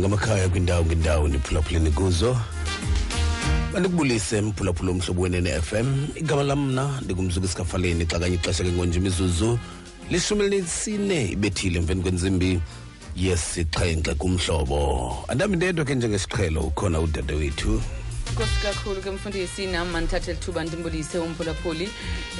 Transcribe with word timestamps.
ngamakhaya 0.00 0.48
kwindawo 0.48 0.86
ngendawo 0.86 1.28
niphulaphuleni 1.28 1.90
kuzo 1.90 2.36
bandikubulise 3.72 4.40
mphulaphula 4.40 4.90
omhlobo 4.90 5.22
wenene 5.22 5.60
FM 5.60 6.06
igama 6.14 6.42
lam 6.42 6.68
mna 6.68 7.00
ndingumzuku 7.04 7.46
esikafaleni 7.46 8.06
xa 8.06 8.18
kanye 8.18 8.34
ixesha 8.34 8.64
ke 8.64 8.72
ngonje 8.72 8.98
imizuzu. 8.98 9.58
Lishumi 10.10 10.44
elinesine 10.44 11.28
ibethile 11.32 11.78
emveni 11.78 12.02
kwenzimbi 12.02 12.60
yesixhenxe 13.16 14.14
kumhlobo. 14.14 15.24
Andami 15.28 15.56
ndedwa 15.56 15.84
ke 15.84 15.94
njengesiqhelo 15.94 16.60
ukhona 16.60 17.00
udade 17.00 17.34
wethu 17.34 17.82
nkosi 18.32 18.60
kakhulu 18.62 19.02
ke 19.02 19.10
mfundisi 19.10 19.66
nam 19.66 19.88
mandithathe 19.90 20.32
lithuba 20.32 20.64
ndimbulise 20.64 21.18
umphulaphuli 21.18 21.88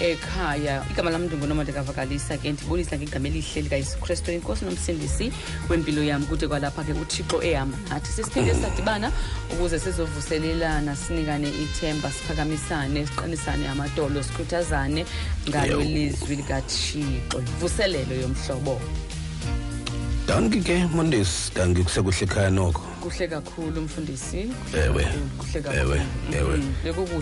ekhaya. 0.01 0.85
Igama 0.91 1.11
lam 1.11 1.25
ndingunoma 1.25 1.63
ndikavakalisa 1.63 2.39
ke 2.39 2.53
ndibulisa 2.53 2.97
ngegama 2.97 3.29
elihle 3.29 3.63
likayesu 3.63 3.99
kristu 3.99 4.33
inkosi 4.33 4.65
nomsindisi 4.65 5.33
wempilo 5.69 6.03
yam. 6.03 6.27
Kude 6.27 6.49
kwalapha 6.49 6.85
ke 6.85 6.93
uthixo 6.93 7.43
ehamba 7.43 7.79
nathi 7.91 8.13
sesiphinde 8.13 8.55
sadibana 8.55 9.13
ukuze 9.53 9.79
sizovuselelana 9.79 10.97
sinikane 10.97 11.49
ithemba 11.49 12.11
siphakamisane 12.11 13.07
siqinisane 13.07 13.69
amadolo 13.69 14.23
sikhuthazane 14.23 15.07
ngalo 15.49 15.81
lizwi 15.81 15.93
ilizwi 15.93 16.37
likathixo. 16.37 17.39
Vuselelo 17.61 18.15
yomhlobo 18.15 18.81
danki 20.27 20.61
ke 20.63 20.77
mondesi 20.95 21.53
danki 21.55 21.83
kusekuhle 21.85 22.23
ekhaya 22.25 22.51
noko 22.51 22.81
kuhle 23.03 23.29
kakhulu 23.29 23.81
mfundisi. 23.81 24.51
Ewe. 24.75 25.05
kuhle 25.39 25.55
Ewe, 25.55 25.63
kakhulu 25.63 26.39
ewe. 26.39 26.61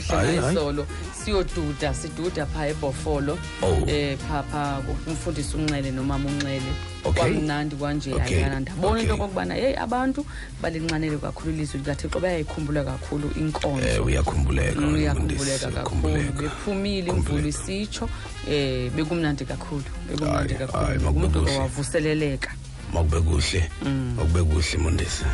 Hayi, 0.09 0.27
hayi. 0.27 0.39
ngayizolo 0.39 0.87
siyoduda 1.25 1.95
siduda 1.95 2.47
phaa 2.47 2.67
ebhofolo 2.67 3.39
Oh. 3.63 3.85
eh 3.89 4.19
phaa 4.29 4.79
umfundisi 5.07 5.57
unxele 5.57 5.91
nomama 5.91 6.29
unxele 6.29 6.73
Okay. 7.05 7.13
kwamnandi 7.23 7.77
kwanje 7.77 8.13
ayana 8.21 8.61
ndabona 8.61 9.01
into 9.01 9.15
okokubana 9.15 9.55
yeyi 9.57 9.75
abantu 9.77 10.27
balinxanele 10.63 11.17
kakhulu 11.17 11.55
ilizwi 11.55 11.79
likathixo 11.79 12.21
bayayikhumbula 12.21 12.85
kakhulu 12.85 13.31
inkonzo. 13.41 13.87
Eh 13.89 14.07
uyakhumbuleka 14.07 14.81
Mm, 14.81 14.95
uyakhumbuleka 14.95 15.71
kakhulu. 15.71 16.33
bephumile 16.39 17.11
imvula 17.11 17.49
isitsho. 17.49 18.09
Eh 18.51 18.91
bekumnandi 18.93 19.45
kakhulu 19.45 19.85
bekumnandi 20.11 20.55
kakhulu. 20.55 21.31
kuhle. 21.31 21.59
wavuseleleka. 21.59 22.51
Makube 22.93 23.21
kuhle. 23.21 23.71
Makube 24.17 24.43
kuhle 24.45 24.79
mondesi 24.79 25.25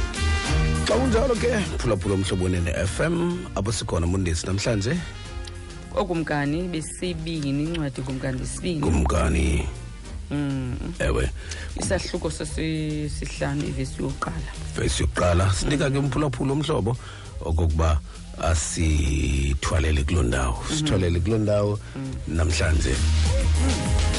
xa 0.87 0.95
kunjalo 0.95 1.35
ke 1.35 1.51
phulaphula 1.79 2.15
omhlobo 2.15 2.45
wenene 2.45 2.71
FM 2.87 3.15
apho 3.57 3.73
sikhona 3.73 4.07
mondesi 4.07 4.47
namhlanje? 4.47 4.95
Okumkani 5.95 6.69
besibini 6.69 7.65
incwadi 7.65 8.03
kumkani 8.03 8.39
besibini. 8.39 8.81
Kumkani. 8.81 9.69
Mm. 10.31 10.95
ewe. 10.98 11.31
Isahluko 11.81 12.31
sesihlanu 12.31 13.65
ivesi 13.67 14.03
yokuqala. 14.03 14.51
Vesi 14.77 15.03
yokuqala. 15.03 15.51
Sinika 15.55 15.91
ke 15.91 15.98
umphulaphula 15.98 16.53
omhlobo 16.53 16.97
okokuba 17.41 18.01
asithwalele 18.39 20.05
kuloo 20.05 20.23
ndawo. 20.23 20.63
Sithwalele 20.69 21.20
kuloo 21.20 21.39
ndawo 21.39 21.79
namhlanje. 22.29 22.95
Oh 22.95 24.16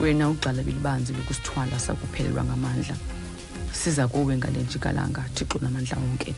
Wena 0.00 0.30
ugxala 0.30 0.62
bilibanzi 0.62 1.12
lokusithwala 1.12 1.78
sakuphelelwa 1.78 2.44
ngamandla. 2.44 2.96
Siza 3.72 4.08
kuwe 4.08 4.36
ngale 4.36 4.62
njikalanga 4.62 5.24
thixo 5.34 5.58
namandla 5.62 5.96
onke 5.96 6.34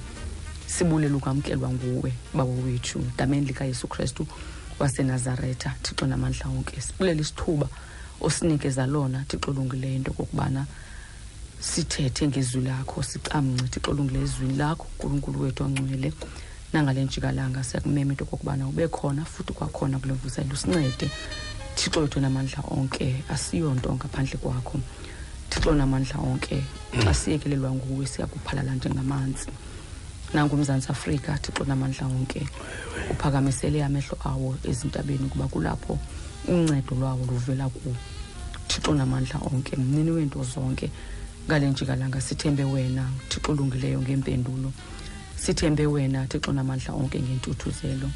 sibulela 0.67 1.17
ukwamkelwa 1.17 1.71
nguwe 1.71 2.13
baba 2.35 2.53
wethu 2.65 3.05
dameni 3.17 3.47
likayesu 3.47 3.87
kristu 3.89 4.27
wasenazaretha. 4.79 5.75
Thixo 5.83 6.07
namandla 6.07 6.47
onke 6.47 6.81
sibulela 6.81 7.21
isithuba 7.21 7.69
osinikeza 8.21 8.87
lona 8.87 9.25
thixo 9.25 9.53
lungileyo 9.53 9.97
into 9.97 10.11
okokubana 10.11 10.67
sithethe 11.61 12.29
ngezwi 12.29 12.63
lakho 12.63 13.03
sicamnce 13.03 13.69
thixo 13.69 13.93
lungileyo 13.93 14.25
ezwini 14.25 14.57
lakho 14.57 14.87
nkulunkulu 14.95 15.41
wethu 15.41 15.65
ongcwele 15.65 16.13
nangale 16.73 17.05
njikalanga 17.05 17.65
siyakumema 17.65 18.13
into 18.13 18.25
okokubana 18.25 18.69
ube 18.69 18.89
khona 18.89 19.25
futhi 19.25 19.53
kwakhona 19.53 19.99
kule 19.99 20.13
mvuselo 20.13 20.53
usincede. 20.53 21.11
Thixo 21.75 22.01
wethu 22.01 22.21
namandla 22.21 22.63
onke 22.71 23.25
asiyonto 23.29 23.95
ngaphandle 23.95 24.37
kwakho. 24.39 24.81
Thixo 25.51 25.75
namandla 25.75 26.19
onke 26.21 26.63
xa 27.05 27.15
siyekelelwa 27.15 27.71
nguwe 27.71 28.07
siyakuphalala 28.07 28.75
njengamanzi. 28.75 29.47
Nangumzantsi 30.35 30.89
afrika 30.91 31.39
thixo 31.39 31.65
namandla 31.65 32.07
onke 32.07 32.47
uphakamisele 33.11 33.85
amehlo 33.85 34.19
awo 34.25 34.57
ezintabeni 34.65 35.25
ukuba 35.27 35.49
kulapho 35.49 35.99
uncedo 36.49 36.97
lwawo 36.97 37.27
luvela 37.27 37.69
kuwo. 37.69 37.97
Thixo 38.69 38.95
namandla 38.95 39.41
onke 39.41 39.77
mnini 39.77 40.11
weento 40.11 40.45
zonke 40.45 40.91
ngale 41.49 41.71
njikalanga 41.71 42.21
sithembe 42.21 42.65
wena 42.65 43.09
thixo 43.29 43.53
olungileyo 43.53 44.01
ngempendulo. 44.03 44.73
Sithembe 45.37 45.87
wena 45.87 46.27
thixo 46.27 46.53
namandla 46.53 46.93
onke 46.95 47.21
ngentuthuzelo 47.21 48.11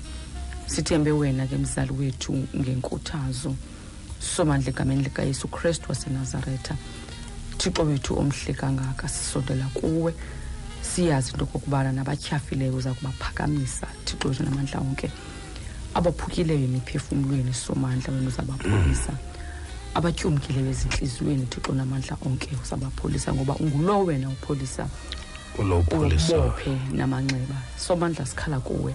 sithembe 0.67 1.13
wena 1.13 1.47
ke 1.47 1.57
mzali 1.57 1.93
wethu 1.93 2.33
ngenkuthazo 2.57 3.55
somandla 4.21 4.69
egameni 4.69 5.03
likayesu 5.03 5.49
kristu 5.49 5.89
wasenazaretha. 5.89 6.77
Thixo 7.59 7.83
wethu 7.83 8.19
omhle 8.19 8.53
kangaka 8.55 9.09
sisondela 9.09 9.65
kuwe. 9.75 10.15
Siyazi 10.83 11.33
into 11.33 11.45
okokubana 11.45 11.93
nabatyhafileyo 11.93 12.77
uza 12.77 12.95
kubaphakamisa 12.95 13.87
thixo 14.05 14.29
wethu 14.29 14.43
namandla 14.43 14.81
onke. 14.81 15.11
Abaphukileyo 15.95 16.65
emiphefumlweni 16.65 17.55
somandla 17.55 18.13
wena 18.13 18.29
uzabapholisa 18.29 19.32
abatyumkileyo 19.95 20.71
ezintliziyweni 20.71 21.47
thixo 21.47 21.73
namandla 21.75 22.17
onke 22.27 22.49
uzabapholisa 22.63 23.35
ngoba 23.35 23.55
ungulo 23.57 24.05
wena 24.05 24.29
upholisa. 24.29 24.89
Ulopholisa 25.59 26.39
ubophe 26.39 26.73
namanxeba. 26.93 27.59
Somandla 27.77 28.27
sikhala 28.27 28.61
kuwe. 28.61 28.95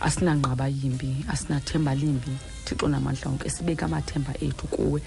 Asinanqaba 0.00 0.68
yimbi 0.68 1.24
asinathemba 1.28 1.94
limbi. 1.94 2.32
Thixo 2.64 2.88
namandla 2.88 3.30
onke 3.30 3.50
sibeke 3.50 3.84
amathemba 3.84 4.32
ethu 4.40 4.66
kuwe. 4.66 5.02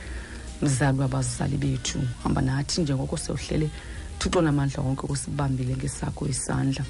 Mzali 0.62 1.00
wabazali 1.00 1.58
bethu. 1.58 2.00
Hamba 2.24 2.42
nathi 2.42 2.81
njengoko 2.81 3.18
sewuhlele 3.18 3.69
thixo 4.19 4.42
namandla 4.42 4.84
onke 4.84 5.08
usibambile 5.10 5.75
ngesakho 5.75 6.28
isandla. 6.28 6.86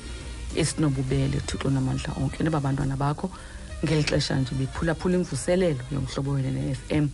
Esinobubele 0.55 1.39
thixo 1.47 1.69
namandla 1.69 2.13
onke. 2.21 2.43
Noba 2.43 2.59
bantwana 2.59 2.97
bakho 2.97 3.31
ngeli 3.85 4.03
xesha 4.03 4.35
nje 4.35 4.55
bephulaphula 4.55 5.15
imvuselelo 5.15 5.83
yomhlobo 5.91 6.31
wena 6.31 6.51
ne-fm 6.51 7.07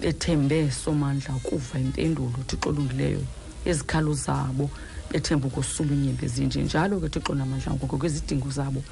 bethembe 0.00 0.70
somandla 0.70 1.34
ukuva 1.36 1.78
impendulo 1.78 2.38
thixo 2.46 2.68
olungileyo 2.70 3.22
ezikhalo 3.64 4.14
zabo 4.14 4.70
bethemba 5.10 5.46
ukosula 5.48 5.92
inyembe 5.92 6.26
ezinje. 6.26 6.62
Njalo 6.62 7.00
ke 7.00 7.08
thixo 7.08 7.34
namandla 7.34 7.72
ngoko 7.74 7.96
kwizidingo 7.98 8.50
zabo 8.50 8.82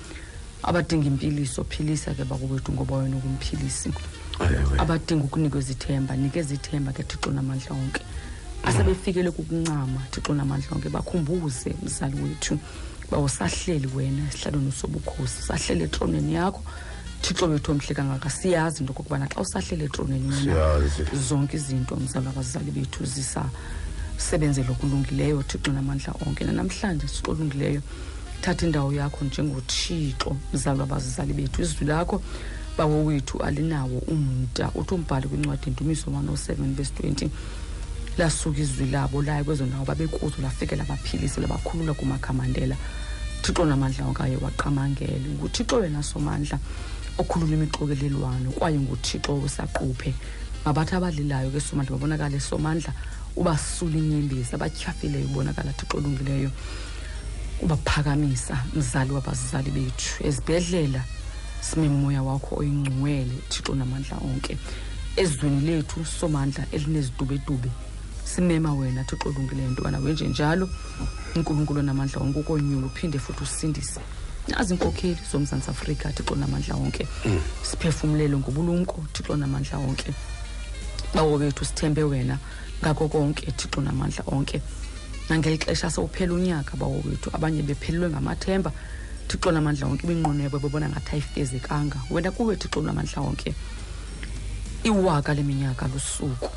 abadinga 0.62 1.06
impiliso 1.06 1.64
philisa 1.64 2.14
ke 2.14 2.24
bakowethu 2.24 2.72
ngoba 2.72 2.96
wena 2.96 3.16
ungumphilisi. 3.16 3.92
Abadinga 4.78 5.24
ukunikwa 5.24 5.60
izithemba 5.60 6.16
nikeza 6.16 6.54
ithemba 6.54 6.92
ke 6.92 7.02
thixo 7.02 7.30
namandla 7.30 7.72
onke. 7.72 8.02
Asebefikele 8.64 9.30
kukuncama 9.30 10.00
thixo 10.10 10.34
namandla 10.34 10.68
onke 10.72 10.88
bakhumbuze 10.88 11.74
mzali 11.82 12.16
wethu 12.22 12.58
bawusahleli 13.10 13.88
wena 13.94 14.28
esihlalweni 14.28 14.72
sobukhosi 14.72 15.42
sahlele 15.42 15.84
etronweni 15.84 16.34
yakho 16.34 16.62
thixo 17.22 17.46
wethu 17.46 17.72
omhle 17.72 17.94
kangaka 17.94 18.30
siyazi 18.30 18.80
into 18.80 18.92
okokubana 18.92 19.26
xa 19.28 19.40
usahlele 19.40 19.84
etroneni 19.84 20.28
wena 20.28 20.80
zonke 21.28 21.56
izinto 21.56 21.96
mzali 21.96 22.28
abazali 22.28 22.70
bethu 22.70 23.04
zisasebenzela 23.04 24.70
okulungileyo 24.70 25.42
thixo 25.42 25.72
namandla 25.72 26.14
onke. 26.26 26.44
Nanamhlanje 26.44 27.06
thixo 27.06 27.30
olungileyo 27.30 27.82
thatha 28.40 28.66
indawo 28.66 28.92
yakho 28.92 29.24
njengothixo 29.24 30.36
mzali 30.52 30.82
abazali 30.82 31.32
bethu. 31.32 31.62
Izwi 31.62 31.86
lakho 31.86 32.22
bawo 32.78 33.04
wethu 33.04 33.42
alinawo 33.42 33.98
umda. 34.06 34.70
Uthi 34.74 34.94
umbhali 34.94 35.28
kwincwadi 35.28 35.70
ndumiso 35.70 36.10
107 36.10 36.74
verse 36.74 36.92
20 37.02 37.28
lasuka 38.18 38.60
izwi 38.60 38.86
labo 38.86 39.22
laye 39.22 39.44
kwezo 39.44 39.66
ndawo 39.66 39.84
babekuzo 39.84 40.42
lafike 40.42 40.76
labaphilise 40.76 41.40
labakhulula 41.40 41.94
kumakhamandela. 41.94 42.76
Thixo 43.42 43.64
namandla 43.64 44.06
onkaye 44.06 44.36
waqamangele. 44.36 45.28
Nguthixo 45.34 45.76
wena 45.76 46.02
somandla 46.02 46.58
okhulula 47.18 47.54
imixokelelwano 47.56 48.50
kwaye 48.56 48.78
nguthixo 48.78 49.32
wesaquphe 49.42 50.14
mabathi 50.64 50.94
abalilayo 50.94 51.50
ke 51.50 51.60
somandla 51.60 51.96
babonakale 51.96 52.40
somandla 52.40 52.92
ubasula 53.36 53.96
inyembezi 53.98 54.54
abatyhafileyo 54.54 55.26
ubonakala 55.26 55.72
thixo 55.72 55.96
olungileyo. 55.98 56.50
Ubaphakamisa 57.62 58.56
mzali 58.74 59.12
wabazali 59.12 59.70
bethu. 59.70 60.26
Ezibhedlela 60.26 61.02
sime 61.60 61.88
moya 61.88 62.22
wakho 62.22 62.56
oyingcwele 62.56 63.36
thixo 63.48 63.74
namandla 63.74 64.16
onke. 64.18 64.58
Ezweni 65.16 65.60
lethu 65.60 66.04
somandla 66.04 66.66
elinezidubedube 66.72 67.70
simema 68.24 68.74
wena 68.74 69.04
thixo 69.04 69.28
olungileyo 69.28 69.70
ntobana 69.70 69.98
wenje 69.98 70.28
njalo 70.28 70.68
unkulunkulu 71.36 71.82
namandla 71.82 72.22
onke 72.22 72.38
ukonyula 72.40 72.86
uphinde 72.86 73.18
futhi 73.18 73.42
usindise. 73.42 74.00
Nazi 74.48 74.74
iinkokheli 74.74 75.18
zomzantsi 75.30 75.70
afrika 75.70 76.12
thixo 76.12 76.34
namandla 76.34 76.74
onke 76.74 77.06
siphefumlele 77.62 78.36
ngobulumko 78.36 79.04
thixo 79.12 79.36
namandla 79.36 79.78
onke 79.78 80.14
bawo 81.14 81.38
bethu 81.38 81.64
sithembe 81.64 82.02
wena 82.02 82.38
ngako 82.82 83.08
konke 83.08 83.50
thixo 83.52 83.80
namandla 83.80 84.24
onke 84.26 84.60
nangeli 85.28 85.58
xesha 85.58 85.90
sowuphela 85.90 86.34
unyaka 86.34 86.76
bawo 86.76 87.02
wethu 87.04 87.30
abanye 87.32 87.62
bephelelwe 87.62 88.10
ngamathemba. 88.10 88.72
Thixo 89.28 89.50
namandla 89.50 89.86
onke 89.86 90.06
yabo 90.06 90.58
bebona 90.58 90.88
ngathi 90.88 91.16
ayifezekanga. 91.16 91.98
Wena 92.10 92.30
kuwe 92.30 92.56
thixo 92.56 92.80
namandla 92.80 93.22
onke 93.22 93.54
iwaka 94.84 95.34
leminyaka 95.34 95.88
lusuku. 95.88 96.48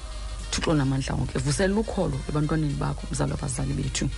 Thixo 0.51 0.73
namandla 0.73 1.15
onke 1.15 1.39
vuselela 1.39 1.79
ukholo 1.79 2.19
ebantwaneni 2.29 2.73
bakho 2.73 3.07
mzalo 3.11 3.33
abazali 3.33 3.73
bethu 3.73 4.09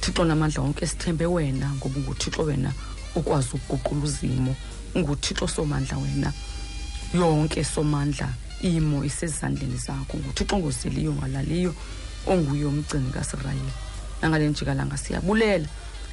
thixo 0.00 0.24
namandla 0.24 0.62
onke 0.62 0.86
sithembe 0.86 1.26
wena 1.26 1.70
ngoba 1.76 2.00
unguthixo 2.00 2.42
wena 2.42 2.72
okwazi 3.16 3.48
ukuguqula 3.54 4.04
uzimo. 4.04 4.56
Unguthixo 4.94 5.48
somandla 5.48 5.98
wena. 5.98 6.32
Yonke 7.14 7.64
somandla 7.64 8.28
imo 8.62 9.04
isezandleni 9.04 9.76
zakho. 9.76 10.18
Nguthixo 10.18 10.56
ongozeliyo 10.56 11.12
ngalaliyo 11.12 11.74
onguye 12.26 12.64
umgcini 12.64 13.10
kasirayeli. 13.10 13.72
Nangale 14.22 14.48
njikalanga 14.48 14.96
siyabulela. 14.96 15.68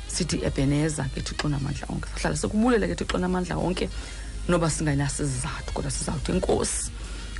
Sithi 0.07 0.43
ebeneza 0.43 1.03
ke 1.03 1.21
thixo 1.21 1.49
namandla 1.49 1.87
onke 1.89 2.07
sahlala 2.15 2.37
sikubulela 2.37 2.87
ke 2.87 2.95
thixo 2.95 3.17
namandla 3.17 3.57
onke 3.57 3.89
noba 4.47 4.69
singenasizathu 4.69 5.73
kodwa 5.73 5.91
sizawuthi 5.91 6.31
enkosi 6.31 6.91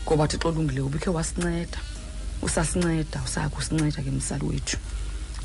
ngoba 0.06 0.28
thixo 0.28 0.48
olungileyo 0.50 0.86
ubikhe 0.86 1.10
wasinceda. 1.10 1.78
Usasinceda 2.42 3.22
usaya 3.26 3.50
kusinceda 3.50 4.04
ke 4.04 4.12
mzali 4.12 4.46
wethu. 4.46 4.78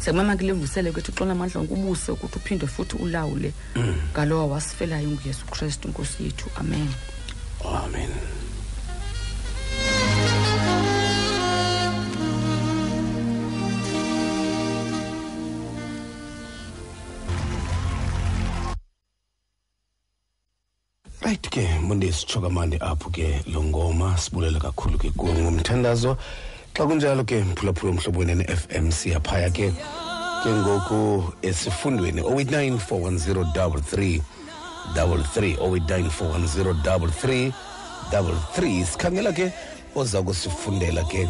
Siyakumama 0.00 0.36
kule 0.36 0.52
mvusele 0.52 0.92
kwethu 0.92 1.12
xona 1.12 1.32
amandla 1.32 1.60
onke 1.60 1.74
ubuse 1.74 2.12
ukuthi 2.12 2.38
uphinde 2.38 2.66
futhi 2.66 2.96
ulawule. 2.96 3.52
Ngalowa 4.12 4.46
wasifelayo 4.46 5.08
unguyesu 5.08 5.44
kristu 5.46 5.88
inkosi 5.88 6.24
yethu. 6.24 6.50
Amen. 6.56 6.88
Amen. 7.64 8.10
Right 21.22 21.50
ke 21.50 21.68
mondesi 21.82 22.26
chokamandi 22.26 22.76
apho 22.80 23.10
ke 23.10 23.44
lo 23.52 23.62
ngoma 23.62 24.16
sibulela 24.18 24.58
kakhulu 24.58 24.98
ke 24.98 25.10
kuwo 25.10 25.32
ngumthandazo 25.32 26.16
xa 26.74 26.86
kunjalo 26.86 27.24
ke 27.24 27.44
mphulaphula 27.44 27.92
omhlobweni 27.92 28.34
ne-fm 28.34 28.90
siyaphaya 28.92 29.50
ke 29.50 29.72
ke 30.42 30.50
ngoku 30.50 31.32
esifundweni 31.42 32.22
089 32.22 32.78
410 32.78 34.20
33 34.94 35.56
089 35.58 36.10
410 36.10 37.52
33 38.10 38.84
sikhangela 38.84 39.32
ke 39.32 39.52
oza 39.94 40.22
kusifundela 40.22 41.04
ke 41.04 41.28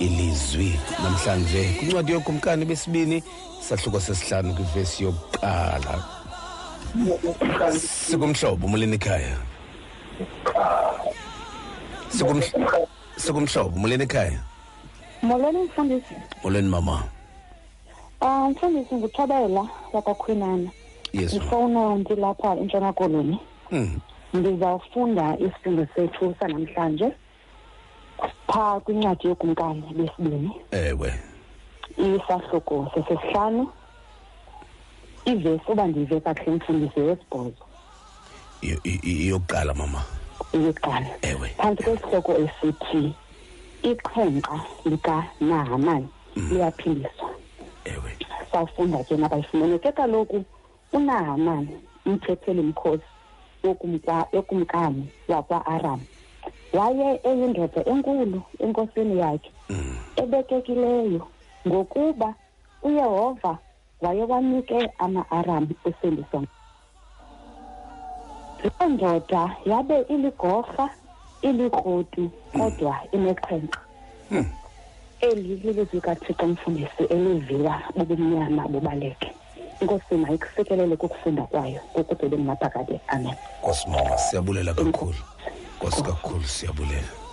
ilizwi. 0.00 0.78
Namhlanje 1.02 1.64
kwincwadi 1.78 2.12
yokumkani 2.12 2.64
besibini 2.64 3.22
sahluko 3.60 4.00
sesihlanu 4.00 4.54
kwivesi 4.54 5.04
yokuqala. 5.04 6.04
Sikumhlobo 8.08 8.68
muleni 8.68 8.94
ekhaya 8.96 9.36
Sikumhl- 12.08 12.86
sikumhlobo 13.16 13.78
muleni 13.78 14.04
ekhaya 14.04 14.40
molweni 15.22 15.62
mfundisi. 15.62 16.14
Molweni 16.44 16.68
mama. 16.68 17.02
Um 18.20 18.50
mfundisi 18.50 18.94
nguthobela 18.94 19.68
wakwakhwinana 19.92 20.70
yes 21.12 21.32
ma. 21.32 21.38
ndifowuna 21.38 21.94
ndilapha 21.94 22.56
entshona 22.56 22.92
koloni. 22.92 23.38
Mm, 23.70 24.00
ndizawufunda 24.34 25.36
isifundo 25.38 25.86
sethu 25.94 26.34
sanamhlanje 26.40 27.12
phaa 28.46 28.80
kwincwadi 28.80 29.28
yokumkani 29.28 29.82
besibini 29.94 30.50
ewe. 30.70 31.14
Isahluko 31.98 32.90
sesesihlanu. 32.94 33.68
Ivesi 35.24 35.64
uba 35.72 35.86
ndiyive 35.86 36.20
kakuhle 36.20 36.52
mfundisi 36.56 37.00
yesibhozo. 37.00 37.64
Iyo- 38.60 38.80
i- 38.84 39.00
i- 39.02 39.26
iyokuqala 39.26 39.74
mama. 39.74 40.02
Iyokuqala 40.52 41.06
ewe. 41.22 41.48
Phantsi 41.48 41.82
kwesihloko 41.84 42.32
esithi 42.32 43.14
iqhenqa 43.82 44.60
likanahamani 44.84 46.08
liyaphindiswa 46.36 47.30
ewe. 47.84 48.16
Sawufunda 48.52 49.04
ke 49.04 49.16
nabayifumene 49.16 49.78
ke 49.78 49.92
kaloku 49.92 50.44
unahamani 50.92 51.68
umthetheli 52.06 52.62
mkhosi 52.62 53.04
wokumka- 53.64 54.26
yokumkani 54.32 55.08
wakwa-aram 55.28 56.00
waye 56.72 57.20
eyindoda 57.24 57.84
enkulu 57.84 58.42
enkosini 58.58 59.18
yakhe 59.18 59.50
Mm, 59.70 59.96
ebekekileyo 60.16 61.26
ngokuba 61.68 62.34
uyehova 62.82 63.58
wayewanike 64.02 64.90
ama-aram 64.98 65.68
usendiso 65.84 66.42
loo 68.64 68.88
ndoda 68.88 69.56
yabe 69.66 70.00
iligorha 70.00 70.90
ilikrudu 71.42 72.30
kodwa 72.58 72.96
ineqhenqa 73.12 73.80
eli 75.20 75.56
lilizikathixo 75.56 76.46
mfundisi 76.46 77.02
eliviwa 77.10 77.82
bubumnyama 77.96 78.68
bubaleke 78.68 79.32
inkosi 79.80 80.14
mayikufikelele 80.14 80.96
kukufunda 80.96 81.42
kwayo 81.42 81.80
ngokubhebeni 81.92 82.44
maphakade 82.44 83.00
amen. 83.08 83.34
Nkosi 83.62 83.88
mama 83.88 84.18
siyabulela 84.18 84.74
kakhulu 84.74 85.14
nkosi 85.76 86.02
kakhulu 86.02 86.44
siyabulela 86.44 87.25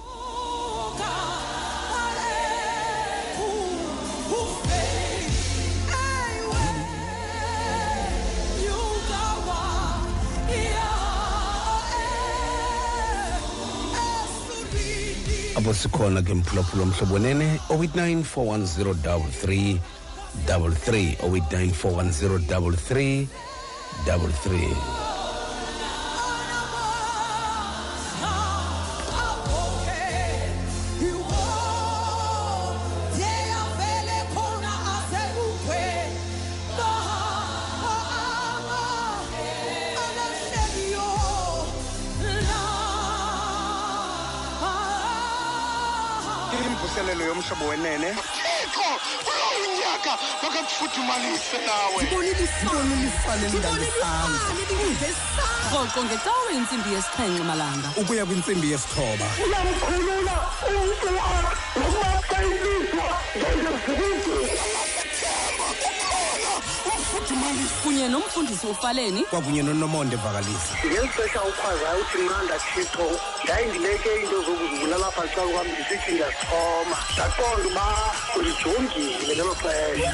apho 15.64 15.74
sikhona 15.74 16.22
ke 16.22 16.34
mphulaphula 16.36 16.84
omhlobo 16.84 17.20
nene 17.20 17.60
089 17.70 18.24
410 18.36 19.80
33 20.48 21.16
089 21.24 21.72
410 21.72 23.28
33 24.06 25.13
ngecawe 56.04 56.52
intsimbi 56.58 56.90
yesixhenxe 56.96 57.44
malanga 57.44 57.90
ukuya 58.02 58.26
kwintsimbi 58.26 58.72
yesithoba. 58.72 59.26
Uyamkhulula 59.46 60.36
umntu 60.70 61.08
wakho 61.18 61.52
nokuba 61.80 62.38
ilizwa 62.48 63.08
njengezikwiti 63.36 64.32
umfuthumalise 66.92 67.76
kunye 67.84 68.08
nomfundisi 68.08 68.68
ufaleni. 68.68 69.22
Kwakunye 69.24 69.62
nonomonde 69.64 70.16
vakalisa. 70.16 70.74
Ngeli 70.86 71.10
xesha 71.16 71.42
ukhwazayo 71.50 72.00
uthi 72.02 72.18
mnanda 72.18 72.56
thixo 72.60 73.06
ndayindileke 73.44 74.10
into 74.22 74.38
zokuzibulala 74.46 75.08
apha 75.08 75.24
xa 75.34 75.42
kwam 75.52 75.68
ndisithi 75.72 76.12
ndiyasixhoma 76.12 76.98
ndaqonda 77.14 77.68
uba 77.70 77.86
ulijongile 78.38 79.36
ngelo 79.36 79.56
xesha. 79.62 80.12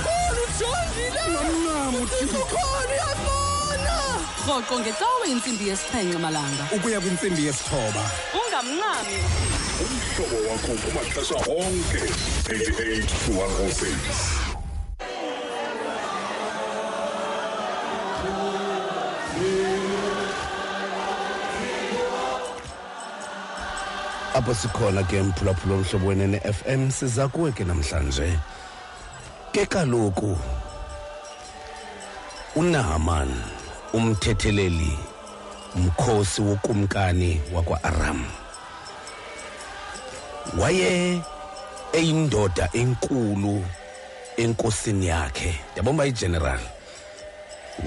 Rhoqo 4.45 4.79
ngecawe 4.79 5.25
intsimbi 5.31 5.67
yesixhenxe 5.69 6.17
malanga. 6.17 6.63
Ukuya 6.75 6.99
kwintsimbi 7.01 7.45
yesithoba. 7.45 8.03
Ungamncami 8.39 9.17
umhlobo 9.83 10.37
wakho 10.49 10.73
kumaxesha 10.83 11.35
onke. 11.35 12.01
88 12.49 13.07
to 13.07 13.31
106 13.31 14.49
apho 24.33 24.53
sikhona 24.55 25.03
ke 25.03 25.21
mphulaphula 25.23 25.75
omhlobo 25.75 26.07
wenene 26.07 26.39
FM 26.39 26.91
siza 26.91 27.27
kuwe 27.27 27.51
ke 27.51 27.63
namhlanje. 27.63 28.39
Ke 29.51 29.65
kaloku 29.65 30.37
uNahaman 32.55 33.58
umthetheleli 33.93 34.99
mkhosi 35.75 36.41
wokumkani 36.41 37.41
wakwa-Aram. 37.53 38.25
Waye 40.59 41.21
eyindoda 41.93 42.69
enkulu 42.73 43.65
enkosini 44.37 45.07
yakhe. 45.07 45.59
Yabona 45.75 46.05
igeneral 46.05 46.59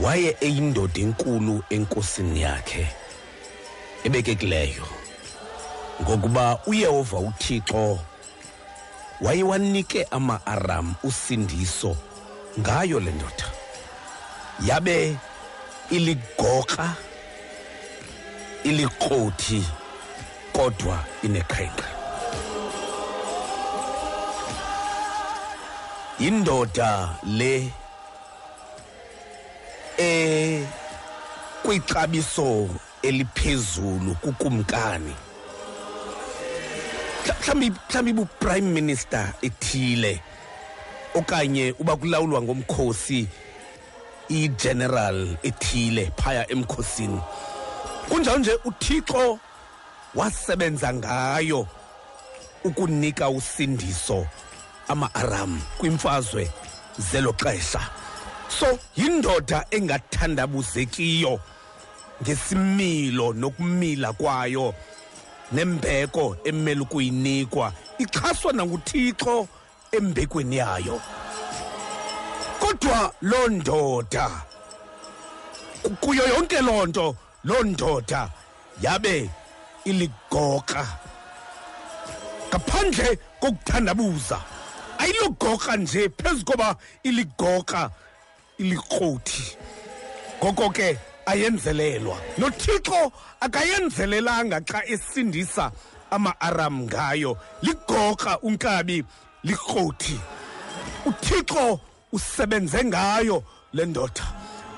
waye 0.03 0.37
eyindoda 0.41 1.01
enkulu 1.01 1.63
enkosini 1.71 2.41
yakhe. 2.43 2.89
Ebekekileyo. 4.05 4.87
Ngokuba 6.03 6.59
uyehova 6.67 7.19
uthixo 7.19 7.99
wayewanike 9.21 10.07
ama-aram 10.11 10.95
usindiso 11.03 11.97
ngayo 12.61 13.01
le 13.01 13.11
ndoda. 13.11 13.47
Yabe 14.67 15.17
iligoqa 15.91 16.97
ilikrothi 18.65 19.65
kodwa 20.53 21.05
inekhenqa 21.23 21.85
yindoda 26.19 27.17
le 27.25 27.73
e 29.99 30.67
kwixabiso 31.63 32.69
eliphezulu 33.03 34.15
kukumkani. 34.15 35.15
Mhlawumbi 37.27 37.71
mhlawumbi 37.71 38.11
ibu-prime 38.11 38.71
minister 38.71 39.33
ethile 39.43 40.21
okanye 41.15 41.75
uba 41.79 41.97
kulawulwa 41.97 42.43
ngomkhosi 42.43 43.29
i-general 44.33 45.37
ethile 45.43 46.11
phaya 46.17 46.51
emkhosini. 46.51 47.21
Kunjalo 48.09 48.39
nje 48.39 48.59
uthixo 48.65 49.39
wasebenza 50.15 50.95
ngayo 50.95 51.67
ukunika 52.65 53.31
usindiso 53.31 54.27
ama-aram 54.89 55.61
kwimfazwe 55.79 56.51
zelo 56.99 57.33
xesha 57.33 57.81
so 58.49 58.79
yindoda 58.97 59.67
engathandabuzekiyo 59.71 61.41
ngesimilo 62.23 63.33
nokumila 63.33 64.13
kwayo 64.13 64.75
nembeko 65.53 66.37
emele 66.45 66.81
ukuyinikwa 66.81 67.73
ixhaswa 67.99 68.53
nanguthixo 68.53 69.49
embekweni 69.93 70.57
yayo. 70.57 71.01
Kodwa 72.73 73.13
loo 73.23 73.49
ndoda 73.49 74.31
ku- 75.83 75.97
kuyo 76.01 76.29
yonke 76.29 76.61
loo 76.61 76.87
nto 76.87 77.17
loo 77.45 77.63
ndoda 77.63 78.31
yabe 78.81 79.31
iligoqa 79.85 80.87
ngaphandle 82.49 83.19
kokuthandabuza 83.41 84.41
ayilogoqa 84.99 85.77
nje 85.77 86.09
phezu 86.09 86.45
koba 86.45 86.77
iligoqa 87.03 87.91
ilikrothi. 88.59 89.57
Ngoko 90.45 90.71
ke 90.71 90.99
ayenzelelwa. 91.27 92.17
Nothixo 92.39 93.13
akayenzelelanga 93.41 94.61
xa 94.61 94.85
esindisa 94.87 95.73
ama-aram 96.11 96.83
ngayo. 96.87 97.37
Ligoqa 97.63 98.39
unkabi 98.43 99.05
likrothi. 99.45 100.21
Uthixo 101.07 101.81
usebenze 102.13 102.85
ngayo 102.85 103.43
le 103.73 103.87
ndoda. 103.87 104.25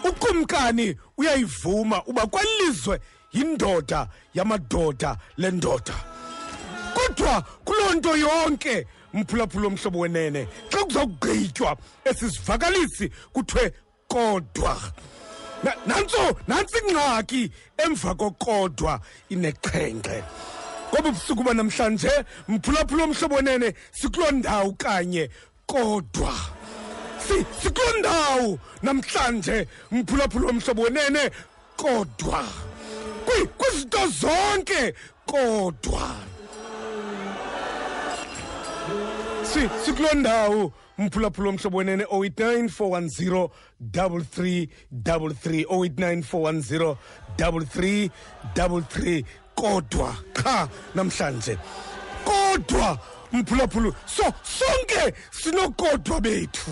Ukumkani 0.04 0.96
uyayivuma 1.18 2.02
uba 2.04 2.26
kwelizwe 2.26 3.00
yindoda 3.32 4.08
yamadoda 4.34 5.16
le 5.36 5.50
ndoda. 5.50 5.94
Kodwa 6.94 7.42
kuloo 7.64 7.94
nto 7.94 8.16
yonke 8.16 8.86
mphulaphula 9.14 9.66
omhlobo 9.66 9.98
wenene 9.98 10.48
xa 10.70 10.84
kuzawugqitywa 10.84 11.76
esi 12.04 12.30
sivakalisi 12.30 13.10
kuthiwe 13.32 13.72
kodwa. 14.08 14.76
Na- 15.62 15.76
nantso 15.86 16.36
nantsi 16.48 16.78
ingxaki 16.88 17.50
emva 17.78 18.14
kokodwa 18.14 19.00
ineqhenqe 19.30 20.22
ngoba 20.92 21.08
ubusuku 21.08 21.42
banamhlanje 21.42 22.10
mphulaphula 22.48 23.04
omhlobo 23.04 23.34
wenene 23.34 23.74
sikuloo 23.92 24.30
ndawo 24.30 24.72
kanye 24.72 25.30
kodwa. 25.66 26.34
Si- 27.28 27.46
sikuloo 27.62 27.98
ndawo 27.98 28.58
namhlanje 28.82 29.68
mphulaphula 29.90 30.46
womhlobo 30.46 30.82
wenene 30.82 31.30
kodwa. 31.76 32.44
Kwi- 33.26 33.46
kwizinto 33.58 33.98
zonke 34.06 34.94
kodwa. 35.26 36.16
Si 39.52 39.60
sikuloo 39.84 40.14
ndawo 40.14 40.72
umphulaphula 40.98 41.46
womhlobo 41.48 41.78
wenene 41.78 42.04
089 42.04 42.68
410 42.68 43.48
3333 43.90 45.64
089 45.64 46.22
410 46.22 46.96
3333 47.36 49.24
kodwa. 49.54 50.16
Qha 50.32 50.68
namhlanje. 50.94 51.58
Kodwa 52.24 52.98
mphulaphula 53.32 53.92
so 54.06 54.22
sonke 54.42 55.14
sinokodwa 55.30 56.20
bethu 56.20 56.70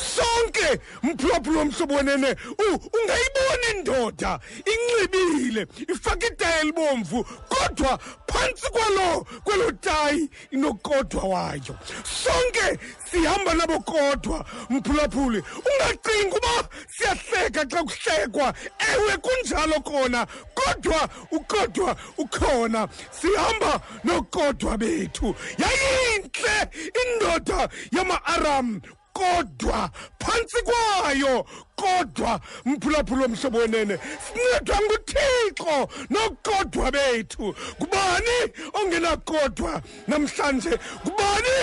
sonke 0.00 0.80
mphulaphula 1.02 1.60
omhlobo 1.60 1.94
wenene 1.94 2.36
u- 2.58 2.80
ungayibona 2.98 3.66
indoda? 3.76 4.40
Inxibile 4.72 5.66
ifake 5.88 6.26
itayi 6.26 6.60
elibomvu 6.60 7.24
kodwa 7.24 7.98
phantsi 8.26 8.70
kwalo 8.70 9.26
kwelo 9.44 9.72
tayi 9.72 10.30
inokodwa 10.50 11.22
wayo. 11.22 11.76
Sonke 12.24 12.78
sihamba 13.10 13.54
nabo 13.54 13.80
kodwa 13.80 14.44
mphulaphuli. 14.70 15.42
Ungacingi 15.66 16.36
uba 16.36 16.68
siyahleka 16.96 17.64
xa 17.66 17.82
kuhlekwa. 17.84 18.54
Ewe 18.92 19.16
kunjalo 19.16 19.80
kona. 19.80 20.26
Kodwa 20.54 21.08
ukodwa 21.30 21.96
ukhona. 22.18 22.88
Sihamba 23.10 23.80
nokodwa 24.04 24.78
bethu. 24.78 25.34
Yayintle 25.58 26.68
indoda 27.02 27.68
yama-aram. 27.92 28.80
Kodwa 29.12 29.90
phantsi 30.18 30.56
kwayo 30.62 31.46
kodwa 31.80 32.40
mphulaphula 32.64 33.24
omhlobo 33.24 33.58
wenene 33.58 33.98
sincedwa 34.24 34.76
nguthixo 34.84 35.88
nokodwa 36.10 36.90
bethu. 36.90 37.54
Ngubani 37.80 38.36
ongenakodwa 38.72 39.82
namhlanje? 40.08 40.78
Ngubani 41.06 41.54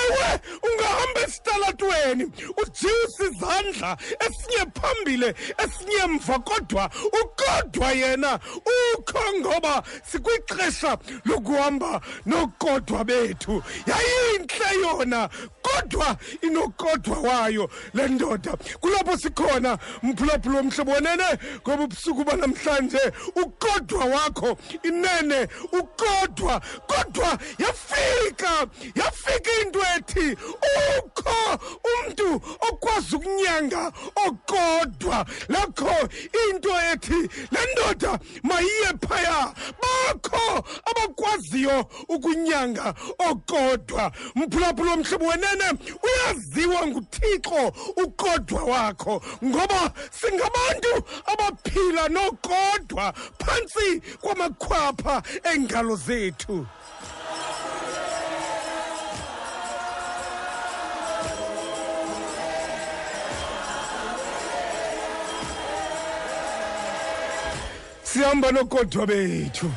ewe 0.00 0.40
ungahamba 0.66 1.20
esitalatweni 1.26 2.24
ujiyisa 2.62 3.24
izandla 3.24 3.96
esinye 4.26 4.64
phambile 4.80 5.34
esinye 5.64 6.06
mva 6.06 6.38
kodwa 6.38 6.90
ukodwa 7.22 7.92
yena 7.92 8.40
ukho 8.98 9.22
ngoba 9.38 9.82
sikwixesha 10.10 10.98
lokuhamba 11.24 12.00
nokodwa 12.26 13.04
bethu. 13.04 13.62
Yayintle 13.86 14.80
yona 14.82 15.28
kodwa 15.62 16.16
inokodwa 16.42 16.95
wayo 17.04 17.70
le 17.94 18.08
ndoda. 18.08 18.56
Kulapho 18.80 19.16
sikhona 19.16 19.78
mphulaphula 20.02 20.56
womhlobo 20.58 20.92
wenene 20.92 21.24
ngoba 21.62 21.82
ubusuku 21.84 22.24
banamhlanje 22.24 23.12
ukodwa 23.36 24.04
wakho 24.04 24.58
inene 24.82 25.48
ukodwa 25.72 26.62
kodwa 26.86 27.38
yafika 27.58 28.66
yafika 28.94 29.50
into 29.62 29.80
ethi 29.96 30.36
ukho 30.98 31.58
umntu 31.94 32.34
okwazi 32.60 33.16
ukunyanga 33.16 33.92
okodwa. 34.26 35.26
Lakho 35.48 36.08
into 36.50 36.70
ethi 36.92 37.28
le 37.50 37.60
ndoda 37.72 38.18
mayiye 38.42 38.92
phaya. 39.08 39.54
Bakho 39.82 40.64
abakwaziyo 40.84 41.86
ukunyanga 42.08 42.94
okodwa. 43.30 44.12
Mphulaphula 44.34 44.90
womhlobo 44.90 45.26
wenene 45.26 45.64
uyaziwa 46.02 46.85
nguthixo 46.86 47.72
ukodwa 48.04 48.62
wakho 48.64 49.22
ngoba 49.44 49.92
singabantu 50.10 50.94
abaphila 51.32 52.08
nokodwa 52.08 53.12
phantsi 53.38 54.00
kwamakhwapha 54.20 55.22
engalo 55.52 55.96
zethu. 55.96 56.66
Sihamba 68.02 68.52
nokodwa 68.52 69.06
bethu. 69.06 69.70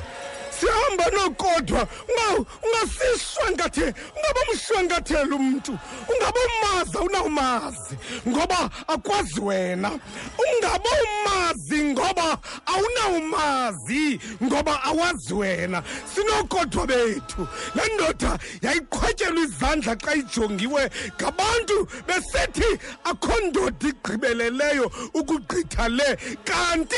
Sihamba 1.00 1.10
nokodwa 1.18 1.88
Unga- 2.08 2.46
ungasishwangathe 2.64 3.82
ungaba 4.16 4.42
umshwangathela 4.52 5.36
umntu 5.36 5.78
ungaba 6.10 6.40
umazi 6.50 6.98
awunawumazi 6.98 7.96
ngoba 8.28 8.70
akwazi 8.88 9.40
wena. 9.42 9.92
Ungaba 10.38 10.90
umazi 11.06 11.84
ngoba 11.84 12.38
awunawumazi 12.66 14.20
ngoba 14.44 14.84
awazi 14.84 15.34
wena. 15.34 15.84
Sinokodwa 16.16 16.88
bethu 16.88 17.48
le 17.76 17.84
ndoda 17.96 18.40
yayiqhwatyelwa 18.62 19.44
izandla 19.44 19.96
xa 19.96 20.16
ijongiwe 20.16 20.90
ngabantu 21.16 21.88
besithi 22.08 22.80
akho 23.04 23.40
ndoda 23.48 23.88
igqibeleleyo 23.88 24.92
ukugqitha 25.14 25.90
le. 25.90 26.18
Kanti 26.44 26.96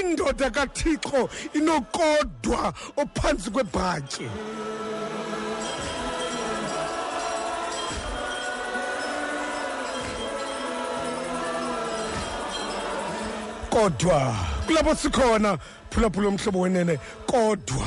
indoda 0.00 0.50
kathixo 0.50 1.28
inokodwa 1.54 2.72
ophantsi 3.30 3.50
kwebhatyi 3.50 4.28
kodwa 13.70 14.36
kulapho 14.66 14.94
sikhona 14.94 15.58
phulaphula 15.90 16.28
umhlobo 16.28 16.60
wenene 16.60 16.98
kodwa. 17.26 17.86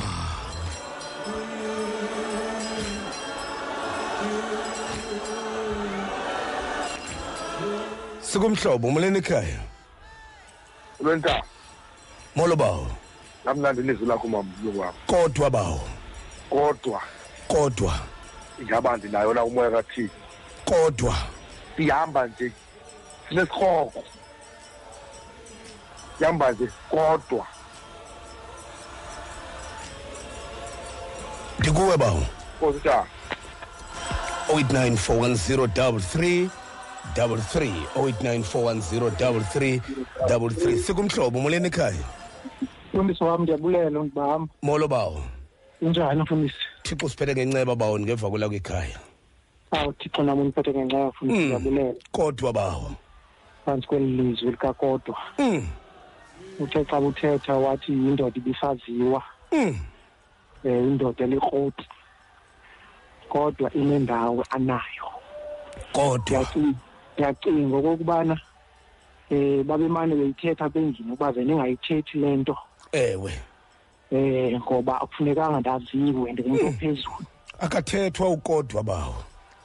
Sikumhlobo 8.20 8.88
umleni 8.88 9.18
ekhaya? 9.18 9.60
Lwenta 11.00 11.42
molo 12.34 12.56
bawo 12.56 13.03
kamnandi 13.44 13.80
ilizwi 13.80 14.06
lakho 14.06 14.28
mamlungu 14.28 14.80
wam 14.80 14.94
kodwa 15.06 15.50
bawo. 15.50 15.80
Kodwa. 16.50 17.00
Kodwa. 17.48 17.98
Ingaba 18.60 18.96
ndinayo 18.96 19.34
na 19.34 19.44
umoya 19.44 19.70
kathixo? 19.70 20.14
Kodwa. 20.64 21.14
Sihamba 21.76 22.26
nje. 22.26 22.52
Sinesirhoko 23.28 24.04
sihamba 26.18 26.52
nje. 26.52 26.68
Kodwa. 26.90 27.46
Ndikuwe 31.58 31.96
bawo. 31.96 32.22
Kositshana 32.60 33.06
0894103333 34.48 36.48
0894103333 37.96 40.82
sikumhlobo 40.86 41.38
umleni 41.38 41.66
ekhaya? 41.66 42.04
Mfundisi 42.94 43.24
wam 43.24 43.42
ndiyabulela 43.42 44.00
undibam 44.00 44.48
molo 44.62 44.88
bawo. 44.88 45.22
Unjani 45.82 46.22
mfundisi? 46.22 46.54
Thixo 46.82 47.08
siphethe 47.08 47.34
ngenceba 47.34 47.74
bawo 47.76 47.98
ngeva 48.00 48.30
kwelakho 48.30 48.54
ekhaya 48.54 48.98
awu 49.70 49.92
thixo 49.92 50.22
nam 50.22 50.38
undiphethe 50.40 50.70
ngenxa 50.70 51.06
mfundisi 51.06 51.38
Mm. 51.40 51.44
ndiyabulela 51.46 51.94
kodwa 52.12 52.52
bawo. 52.52 52.90
Phantsi 53.64 53.86
kweli 53.88 54.06
lizwi 54.06 54.50
likakodwa. 54.50 55.16
Mm, 55.38 55.66
uthe 56.60 56.84
xa 56.84 56.98
uthetha 57.00 57.54
wathi 57.54 57.92
yindoda 57.92 58.36
ibisaziwa. 58.36 59.22
Mm, 59.52 59.78
um 60.64 60.70
indoda 60.70 61.24
elikroti 61.24 61.84
kodwa 63.28 63.72
inendawo 63.74 64.44
anayo. 64.50 65.08
Kodwa. 65.92 66.18
Ndiyacinga- 66.42 66.74
ndiyacinga 67.14 67.76
okokubana 67.76 68.40
um 69.30 69.64
babemane 69.64 70.14
beyithetha 70.14 70.68
bendlini 70.68 71.12
ukuba 71.12 71.32
ze 71.32 71.44
ndingayithethi 71.44 72.18
le 72.18 72.36
nto. 72.36 72.56
Ewe. 72.94 73.32
Um 74.12 74.56
ngoba 74.62 75.00
akufunekanga 75.00 75.60
ndaziwe 75.60 76.32
ndingumntu 76.32 76.64
Mm. 76.64 76.68
ophezulu 76.68 77.24
akathethwa 77.60 78.28
ukodwa 78.28 78.82
bawo. 78.82 79.14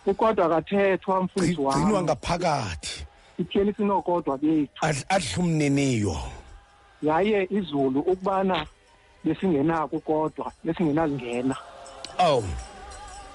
Ukodwa 0.06 0.46
akathethwa 0.46 1.24
mfundisi 1.24 1.54
gcinwa 1.56 1.76
wam 1.94 2.04
ngaphakathi. 2.04 3.06
Sityheli 3.38 3.74
sinokodwa 3.74 4.38
bethu. 4.38 4.82
Adl- 4.82 5.06
adle 5.10 5.36
umniniyo 5.38 6.18
yaye 7.04 7.48
izulu 7.52 8.00
ukubana 8.00 8.66
besingenako 9.24 9.96
ukodwa 9.96 10.52
besingenazingena. 10.64 11.56
Awu. 12.18 12.44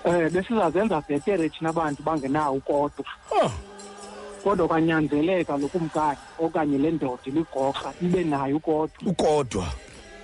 Um 0.05 0.29
besizazenza 0.31 1.01
bhetere 1.01 1.49
thina 1.49 1.73
bantu 1.73 2.03
bangenawo 2.03 2.57
ukodwa 2.57 3.05
oh, 3.43 3.51
kodwa 4.45 4.69
kwanyanzeleka 4.69 5.57
lo 5.57 5.69
kumkani 5.69 6.19
okanye 6.39 6.79
le 6.79 6.91
ndoda 6.91 7.23
iligorha 7.25 7.93
ibe 8.03 8.25
nayo 8.25 8.57
ukodwa 8.57 8.99
ukodwa. 9.07 9.67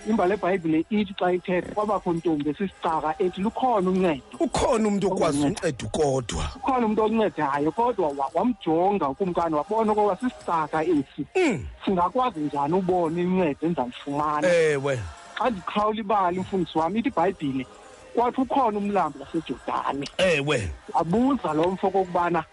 Imbali 0.08 0.32
ebhayibhile 0.34 0.84
ithi 0.90 1.14
xa 1.18 1.32
ithetha 1.32 1.72
kwabakho 1.74 2.12
ntombi 2.12 2.50
esisicaka 2.50 3.14
ethi 3.18 3.40
lukhona 3.40 3.90
uncedo. 3.90 4.22
Ukhona 4.40 4.88
umuntu 4.88 5.06
okwazi 5.12 5.38
Unganceda. 5.38 5.68
unceda 5.68 5.86
ukodwa 5.86 6.44
ukhona 6.56 6.86
umntu 6.86 7.02
oncedayo 7.04 7.70
kodwa 7.72 8.08
wa- 8.08 8.30
wamjonga 8.34 9.08
ukumkani 9.08 9.54
wabona 9.54 9.92
ukuba 9.92 10.16
sisicaka 10.16 10.84
esi. 10.84 11.26
Mm, 11.36 11.66
singakwazi 11.84 12.40
njani 12.40 12.74
ubona 12.74 13.20
incedo 13.20 13.66
endizalifumana 13.66 14.48
ewe. 14.48 14.98
Xa 15.38 15.50
ndiqhawula 15.50 16.00
ibali 16.00 16.38
umfundisi 16.38 16.78
wam 16.78 16.96
ithi 16.96 17.08
ibhayibhile 17.08 17.66
kwathi 18.14 18.40
ukhona 18.40 18.78
umlambo 18.78 19.18
wasejordani. 19.20 20.08
Ewe. 20.18 20.70
Abuza 20.94 21.52
lo 21.52 21.70
mfo 21.70 21.86
okokubana 21.86 22.44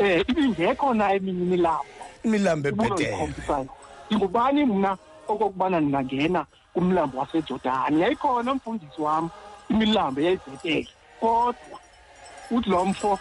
um 0.00 0.22
ibingekho 0.28 0.94
na 0.94 1.12
eminye 1.12 1.42
imilambo? 1.42 1.84
Imilambo 2.24 2.68
ibulo 2.68 2.86
ebhetele 2.88 3.10
likhombisayo 3.10 3.66
ndingubani 4.06 4.64
mna 4.66 4.96
okokubana 5.28 5.80
ndingangena 5.80 6.46
kumlambo 6.74 7.18
wasejordani. 7.18 8.00
Yayikhona 8.00 8.54
mfundisi 8.54 9.02
wam 9.02 9.30
imilambo 9.70 10.20
eyayibhetele 10.20 10.88
kodwa 11.20 11.78
uthi 12.50 12.70
lo 12.70 12.84
mfo 12.84 13.18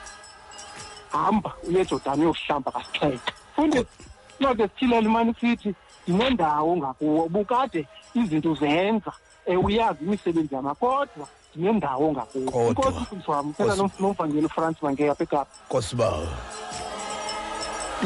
hamba 1.12 1.54
uye 1.68 1.82
ejordani 1.82 2.22
uyohlamba 2.26 2.72
kasixhenxe. 2.72 3.32
Fundi 3.56 3.86
incwadi 4.40 4.64
esithilele 4.64 5.10
mani 5.10 5.36
sithi 5.42 5.76
ndinendawo 6.08 6.78
ngakuwo 6.78 7.24
ubukade 7.24 7.88
izinto 8.14 8.56
zenza 8.56 9.12
um 9.48 9.66
uyazi 9.66 10.04
imisebenzi 10.04 10.56
yama 10.56 10.76
kodwa 10.76 11.28
ndinendawo 11.56 12.12
ngakuwo 12.12 12.52
Kodwa. 12.52 12.68
inkosi 12.70 13.00
mfundisi 13.00 13.32
wam 13.32 13.54
phela 13.54 13.76
Nkosi. 13.76 13.94
nomvangeli 14.04 14.46
ufrance 14.46 14.80
mangeya 14.82 15.12
apha 15.12 15.24
ekapa 15.24 15.52
kosibawo 15.70 16.28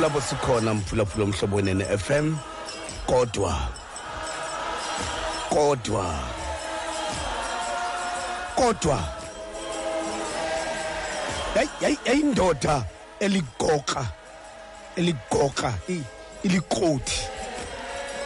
lapho 0.01 0.21
sikhona 0.21 0.73
mphulaphula 0.73 1.23
omhlobo 1.25 1.55
wenene 1.55 1.83
FM 1.97 2.35
kodwa 3.07 3.55
kodwa 5.51 6.05
kodwa 8.55 8.99
yayi 11.55 11.69
yayi 11.81 11.97
yayindoda 12.05 12.83
eligoqa 13.19 14.05
eligoqa 14.95 15.73
i- 15.89 16.03
ilikroti 16.43 17.19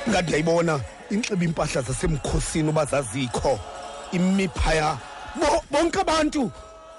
ngathi 0.09 0.31
yayibona 0.31 0.79
inxiba 1.09 1.45
impahla 1.45 1.81
zasemkhosini 1.81 2.69
uba 2.69 2.85
zazikho 2.85 3.59
imi 4.11 4.47
phaya. 4.47 4.97
Bo- 5.35 5.63
bonke 5.71 5.99
abantu 6.01 6.51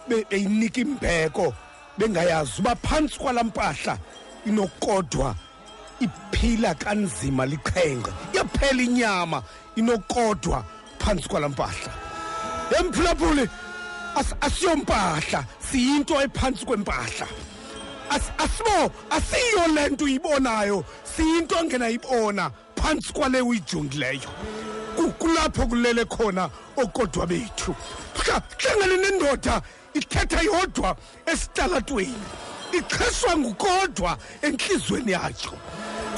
be- 0.09 0.25
beyinika 0.31 0.81
imbeko 0.81 1.55
bengayazi 1.99 2.53
uba 2.61 2.75
phantsi 2.77 3.19
kwalaa 3.19 3.45
mpahla 3.45 3.99
inokodwa 4.47 5.35
iphila 6.01 6.75
kanzima 6.75 7.47
liqhenqa 7.47 8.13
iyaphela 8.35 8.83
inyama 8.83 9.43
inokodwa 9.77 10.65
phantsi 10.99 11.29
kwalaa 11.29 11.49
mpahla. 11.49 11.93
Emphulaphuli 12.79 13.49
as- 14.17 14.35
asiyompahla 14.41 15.45
siyinto 15.71 16.21
ephantsi 16.23 16.65
kwempahla. 16.67 17.27
As- 18.11 18.33
asibo 18.39 18.93
asiyo 19.11 19.67
le 19.75 19.89
nto 19.89 20.05
uyibonayo 20.05 20.85
siyinto 21.17 21.57
ongenayibona 21.59 22.51
phantsi 22.77 23.13
kwale 23.13 23.41
uyijongileyo 23.41 24.31
Ku- 24.97 25.13
kulapho 25.13 25.67
kulele 25.67 26.05
khona 26.05 26.51
okodwa 26.77 27.27
bethu. 27.27 27.75
Hla- 28.15 28.43
hlangane 28.59 28.97
nendoda 28.97 29.63
ithetha 29.95 30.41
yodwa 30.43 30.97
esitalatweni. 31.27 32.15
Ixheshwa 32.73 33.37
ngukodwa 33.37 34.19
entliziyweni 34.43 35.13
yayo 35.13 35.35
Ku- 35.51 35.59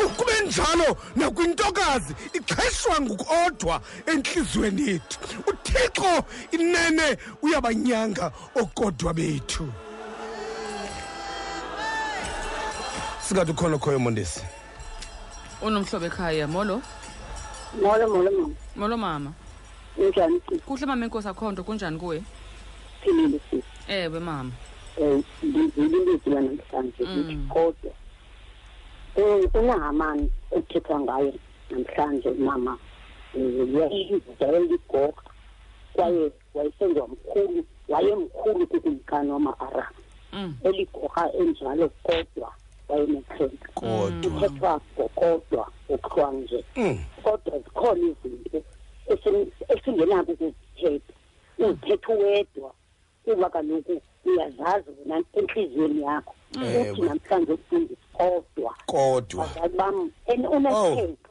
kube 0.05 0.33
njalo 0.47 0.97
nakwintokazi 1.17 2.15
ixheshwa 2.33 3.01
ngukodwa 3.01 3.81
entliziyweni 4.07 4.89
yethu 4.89 5.19
uthixo 5.47 6.25
inene 6.51 7.19
uyabanyanga 7.43 8.33
okodwa 8.55 9.15
bethu 9.15 9.73
singathi 13.21 13.51
ukhona 13.51 13.79
khoyo 13.79 13.99
mondesi 13.99 14.41
unomhlobo 15.63 16.07
ekhaya 16.07 16.47
molo 16.49 16.83
molo 17.83 18.09
molo 18.09 18.31
mama 18.31 18.55
molo 18.77 18.97
mama 18.97 19.33
unjani 19.97 20.41
sisi 20.49 20.63
kuhle 20.63 20.87
mama 20.87 21.05
enkosi 21.05 21.29
akho 21.29 21.53
nto 21.53 21.65
kunjani 21.65 21.99
kuwe 21.99 22.23
philile 23.03 23.41
sisi 23.51 23.65
ewe 23.89 24.21
mama 24.21 24.53
um 24.97 25.23
ndizililizwi 25.43 26.31
lanamhlanje 26.35 27.05
lithi 27.05 27.37
kodwa 27.49 27.93
um 29.17 29.49
unahamani 29.55 30.31
ekuthethwa 30.51 31.01
ngayo 31.01 31.33
namhlanje 31.71 32.31
mama. 32.31 32.79
Um 33.35 33.77
yayiyizayeligoga 33.81 35.23
kwaye 35.93 36.31
wayesenziwa 36.55 37.09
mkhulu 37.09 37.65
wayemkhulu 37.89 38.67
kukumkani 38.67 39.31
wama-aram 39.31 39.93
Mm. 40.33 40.55
eligoga 40.65 41.33
enjalo 41.39 41.89
kodwa 42.03 42.53
kodwa. 42.89 43.23
Kuthethwa 44.23 44.81
ngokodwa 44.99 45.69
okuthiwa 45.91 46.33
nje. 46.33 46.65
Mm. 46.77 46.99
kodwa 47.23 47.59
zikhona 47.59 48.01
izinto 48.01 48.63
esin- 49.09 49.51
esingenako 49.69 50.33
ukuzithetha. 50.33 51.13
Uzithetha 51.59 52.13
uwedwa 52.13 52.73
kuba 53.35 53.51
kaloku 53.51 54.01
uyazazi 54.25 54.91
wena 54.99 55.23
entliziyweni 55.33 56.03
yakho. 56.03 56.35
Ewe. 56.63 56.91
uthi 56.91 57.03
namhlanje 57.03 57.53
ukufundisa 57.53 58.01
kodwa 58.13 58.75
kodwa. 58.87 59.47
Bazali 59.47 59.77
bam 59.77 60.11
and 60.33 60.47
unexhenka 60.47 61.29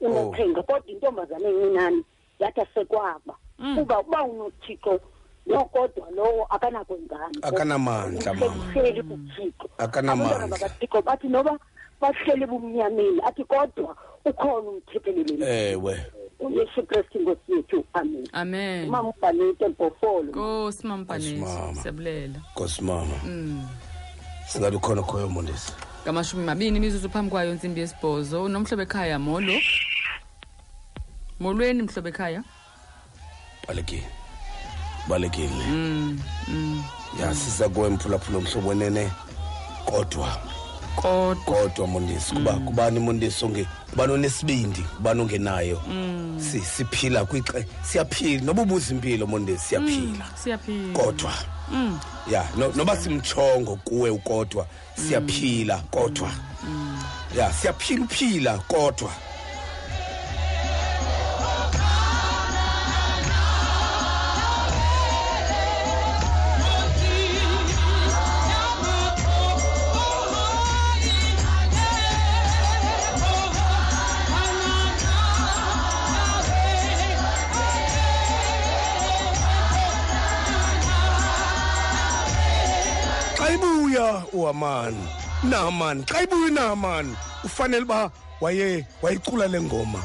unexhenka 0.00 0.62
kodwa 0.62 0.86
intombazane 0.86 1.48
encinane 1.48 2.02
yathi 2.38 2.60
asekwaba. 2.60 3.34
Kuba 3.76 4.00
uba 4.00 4.24
unothixo 4.24 5.00
nokodwa 5.46 6.10
lowo 6.10 6.44
akanakwenzani 6.50 7.38
Akanamandla, 7.42 8.34
mama. 8.34 8.46
uhleli 8.46 9.02
kuthixo 9.02 9.68
Akanamandla. 9.78 10.36
abantwana 10.36 10.56
bakathixo 10.56 11.02
bathi 11.02 11.28
noba 11.28 11.58
bahleli 12.00 12.46
bumnyameni 12.46 13.20
athi 13.26 13.44
kodwa 13.44 13.96
ukhona 14.24 14.68
umthetheleli 14.70 15.44
ewe. 15.44 16.06
Uyesu 16.40 16.82
kristu 16.82 17.18
inkosi 17.18 17.52
yethu 17.52 17.84
amen. 17.92 18.28
Amen. 18.32 18.88
Umama 18.88 19.08
ubhanete 19.08 19.68
mpofolo 19.68 20.22
nkosi 20.22 20.86
mama 20.86 21.04
mama. 21.08 21.74
siyabulela. 21.74 22.40
Nkosimama 22.52 23.14
singathi 24.46 24.76
ukhona 24.76 25.02
khoyo 25.02 25.28
mondesi 25.28 25.72
ngamashumi 26.02 26.44
mabini 26.44 26.76
imizuzu 26.76 27.10
phambi 27.10 27.30
kwayo 27.30 27.54
ntsimbi 27.54 27.80
yesibhozo. 27.80 28.48
Nomhlobo 28.48 28.82
ekhaya 28.82 29.18
molo? 29.18 29.52
Molweni 31.40 31.82
mhlobo 31.82 32.08
ekhaya? 32.08 32.44
Balekile. 33.68 34.06
Balekile. 35.08 35.64
Ya 37.20 37.34
siza 37.34 37.68
kuwe 37.68 37.88
mphulaphula 37.88 38.40
mhlobo 38.40 38.74
nene 38.74 39.10
kodwa 39.84 40.36
kodwa. 40.96 41.34
Kodwa 41.44 41.86
mondesi 41.86 42.34
kuba 42.34 42.52
kubani 42.52 43.00
mondesi 43.00 43.44
onge 43.44 43.66
kubani 43.90 44.12
onesibindi 44.12 44.80
kubani 44.96 45.20
ongenayo 45.20 45.80
Si- 46.38 46.60
siphila 46.60 47.24
kwixe 47.24 47.66
siyaphila 47.82 48.42
noba 48.44 48.62
ubuza 48.62 48.94
impilo 48.94 49.26
mondesi 49.26 49.64
siyaphila. 49.68 50.24
Siyaphila. 50.44 50.92
Kodwa. 50.98 51.32
Ya 52.30 52.48
no- 52.56 52.72
noba 52.76 52.96
simtshongo 52.96 53.76
kuwe 53.76 54.10
ukodwa 54.10 54.66
siyaphila 55.08 55.78
kodwa. 55.90 56.30
Ya 57.36 57.52
siyaphila 57.52 58.04
uphila 58.04 58.58
kodwa. 58.58 59.10
Uhamani 84.60 85.08
nahamani 85.42 86.04
xa 86.04 86.22
ibuya 86.22 86.46
unahamani 86.46 87.16
ufanele 87.44 87.82
uba 87.82 88.10
waye 88.40 88.86
wayicula 89.02 89.48
le 89.48 89.60
ngoma. 89.60 90.02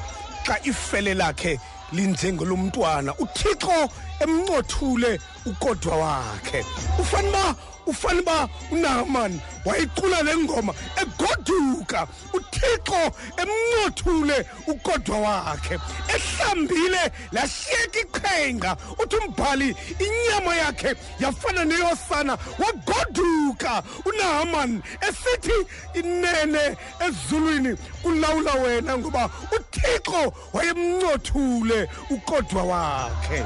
Xa 0.47 0.59
ifele 0.63 1.13
lakhe 1.13 1.59
linjengolomntwana 1.91 3.13
uthixo 3.19 3.89
emncothule 4.19 5.19
ukodwa 5.45 5.95
wakhe. 5.97 6.65
Ufane 6.99 7.29
uba 7.29 7.55
ufane 7.87 8.19
uba 8.19 8.49
unahamani 8.71 9.41
wayicula 9.65 10.21
le 10.23 10.37
ngoma 10.37 10.73
egoduka. 11.01 12.07
Uthixo 12.33 13.11
emncothule 13.37 14.45
ukodwa 14.67 15.17
wakhe. 15.19 15.79
Ehlambile 16.07 17.11
lashiyeka 17.31 17.99
iqhenga. 17.99 18.77
Uthi 19.03 19.15
umbhali 19.15 19.75
inyama 19.99 20.55
yakhe 20.55 20.95
yafana 21.19 21.65
neyosana. 21.65 22.37
Wagoduka. 22.59 23.83
Unahamani 24.05 24.81
esithi 25.01 25.67
inene 25.93 26.77
ezulwini 27.07 27.77
kulawula 28.01 28.53
wena 28.53 28.97
ngoba 28.97 29.29
uthixo 29.51 30.33
wayemncothule 30.53 31.89
ukodwa 32.09 32.63
wakhe. 32.63 33.43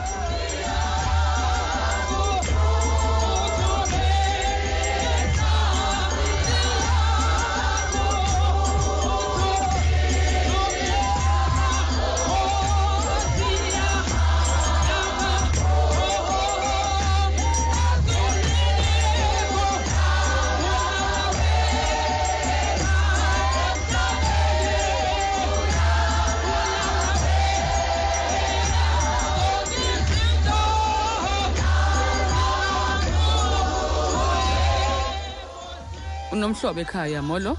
Unomhlobo 36.50 36.80
ekhaya 36.82 37.22
molo. 37.22 37.58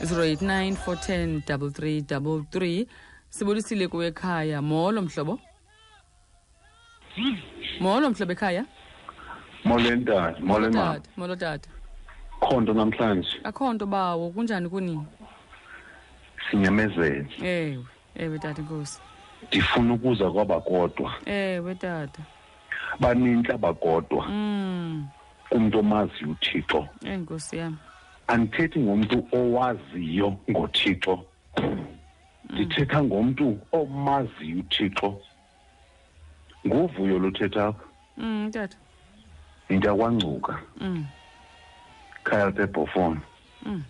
089 0.00 0.76
410 0.86 1.40
3333 1.72 2.86
sibulisile 3.28 3.88
kuwe 3.88 4.06
ekhaya 4.06 4.62
molo 4.62 5.02
mhlobo. 5.02 5.38
Molo 7.80 8.10
mhlobo 8.10 8.32
ekhaya. 8.32 8.64
Molweni 9.64 10.04
tata 10.04 10.40
molweni 10.40 10.76
mama. 10.76 11.00
molo 11.16 11.36
tata. 11.36 11.70
Khonto 12.40 12.72
namhlanje. 12.72 13.40
Akho 13.44 13.72
nto 13.72 13.86
bawo 13.86 14.30
kunjani 14.30 14.68
kunini 14.68 15.06
sinyamezele. 16.50 17.26
Ewe 17.42 17.84
ewe 18.16 18.38
tata 18.38 18.62
inkosi. 18.62 19.00
Ndifuna 19.48 19.94
ukuza 19.94 20.30
kwabakodwa 20.30 21.12
ewe 21.26 21.74
tata. 21.74 22.22
Baninzi 23.00 23.52
abakodwa. 23.52 24.26
Mm. 24.26 25.08
Kumntu 25.50 25.78
omaziyo 25.78 26.30
uthixo. 26.30 26.88
Enkosi 27.04 27.56
yam 27.56 27.76
andithethi 28.28 28.78
ngomntu 28.80 29.26
owaziyo 29.32 30.36
ngothixo. 30.50 31.24
Ndithetha 32.50 33.02
ngomntu 33.04 33.58
omaziyo 33.72 34.58
uthixo. 34.60 35.20
Nguvuyo 36.66 37.18
luthetha 37.18 37.66
apha. 37.66 37.84
Mm 38.16 38.50
tata. 38.50 38.76
Into 39.68 39.88
yakwangcuka 39.88 40.60
Mm. 40.80 41.06
khaya 42.24 42.50
bebhofon 42.50 43.20
Mm. 43.66 43.82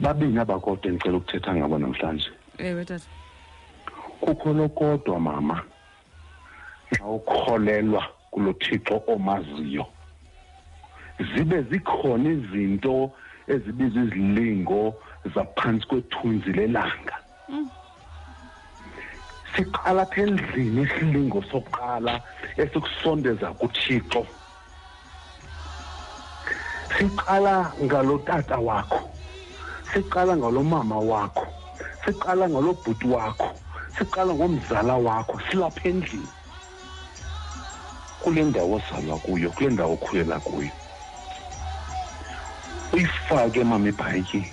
babini 0.00 0.38
abakodwa 0.38 0.86
endicela 0.90 1.16
ukuthetha 1.16 1.54
ngabo 1.54 1.78
namhlanje? 1.78 2.30
Ewe 2.58 2.84
tata. 2.84 3.06
Kukho 4.20 4.52
lokodwa 4.52 5.20
mama. 5.20 5.62
Xa 6.92 7.04
ukholelwa 7.06 8.02
kulo 8.30 8.52
thixo 8.52 9.02
omaziyo. 9.06 9.86
Zibe 11.18 11.62
zikhona 11.70 12.28
izinto 12.30 13.10
ezibizwa 13.48 14.02
izilingo 14.04 14.94
zaphantsi 15.34 15.86
kwethunzi 15.86 16.52
lelanga. 16.52 17.16
Mm. 17.48 17.70
siqala 19.56 20.02
apha 20.02 20.20
endlini 20.22 20.82
isilingo 20.82 21.42
sokuqala 21.50 22.20
esikusondeza 22.62 23.48
kuthixo. 23.60 24.26
Siqala 26.98 27.72
ngalo 27.84 28.18
tata 28.18 28.58
wakho 28.58 29.00
siqala 29.92 30.36
ngalo 30.36 30.62
mama 30.62 30.98
wakho 31.00 31.46
siqala 32.04 32.48
ngalo 32.48 32.72
bhuti 32.84 33.06
wakho 33.06 33.50
siqala 33.98 34.34
ngomzala 34.34 34.94
wakho 35.06 35.40
silapha 35.48 35.88
endlini. 35.88 36.28
Kule 38.22 38.44
ndawo 38.44 38.76
ozalwa 38.76 39.18
kuyo 39.18 39.50
kule 39.50 39.70
ndawo 39.70 39.94
okhulela 39.94 40.40
kuyo. 40.40 40.70
Uyifake 42.96 43.64
mama 43.64 43.88
ibhayiki 43.88 44.52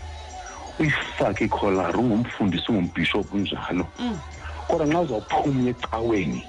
uyifake 0.80 1.46
ikholari 1.46 1.98
ungumfundisi 1.98 2.72
ungumbhishophu 2.72 3.38
njalo 3.38 3.88
Mm. 4.00 4.20
kodwa 4.68 4.86
nxa 4.88 5.02
uzawuphumla 5.02 5.70
ecaweni 5.70 6.42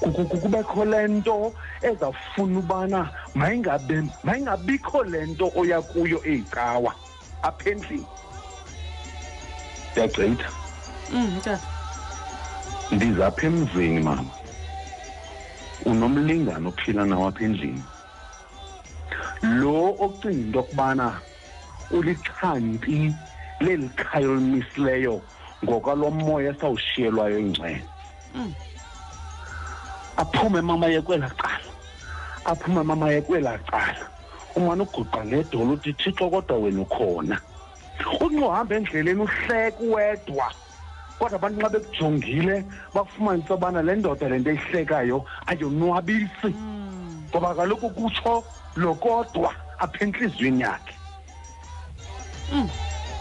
ku- 0.00 0.12
ku- 0.12 0.24
ku- 0.30 0.38
kubekho 0.38 0.84
le 0.84 1.08
nto 1.08 1.52
ezawufuna 1.82 2.58
ubana 2.58 3.10
mayingabe 3.34 4.02
mayingabikho 4.22 5.04
le 5.04 5.26
nto 5.26 5.50
oya 5.56 5.82
kuyo 5.82 6.22
eyicawa 6.24 6.94
apha 7.42 7.70
endlini. 7.70 8.06
Ndiyagqitha 9.92 10.48
Mm, 11.10 11.40
tata 11.40 11.60
ndizapha 12.90 13.46
emzini 13.46 14.00
mama. 14.00 14.30
Unomlingane 15.86 16.68
ophila 16.68 17.04
nawo 17.06 17.28
apha 17.28 17.44
endlini. 17.44 17.82
Lo 19.42 19.96
ocinga 20.00 20.30
into 20.30 20.58
yokubana 20.58 21.20
ulixhanti 21.90 23.14
leli 23.60 23.88
khaya 23.88 24.28
olimisileyo 24.28 25.22
ngokwalo 25.64 26.10
moya 26.10 26.50
esawushiyelwayo 26.52 27.38
ingcwele 27.38 27.84
Mm. 28.34 28.54
aphume 30.16 30.60
mama 30.60 30.86
ye 30.86 31.00
kwelaa 31.00 31.30
cala 31.30 31.72
aphume 32.44 32.82
mama 32.82 33.10
ye 33.10 33.20
kwelaa 33.22 33.58
cala 33.58 34.06
umane 34.56 34.82
uguqa 34.82 35.24
ngedolo 35.24 35.72
uthi 35.72 35.92
thixo 35.94 36.30
kodwa 36.30 36.58
wena 36.58 36.82
ukhona. 36.82 37.40
Unxa 38.20 38.46
uhamba 38.46 38.74
endleleni 38.76 39.22
uhleka 39.22 39.80
uwedwa. 39.80 40.52
Kodwa 41.18 41.36
abantu 41.38 41.58
nxa 41.60 41.70
bekujongile 41.70 42.64
bafumanise 42.94 43.52
ubana 43.52 43.82
le 43.82 43.96
ndoda 43.96 44.28
le 44.28 44.38
nto 44.38 44.50
eyihlekayo 44.50 45.24
ayonwabisi. 45.46 46.50
Ngoba 47.30 47.54
kaloku 47.54 47.90
kutsho 47.90 48.44
lo 48.78 48.94
kodwa 48.94 49.54
apha 49.78 50.04
entliziyweni 50.04 50.62
yakhe. 50.62 50.94
Mm. 52.52 52.68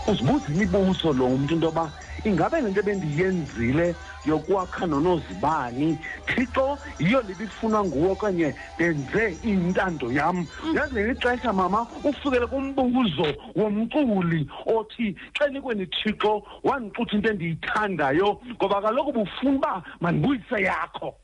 uzibuza 0.07 0.45
imibuzo 0.47 1.13
lo 1.13 1.25
umntu 1.25 1.53
into 1.53 1.67
yoba 1.67 1.91
ingabe 2.23 2.61
le 2.61 2.71
nto 2.71 2.81
bendiyenzile 2.81 3.95
yokwakha 4.25 4.85
nonozibani? 4.87 5.97
Thixo 6.25 6.77
yiyo 6.99 7.21
libifunwa 7.21 7.83
nguwe 7.83 8.11
okanye 8.11 8.55
ndenze 8.75 9.37
intando 9.43 10.11
yam. 10.11 10.47
Yazi 10.75 10.93
ngeli 10.93 11.15
xesha 11.15 11.53
mama 11.53 11.87
ufikele 12.03 12.47
kumbuzo 12.47 13.27
womculi 13.55 14.49
othi 14.65 15.15
xenikweni 15.35 15.85
thixo 15.85 16.43
wandixutha 16.63 17.15
into 17.15 17.29
endiyithandayo 17.29 18.39
ngoba 18.55 18.81
kaloku 18.81 19.11
bufuna 19.11 19.57
uba 19.57 19.83
mandibuyise 20.01 20.61
yakho. 20.61 21.15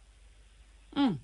Mm. 0.96 1.18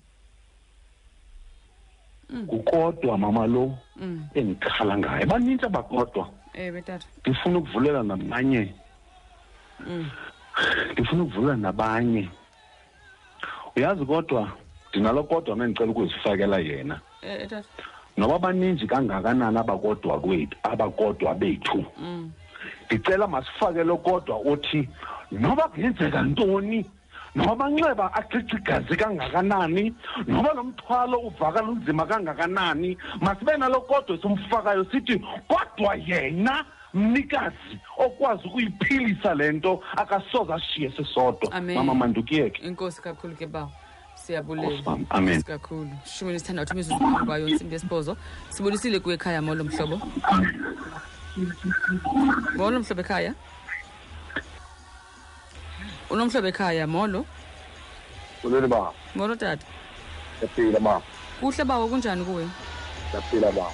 Kukodwa 2.46 3.18
mama 3.18 3.46
lo 3.46 3.72
Mm. 3.96 4.24
endikhala 4.34 4.98
ngaye. 4.98 5.26
Banintsi 5.26 5.66
abakodwa. 5.66 6.28
Ewe 6.54 6.82
tata 6.82 7.06
ndifuna 7.20 7.58
ukuvulela 7.58 8.02
nabanye 8.02 8.74
Mm. 9.86 10.10
ndifuna 10.92 11.22
ukuvulela 11.22 11.56
nabanye. 11.56 12.28
Uyazi 13.76 14.04
kodwa 14.06 14.52
ndinalo 14.90 15.22
kodwa 15.24 15.56
mendicela 15.56 15.90
ukuzifakela 15.90 16.58
yena. 16.58 17.00
Eh, 17.22 17.48
tata 17.48 17.68
noba 18.16 18.38
baninzi 18.38 18.86
kangakanani 18.86 19.58
abakodwa 19.58 20.20
kwethu 20.20 20.56
abakodwa 20.62 21.34
bethu? 21.34 21.84
Mm. 21.98 22.30
ndicela 22.86 23.26
masifake 23.26 23.84
lo 23.84 23.96
kodwa 23.96 24.36
othi 24.36 24.88
noba 25.32 25.68
kungenzeka 25.68 26.22
ntoni? 26.22 26.84
Noba 27.34 27.52
amanxeba 27.52 28.12
acica 28.14 28.56
igazi 28.56 28.96
kangakanani? 28.96 29.94
Noba 30.26 30.52
lo 30.54 30.64
mthwalo 30.64 31.18
uvakala 31.18 31.68
unzima 31.68 32.06
kangakanani? 32.06 32.96
Masibe 33.20 33.56
nalo 33.56 33.80
kodwa 33.80 34.16
esomfakayo 34.16 34.84
sithi 34.90 35.22
kodwa 35.48 35.94
yena 35.94 36.64
mnikazi 36.94 37.78
okwazi 37.98 38.48
ukuyiphilisa 38.48 39.34
le 39.34 39.52
nto 39.52 39.82
akasoze 39.96 40.52
ashiye 40.52 40.92
sisodwa. 40.96 41.52
Amen. 41.52 41.76
mama 41.76 41.94
mandukiyeke. 41.94 42.62
Inkosi 42.62 43.02
kakhulu 43.02 43.36
ke 43.36 43.46
bawo. 43.46 43.70
Siyabulela 44.14 44.68
Nkosi 44.68 44.88
wami, 44.88 45.06
amen. 45.10 45.34
Inkosi 45.34 45.46
kakhulu. 45.46 45.90
Shumi 46.04 46.32
nesithandathu 46.32 46.74
imizuzu 46.74 46.98
phambi 46.98 47.26
kwayo 47.26 47.48
intsimbi 47.48 47.74
yesibhozo. 47.74 48.16
Sibulisile 48.48 49.00
kuwe 49.00 49.14
ekhaya 49.14 49.42
molo 49.42 49.64
mhlobo? 49.64 50.00
Molo 52.56 52.80
mhlobo 52.80 53.00
ekhaya? 53.00 53.34
Unomhlobo 56.10 56.48
ekhaya 56.48 56.86
molo? 56.86 57.24
Ulweni 58.44 58.66
baba 58.68 58.92
molo 59.14 59.34
tata. 59.36 59.66
Siyaphila 60.38 60.80
baba 60.80 61.02
kuhle 61.40 61.64
bawo 61.64 61.88
kunjani 61.88 62.24
kuwe? 62.24 62.48
Siyaphila 63.10 63.52
baba 63.52 63.72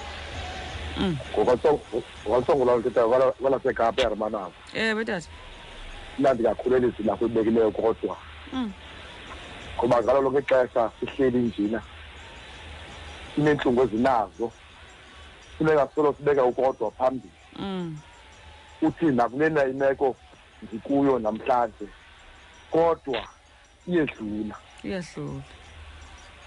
Mm. 0.97 1.17
ngokwalisongolwa 1.33 2.77
lithetha 2.77 3.07
kwalasekapa 3.41 4.01
ehermanabo 4.01 4.53
ewe 4.73 5.05
tata. 5.05 5.27
Imnandi 6.17 6.43
kakhulu 6.43 6.75
elizwi 6.75 7.03
lakho 7.05 7.25
ibekileyo 7.25 7.71
kodwa. 7.71 8.17
Mm. 8.53 8.73
ngoba 9.77 10.03
ngalo 10.03 10.21
lonke 10.21 10.39
ixesha 10.39 10.91
sihleli 10.99 11.37
njina 11.37 11.81
sineentlungu 13.35 13.83
ezinazo. 13.83 14.51
Funeka 15.57 15.87
solo 15.95 16.13
sibeka 16.17 16.43
ukodwa 16.45 16.91
phambili. 16.91 17.33
Mm. 17.59 17.97
uthi 18.81 19.05
nakulena 19.05 19.65
imeko 19.65 20.15
ndikuyo 20.63 21.19
namhlanje. 21.19 21.87
Kodwa 22.71 23.27
iyedlula 23.87 24.55
iyahlula 24.83 25.43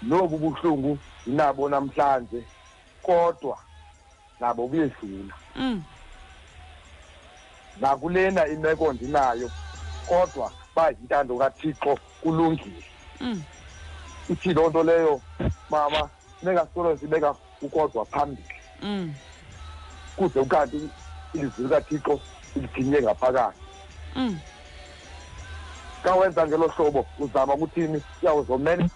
nobu 0.01 0.37
buhlungu 0.37 0.99
ndinabo 1.27 1.69
namhlanje 1.69 2.43
kodwa 3.03 3.57
nabo 4.39 4.67
buyedlula 4.67 5.33
Mm. 5.55 5.83
nakulena 7.79 8.47
imeko 8.47 8.93
ndinayo 8.93 9.51
kodwa 10.07 10.51
bayintando 10.75 11.37
kathixo 11.37 11.97
kulungile 12.21 12.83
Mm. 13.19 13.43
ithi 14.29 14.53
loo 14.53 14.69
nto 14.69 14.83
leyo 14.83 15.21
mama 15.69 16.09
funeka 16.39 16.67
solo 16.73 16.97
sibeka 16.97 17.35
ukodwa 17.61 18.05
phambili 18.05 18.47
Mm. 18.81 19.13
kuze 20.15 20.39
ukanti 20.39 20.89
ilizwi 21.33 21.63
likathixo 21.63 22.19
liginye 22.55 23.01
ngaphakathi 23.01 23.59
Mm. 24.15 24.39
Xa 26.03 26.15
wenza 26.15 26.47
ngelo 26.47 26.67
hlobo 26.67 27.05
uzama 27.19 27.53
ukuthini 27.53 28.01
uyawuzomela 28.21 28.89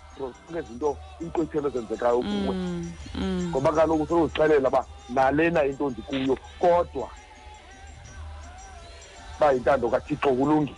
nezinto 0.52 0.98
iinkwethelo 1.22 1.68
ezenzekayo 1.70 2.20
kuwe 2.20 2.56
Mm. 2.56 2.91
Mm. 3.15 3.50
ngoba 3.50 3.72
kaloku 3.72 4.08
soluzixelela 4.08 4.70
uba 4.70 4.86
nalena 5.10 5.65
into 5.65 5.89
ndikuyo 5.89 6.38
kodwa 6.60 7.10
bayintando 9.39 9.89
kathixo 9.89 10.30
kulungile 10.30 10.78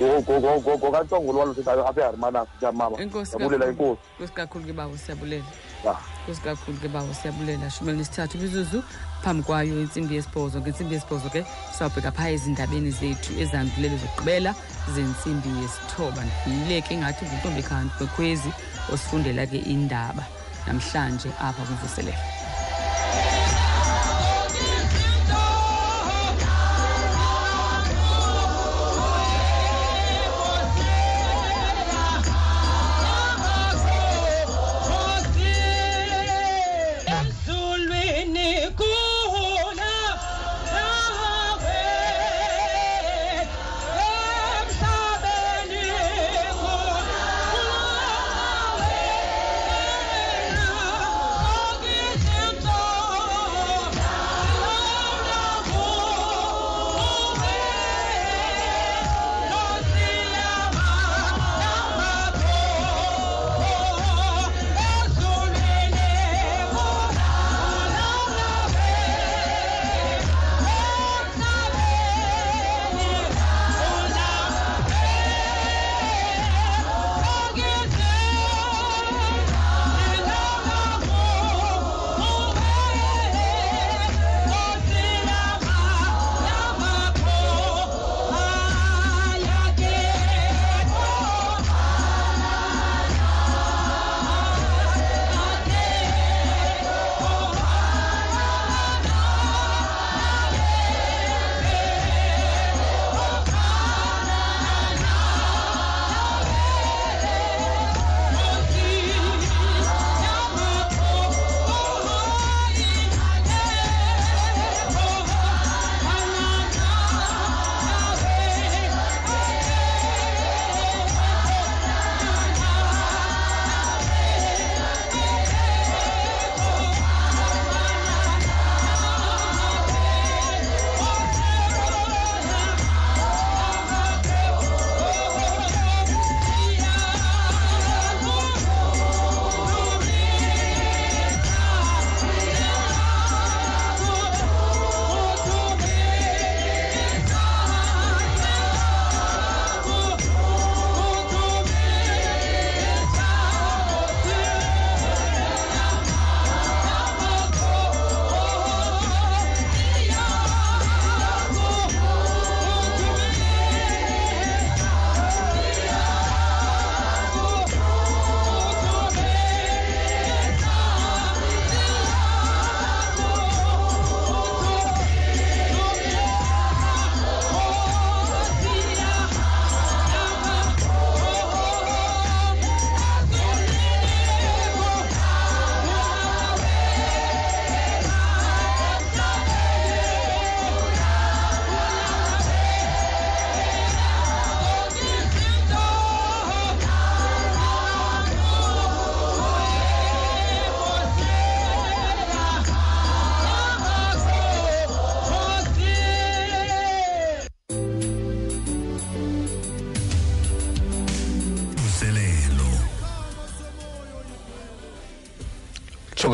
Mm. 0.00 0.22
ngokantsongolo 0.60 1.38
walo 1.38 1.54
thethayo 1.54 1.88
apha 1.88 2.00
eharmanasi 2.00 2.50
mama 2.72 3.00
Enkosi 3.00 3.32
yabulela 3.32 3.66
kakhulu. 3.66 3.88
inkosi 3.90 4.00
Nkosi 4.18 4.32
kakhulu 4.32 4.64
ke 4.66 4.72
bawo 4.72 4.96
siyabulela 4.96 5.44
Ah. 5.88 5.96
nkosi 6.24 6.40
kakhulu 6.42 6.78
ke 6.78 6.88
bawo 6.88 7.14
siyabulela 7.14 7.70
shumeli 7.70 7.98
nesithathu 7.98 8.38
imizuzu 8.38 8.82
phambi 9.22 9.42
kwayo 9.42 9.80
intsimbi 9.80 10.14
yesibhozo 10.14 10.60
ngentsimbi 10.60 10.94
yesibhozo 10.94 11.28
ke 11.30 11.44
sawubheka 11.78 12.10
phaa 12.12 12.28
ezindabeni 12.28 12.90
zethu 12.90 13.32
ezihambulele 13.40 13.96
zokugqibela 13.96 14.54
zentsimbi 14.94 15.48
yesithoba 15.62 16.22
ndifuyile 16.24 16.82
ke 16.82 16.94
ingathi 16.94 17.24
ngumntombi 17.24 17.62
khanti 17.62 17.94
kwekhwezi 17.98 18.50
osifundela 18.92 19.46
ke 19.46 19.56
indaba 19.58 20.24
namhlanje 20.66 21.28
apha 21.40 21.62
kumvuselelo 21.64 22.35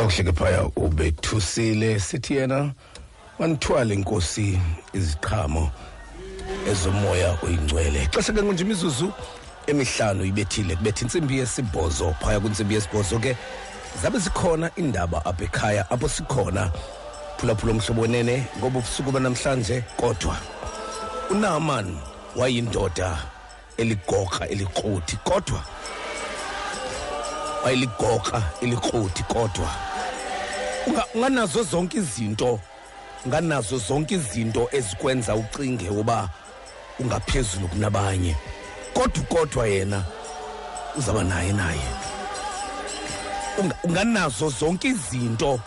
tsho 0.08 0.22
kakuhle 0.22 0.24
ke 0.24 0.32
phaya 0.32 0.62
ubethusile. 0.76 2.00
Sithi 2.00 2.34
yena 2.34 2.72
manithwale 3.38 3.94
inkosi 3.94 4.58
iziqhamo 4.92 5.70
ezomoya 6.66 7.38
oyingcwele. 7.42 8.08
Xesha 8.10 8.32
ke 8.32 8.42
nje 8.42 8.64
imizuzu 8.64 9.12
emihlanu 9.66 10.24
ibethile. 10.24 10.76
Kubetha 10.76 11.02
intsimbi 11.02 11.38
yesibhozo. 11.38 12.14
Phaya 12.20 12.40
kwintsimbi 12.40 12.74
yesibhozo 12.74 13.18
ke 13.18 13.36
zabe 14.02 14.18
zikhona 14.18 14.70
indaba 14.76 15.24
apha 15.24 15.44
ekhaya 15.44 15.90
apho 15.90 16.08
sikhona 16.08 16.70
phulaphula 17.38 17.72
umhlobo 17.72 18.02
wenene 18.02 18.46
ngoba 18.58 18.78
ubusuku 18.78 19.12
banamhlanje 19.12 19.84
kodwa 19.96 20.36
unaman 21.30 21.96
wayindoda 22.36 23.18
eligorha 23.76 24.48
elikroti 24.48 25.16
kodwa 25.16 25.62
wayeligoqa 27.64 28.42
elikroti 28.60 29.22
kodwa. 29.22 29.91
Unganazo 31.14 31.62
zonke 31.62 31.98
izinto 31.98 32.60
nganazo 33.28 33.78
zonke 33.78 34.14
izinto 34.14 34.68
ezikwenza 34.72 35.34
ucinge 35.34 35.88
uba 35.90 36.28
ungaphezulu 36.98 37.68
kunabanye. 37.68 38.36
Kodwa 38.94 39.22
kodwa 39.24 39.66
yena 39.68 40.04
uzaba 40.96 41.24
naye 41.24 41.52
naye. 41.52 41.88
Unga- 43.58 43.76
unganazo 43.84 44.48
zonke 44.50 44.88
izinto 44.88 45.60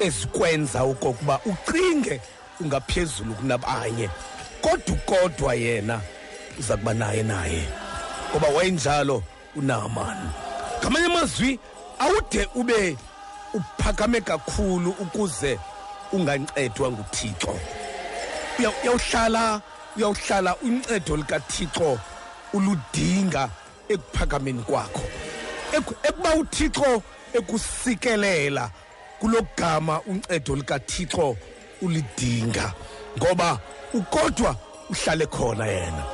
ezikwenza 0.00 0.82
okokuba 0.82 1.40
ucinge 1.44 2.20
ungaphezulu 2.60 3.34
kunabanye. 3.34 4.10
Kodwa 4.60 4.96
kodwa 5.06 5.54
yena 5.54 6.00
uza 6.58 6.76
kuba 6.76 6.94
naye 6.94 7.22
naye. 7.22 7.64
Ngoba 8.30 8.48
wayenjalo 8.48 9.22
unaamani 9.56 10.30
ngamanye 10.80 11.06
amazwi 11.06 11.58
awude 11.98 12.48
ube 12.54 12.96
uphakame 13.56 14.20
kakhulu 14.20 14.90
ukuze 14.90 15.58
ungancedwa 16.12 16.90
nguthixo. 16.92 17.58
Uya- 18.58 18.72
uyawuhlala 18.82 19.60
uyawuhlala 19.96 20.56
uncedo 20.56 21.16
likathixo 21.16 21.98
uludinga 22.52 23.48
ekuphakameni 23.88 24.62
kwakho. 24.62 25.02
Eku- 25.72 25.96
ekuba 26.08 26.34
uthixo 26.34 27.02
ekusikelela 27.32 28.70
kulo 29.20 29.46
gama 29.56 30.00
uncedo 30.06 30.56
likathixo 30.56 31.36
ulidinga 31.82 32.72
ngoba 33.18 33.58
ukodwa 33.94 34.56
uhlale 34.90 35.26
khona 35.26 35.66
yena. 35.66 36.04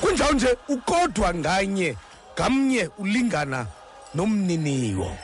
Kunjalo 0.00 0.32
nje 0.32 0.56
ukodwa 0.68 1.34
nganye 1.34 1.96
ngamnye 2.34 2.90
ulingana 2.98 3.66
nomniniwo. 4.14 5.16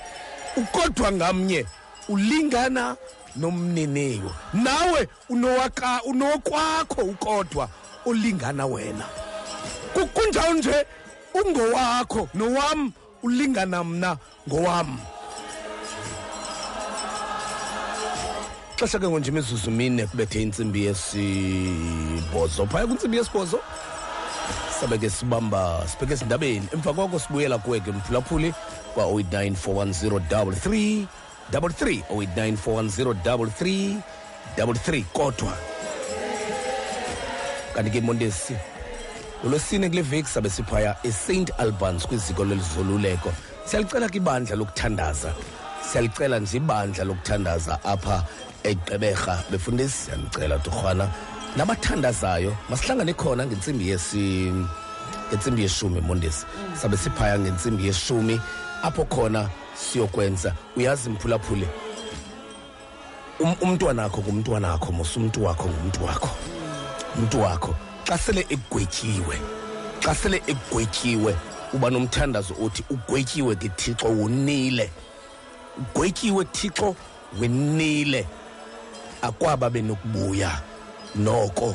Ukodwa 0.57 1.13
ngamnye 1.13 1.67
ulingana 2.09 2.97
nomniniwo 3.37 4.31
nawe 4.55 5.09
unowaka 5.29 6.01
unokwakho 6.05 7.01
ukodwa 7.03 7.69
olingana 8.07 8.67
wena. 8.67 9.05
Ku- 9.95 10.07
kunjalo 10.07 10.55
nje 10.55 10.87
ungowakho 11.35 12.29
nowam 12.35 12.93
ulingana 13.23 13.85
mna 13.85 14.17
ngowam. 14.49 14.99
Xesha 18.77 18.99
ke 18.99 19.09
ngonje 19.09 19.31
imizuzu 19.31 19.71
mine 19.71 20.07
kubethe 20.07 20.43
intsimbi 20.43 20.85
yesibhozo. 20.85 22.67
Phaya 22.67 22.87
kwintsimbi 22.87 23.17
yesibhozo 23.17 23.61
sabe 24.81 24.99
ke 24.99 25.11
sibamba 25.11 25.85
sibheke 25.89 26.13
esindabeni 26.15 26.67
emva 26.73 26.93
koko 26.95 27.19
sibuyela 27.19 27.59
kuwe 27.59 27.81
ke 27.81 27.91
mphulaphuli. 27.93 28.55
Kwa-089 28.95 29.55
410 29.55 31.07
33 31.53 32.03
089 32.11 32.57
410 32.57 33.97
33 34.57 35.05
kodwa 35.13 35.53
kanti 37.75 37.91
ke 37.91 38.01
montesi 38.01 38.57
ngolwesine 39.43 39.89
kule 39.89 40.03
veki 40.03 40.29
sabe 40.29 40.51
siphaya 40.51 40.97
Saint 41.27 41.51
Albans 41.59 42.07
kwiziko 42.07 42.45
lelizoluleko 42.45 43.33
siyalicela 43.65 44.09
ke 44.09 44.17
ibandla 44.17 44.57
lokuthandaza 44.57 45.35
siyalicela 45.93 46.39
nje 46.39 46.57
ibandla 46.57 47.05
lokuthandaza 47.05 47.85
apha 47.85 48.25
eGqeberha 48.65 49.45
befundisi 49.51 49.97
siyanicela 50.05 50.59
torhwana 50.59 51.09
nabathandazayo 51.57 52.57
masihlangane 52.69 53.15
khona 53.15 53.47
ngentsimbi 53.47 53.89
yesi 53.89 54.53
ngentsimbi 55.29 55.63
yeshumi 55.63 56.01
mondesi 56.01 56.47
sabe 56.83 56.97
siphaya 56.97 57.39
ngentsimbi 57.39 57.87
yeshumi 57.87 58.41
apho 58.83 59.05
khona 59.05 59.49
siyokwenza. 59.75 60.55
Uyazi 60.77 61.11
mphulaphule 61.11 61.69
um, 63.41 63.55
umntwana 63.61 64.03
wakho 64.03 64.21
ngumntwana 64.21 64.69
wakho 64.69 64.93
mos 64.93 65.17
umntu 65.17 65.45
wakho 65.45 65.69
ngumntu 65.69 66.05
wakho. 66.05 66.29
Umntu 67.19 67.41
wakho 67.43 67.75
xa 68.05 68.19
sele 68.19 68.47
egwetyiwe 68.49 69.37
xa 70.01 70.15
sele 70.15 70.43
egwetyiwe 70.47 71.37
uba 71.73 71.91
nomthandazo 71.91 72.55
othi 72.63 72.85
ugwetyiwe 72.91 73.57
ke 73.57 73.69
thixo 73.69 74.07
wonile. 74.09 74.91
Ugwetyiwe 75.79 76.45
thixo 76.45 76.97
wenile. 77.41 78.27
Akwaba 79.23 79.71
benokubuya 79.71 80.61
noko 81.15 81.75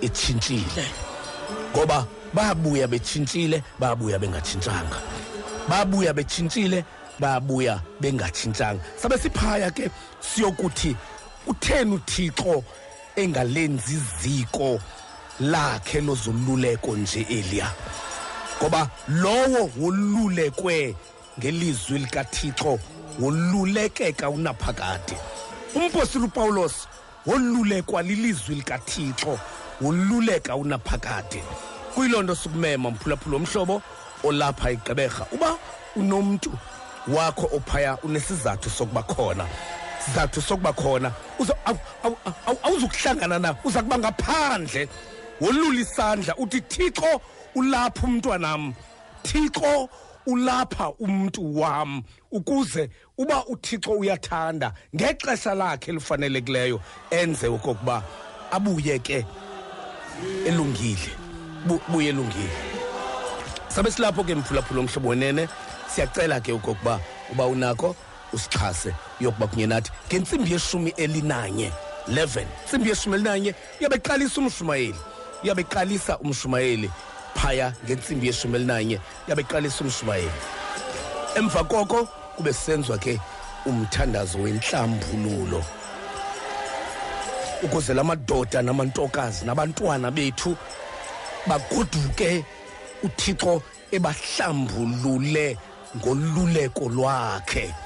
etshintshile. 0.00 0.84
Ngoba 1.72 2.06
babuya 2.34 2.86
betshintshile 2.88 3.62
babuya 3.78 4.18
bengatshintshanga. 4.18 4.98
Babuya 5.68 6.12
betshintshile 6.12 6.84
babuya 7.18 7.80
bengatshintshanga. 8.00 8.80
Sabe 8.96 9.18
siphaya 9.18 9.70
ke 9.70 9.90
siyokuthi 10.20 10.96
utheni 11.46 11.94
uthixo 11.94 12.64
engalenzi 13.16 13.94
iziko 13.94 14.80
lakhe 15.40 16.00
lozoluleko 16.00 16.96
nje 16.96 17.26
eliya 17.30 17.72
ngoba 18.58 18.88
lowo 19.08 19.70
wolulekwe 19.76 20.96
ngelizwi 21.38 21.98
likathixo 21.98 22.78
wolulekeka 23.20 24.30
unaphakade. 24.30 25.16
Umpostile 25.74 26.24
upawulos 26.24 26.88
wolulekwa 27.26 28.02
lilizwi 28.02 28.54
likathixo 28.54 29.38
woluleka 29.80 30.56
unaphakade. 30.56 31.42
Kuyiloo 31.94 32.22
nto 32.22 32.34
sukumema 32.34 32.90
mphulaphula 32.90 33.36
omhlobo 33.36 33.82
olapha 34.24 34.70
igqeberha 34.70 35.26
uba 35.32 35.58
unomntu 35.96 36.50
wakho 37.08 37.46
ophaya 37.56 37.98
unesizathu 38.02 38.70
sokuba 38.70 39.02
khona. 39.02 39.46
Sizathu 40.04 40.40
sokuba 40.42 40.72
khona. 40.72 41.12
Awuzukuhlangana 42.64 43.38
na? 43.40 43.56
Uza 43.64 43.82
kuba 43.82 43.98
ngaphandle. 43.98 44.88
Wolula 45.40 45.80
isandla 45.80 46.34
uthi 46.36 46.60
thixo 46.60 47.20
ulapha 47.54 48.06
umntwanam 48.06 48.74
thixo 49.22 49.88
ulapha 50.26 50.92
umntu 51.00 51.56
wam. 51.60 52.02
Ukuze 52.32 52.88
uba 53.18 53.44
uthixo 53.46 53.92
uyathanda 53.92 54.72
ngexesha 54.94 55.54
lakhe 55.54 55.90
elifanelekileyo 55.90 56.80
enze 57.10 57.46
okokuba 57.48 58.02
abuye 58.50 58.98
ke 58.98 59.26
elungile 60.46 61.10
Bu- 61.66 61.80
buye 61.88 62.08
elungile. 62.08 62.83
Sabe 63.74 63.90
silapho 63.90 64.24
ke 64.24 64.34
mphulaphula 64.34 64.80
omhlobo 64.80 65.08
wenene? 65.08 65.48
Siyacela 65.88 66.40
ke 66.40 66.52
okokuba 66.52 67.00
uba 67.32 67.46
unakho 67.46 67.96
usixhase 68.32 68.94
yokuba 69.20 69.46
kunye 69.46 69.66
nathi 69.66 69.90
ngentsimbi 70.08 70.52
yeshumi 70.52 70.90
elinanye 70.96 71.72
11 72.08 72.44
ntsimbi 72.66 72.88
yeshumi 72.88 73.14
elinanye 73.14 73.54
uyabeqalisa 73.80 74.40
umshumayeli 74.40 74.98
uyabeqalisa 75.44 76.18
umshumayeli 76.18 76.90
phaya 77.34 77.72
ngentsimbi 77.84 78.26
yeshumi 78.26 78.56
elinanye 78.56 79.00
uyabeqalisa 79.26 79.84
umshumayeli. 79.84 80.40
Emva 81.36 81.64
koko 81.64 82.08
kube 82.36 82.52
senziwa 82.52 82.98
ke 82.98 83.20
umthandazo 83.66 84.38
wenhlambululo 84.38 85.64
ukuze 87.62 87.94
la 87.94 88.04
madoda 88.04 88.62
namantokazi 88.62 89.44
nabantwana 89.44 90.10
bethu 90.10 90.56
bagoduke 91.46 92.44
uthixo 93.04 93.62
ebahlambulule 93.96 95.56
ngoluleko 95.96 96.84
lwakhe. 96.88 97.83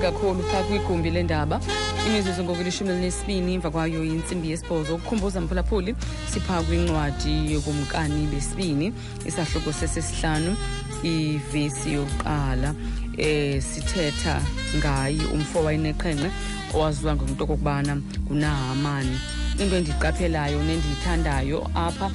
Kakhulu 0.00 0.42
phaa 0.42 0.62
kwigumbi 0.62 1.10
lendaba 1.10 1.60
imizuzu 2.06 2.44
ngokulishumi 2.44 2.90
elinesibini 2.90 3.54
emva 3.54 3.70
kwayo 3.70 4.04
yintsimbi 4.04 4.50
yesibhozo 4.50 4.94
ukukhumbuza 4.94 5.40
mphulaphuli 5.40 5.94
siphaa 6.32 6.62
kwincwadi 6.62 7.52
yokumkani 7.52 8.26
besibini 8.26 8.92
isahluko 9.26 9.72
sesesihlanu 9.72 10.56
ivesi 11.02 11.92
yokuqala 11.92 12.74
eh 13.18 13.62
sithetha 13.62 14.40
ngaye 14.76 15.24
umfo 15.34 15.64
wayeneqhenqe 15.64 16.30
owaziwa 16.74 17.16
ngomntu 17.16 17.44
okokubana 17.44 17.96
ngunahamani. 17.96 19.16
Into 19.58 19.76
endiyiqaphelayo 19.76 20.62
nendiyithandayo 20.62 21.70
apha 21.74 22.10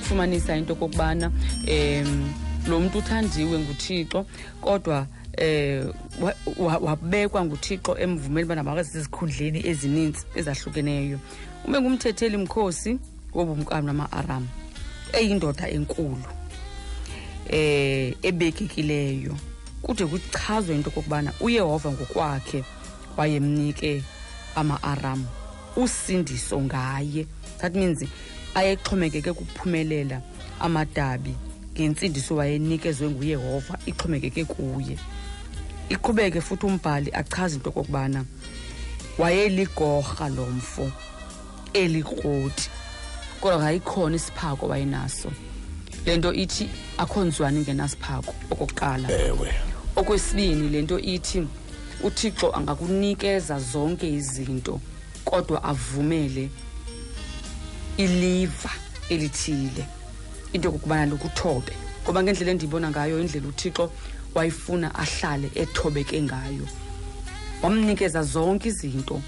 kufumanisa 0.00 0.56
into 0.56 0.72
okokubana 0.72 1.30
um 1.74 2.32
lo 2.68 2.80
mntu 2.80 2.98
uthandiwe 2.98 3.58
nguthixo 3.58 4.26
kodwa 4.60 5.06
eh 5.36 5.84
wa- 6.20 6.34
wa- 6.56 6.78
wabekwa 6.78 7.44
nguthixo 7.44 7.98
emvumela 7.98 8.44
ubana 8.46 8.62
ezininzi 9.68 10.24
ezahlukeneyo. 10.34 11.18
Ube 11.64 11.80
ngumthetheli 11.80 12.36
mkhosi 12.36 12.98
wobumkani 13.34 13.86
nama-aram 13.86 14.46
eyindoda 15.12 15.68
enkulu 15.68 16.22
eh 17.48 18.14
ebekekileyo 18.22 19.36
kude 19.82 20.06
kuchazwe 20.06 20.74
into 20.74 20.88
okokubana 20.90 21.32
uyehova 21.40 21.92
ngokwakhe 21.92 22.64
wayemnike 23.16 24.02
ama-aram 24.56 25.24
usindiso 25.76 26.60
ngaye. 26.60 27.26
That 27.58 27.74
means 27.74 28.04
ayexhomekeke 28.54 29.32
kuphumelela 29.32 30.20
amadabi 30.60 31.34
ngensindiso 31.74 32.36
wayenikezwe 32.36 33.08
nguyehova 33.10 33.78
ixhomekeke 33.86 34.44
kuye 34.44 34.98
iqhubeke 35.90 36.40
futhi 36.40 36.66
umbhali 36.66 37.10
achaze 37.12 37.56
into 37.56 37.68
okokubana 37.70 38.24
wayeligorha 39.18 40.28
lo 40.28 40.46
mfo 40.46 40.90
elikroti 41.72 42.70
kodwa 43.40 43.58
ngayikhona 43.58 44.16
isiphako 44.16 44.68
wayenaso 44.68 45.30
le 46.06 46.16
nto 46.16 46.32
ithi 46.32 46.70
akho 46.98 47.24
nzwane 47.24 47.58
ingenasiphako 47.60 48.34
okokuqala. 48.50 49.08
Ewe. 49.10 49.52
Okwesibini 49.96 50.68
le 50.68 50.82
nto 50.82 50.98
ithi 50.98 51.46
uthixo 52.02 52.56
angakunikeza 52.56 53.60
zonke 53.60 54.08
izinto 54.08 54.80
kodwa 55.24 55.64
avumele 55.64 56.48
iliva 57.96 58.70
elithile. 59.08 59.84
Into 60.52 60.68
yokokubana 60.68 61.06
lokuthobe 61.06 61.72
ngoba 62.04 62.22
ngendlela 62.22 62.50
endiyibona 62.50 62.90
ngayo 62.90 63.20
indlela 63.20 63.48
uthixo 63.48 63.92
wayefuna 64.34 64.94
ahlale 64.94 65.50
ethobeke 65.54 66.22
ngayo. 66.22 66.66
Wamnikeza 67.62 68.22
zonke 68.22 68.68
izinto 68.68 69.20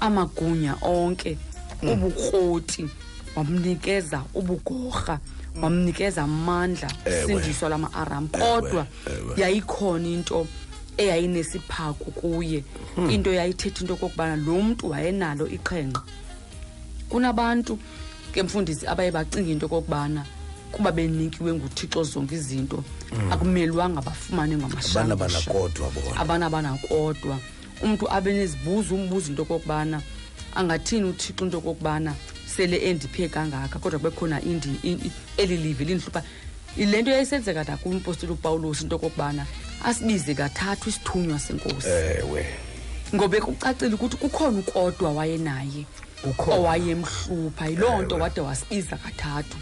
amagunya 0.00 0.76
onke 0.82 1.38
ubukroti 1.82 2.88
wamnikeza 3.36 4.22
ubugorha 4.34 5.18
wamnikeza 5.62 6.22
amandla 6.22 6.90
sindiswa 7.26 7.68
lama-aram. 7.68 8.28
Kodwa 8.28 8.86
yayikhona 9.36 10.08
into 10.08 10.46
eyayinesiphaku 10.96 12.10
kuye. 12.10 12.64
Into 13.10 13.32
yayithetha 13.32 13.80
into 13.80 13.94
okokubana 13.94 14.36
lo 14.36 14.62
mntu 14.62 14.90
wayenalo 14.90 15.48
iqhenqa 15.48 16.02
kunabantu 17.08 17.78
ke 18.32 18.42
mfundisi 18.42 18.86
abaye 18.86 19.10
bacinga 19.10 19.50
into 19.50 19.66
okokubana 19.66 20.24
kuba 20.72 20.92
benikiwe 20.92 21.52
nguthixo 21.54 22.04
zonke 22.04 22.34
izinto 22.34 22.84
akumelwanga 23.30 24.00
bafumane 24.00 24.56
ngamashabana 24.56 25.16
ngamashangusha 25.16 25.50
banakodwa 25.50 25.90
bona. 25.90 26.20
Abana 26.20 26.50
banakodwa. 26.50 27.38
Umntu 27.82 28.10
abe 28.10 28.32
nezibuzo 28.32 28.94
umbuza 28.94 29.28
into 29.28 29.42
okokubana 29.42 30.02
angathini 30.54 31.04
uthixo 31.04 31.44
into 31.44 31.58
okokubana 31.58 32.14
sele 32.46 32.76
endiphe 32.76 33.28
kangaka 33.28 33.78
kodwa 33.78 33.98
kubekhona 33.98 34.40
eli 34.42 35.56
livi 35.56 35.84
lindihlupha 35.84 36.22
le 36.76 37.02
nto 37.02 37.10
yayisenzeka 37.10 37.64
nakumpostile 37.64 38.32
upawulos 38.32 38.80
into 38.82 38.96
okokubana 38.96 39.46
asibize 39.84 40.34
kathathu 40.34 40.88
isithunywa 40.88 41.38
senkosi. 41.38 41.88
Ewe. 41.88 42.46
Ngobe 43.14 43.40
kucacile 43.40 43.94
ukuthi 43.94 44.16
kukhona 44.16 44.58
ukodwa 44.58 45.12
wayenaye 45.12 45.84
owayemhlupha. 46.48 47.66
Yiloo 47.66 48.02
nto 48.02 48.14
wade 48.16 48.40
wasibiza 48.40 48.96
kathathu 48.96 49.56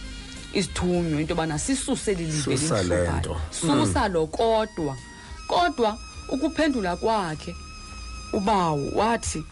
isithunywa 0.52 1.20
into 1.20 1.34
yobana 1.34 1.58
sisuse 1.58 2.14
lilive 2.14 2.56
Susa 2.56 2.84
susa 3.50 4.08
lo 4.08 4.26
kodwa 4.26 4.96
kodwa 5.46 5.98
ukuphendula 6.28 6.96
kwakhe 6.96 7.54
ubawo 8.32 8.90
wathi 8.94 9.44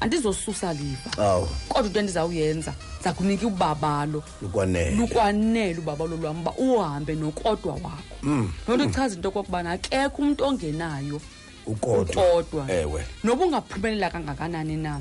andizosusa 0.00 0.72
liva 0.72 1.46
kodwa 1.68 1.86
into 1.86 2.00
endizawuyenza 2.00 2.74
ndiza 3.06 3.12
kunika 3.12 3.46
ubabalo 3.46 4.22
lukwanele. 4.42 5.78
Ubabalo 5.78 6.16
lwam 6.16 6.40
uba 6.40 6.52
uhambe 6.52 7.14
nokodwa 7.14 7.74
wakho. 7.74 8.16
Mm. 8.22 8.50
loo 8.68 8.76
nto 8.76 8.84
ichaza 8.84 9.14
into 9.14 9.28
okokubana 9.28 9.72
akekho 9.72 10.22
umntu 10.22 10.44
ongenayo 10.44 11.20
ukodwa. 11.66 12.70
ewe. 12.70 13.04
Noba 13.24 13.44
ungaphumelela 13.44 14.10
kangakanani 14.10 14.76
na 14.76 15.00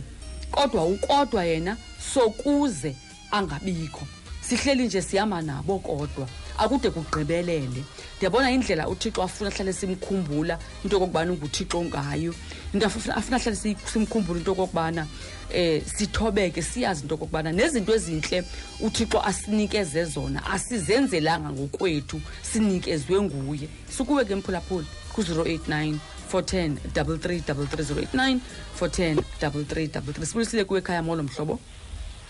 kodwa 0.51 0.85
ukodwa 0.85 1.45
yena 1.45 1.77
sokuze 2.13 2.95
angabikho. 3.31 4.05
Sihleli 4.49 4.85
nje 4.85 5.01
sihamba 5.01 5.41
nabo 5.41 5.79
kodwa. 5.79 6.27
Akude 6.57 6.89
kugqibelele. 6.89 7.83
Ndiyabona 8.17 8.51
indlela 8.51 8.87
uthixo 8.87 9.23
afuna 9.23 9.49
ahlale 9.49 9.73
simkhumbula 9.73 10.59
into 10.83 10.95
yokokubana 10.95 11.31
unguthixo 11.31 11.83
ngayo 11.83 12.33
into 12.73 12.85
afuna 12.85 13.37
hlale 13.37 13.55
simkhumbula 13.93 14.39
into 14.39 14.51
yokokubana 14.51 15.07
um 15.53 15.81
sithobeke 15.85 16.61
siyazi 16.61 17.01
into 17.01 17.13
yokokubana 17.15 17.51
nezinto 17.51 17.93
ezintle 17.95 18.43
uthixo 18.79 19.21
asinikeze 19.21 20.05
zona 20.05 20.45
asizenzelanga 20.45 21.49
ngokwethu 21.49 22.21
sinikezwe 22.41 23.21
nguye. 23.21 23.67
Sukuwe 23.97 24.25
ke 24.25 24.35
mphulaphula 24.35 24.85
ku-089 25.13 25.97
410 26.31 26.77
3333 26.93 28.39
410 28.79 29.21
3333 29.41 30.25
sibulisile 30.25 30.63
kuwe 30.63 30.79
ekhaya 30.79 31.03
molo 31.03 31.23
mhlobo 31.23 31.59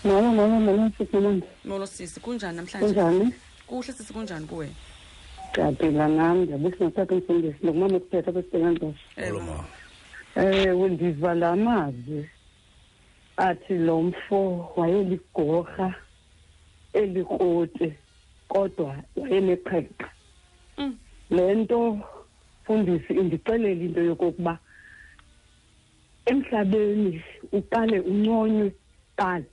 molo 0.04 0.32
molo 0.32 0.60
molo 0.60 0.90
sisimandi 0.98 1.46
molo 1.64 1.86
sisi 1.86 2.20
kunjani 2.20 2.56
namhlanje? 2.56 2.86
Kunjani? 2.86 3.32
Kuhle 3.66 3.92
sisi 3.92 4.12
kunjani 4.12 4.46
kuwe? 4.46 4.68
Ndiyaphila 5.50 6.08
nam 6.08 6.42
ndiyabusa 6.42 6.84
ngathatha 6.84 7.14
umfundisi 7.14 7.58
nokumama 7.62 7.96
ukuthetha 7.96 8.32
kwesipelantosi 8.32 8.98
Ewe. 9.16 9.42
ewe 10.36 10.88
ndiva 10.88 11.34
la 11.34 11.56
mazwi 11.56 12.28
athi 13.36 13.74
lo 13.74 14.02
mfo 14.02 14.72
wayeligorha 14.76 15.94
elikroti 16.92 17.92
kodwa 18.48 18.96
wayeneqhenqa 19.16 20.10
Mm. 20.78 20.96
le 21.30 21.54
nto 21.54 21.98
fundisi 22.66 23.12
indixelela 23.12 23.84
into 23.84 24.00
yokokuba 24.02 24.58
emhlabeni 26.26 27.22
uqale 27.52 28.00
unconywe 28.00 28.72
qala 29.16 29.44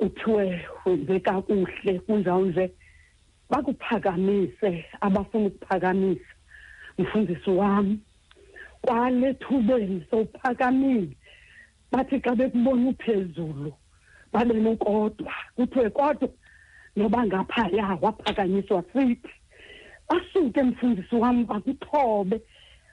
kuthiwe 0.00 0.64
wenze 0.86 1.20
kakuhle 1.20 1.98
kunjawunje 2.06 2.70
bakuphakamise 3.50 4.84
abafuna 5.00 5.46
ukuphakamisa. 5.46 6.32
Mfundisi 6.98 7.50
wam 7.50 7.98
kwale 8.82 9.34
thubeni 9.34 10.04
sowuphakamile. 10.10 11.16
Bathi 11.92 12.20
xa 12.20 12.34
bekubona 12.34 12.88
uphezulu 12.90 13.72
babe 14.32 14.54
nokodwa. 14.54 15.32
Kuthiwe 15.56 15.90
kodwa 15.90 16.28
noba 16.96 17.26
ngaphaya 17.26 17.98
waphakanyiswa 18.00 18.84
sithi 18.92 19.30
basuke 20.08 20.62
mfundisi 20.62 21.14
wam 21.14 21.46
bakuthobe. 21.46 22.40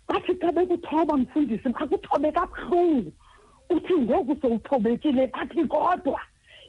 Bathi 0.08 0.36
xa 0.42 0.52
bekuthoba 0.52 1.18
mfundisi 1.18 1.70
bakuthobe 1.70 2.32
kabuhlungu. 2.32 3.12
Uthi 3.70 3.94
ngoku 3.94 4.36
sowuthobekile 4.42 5.28
bathi 5.28 5.64
kodwa 5.66 6.20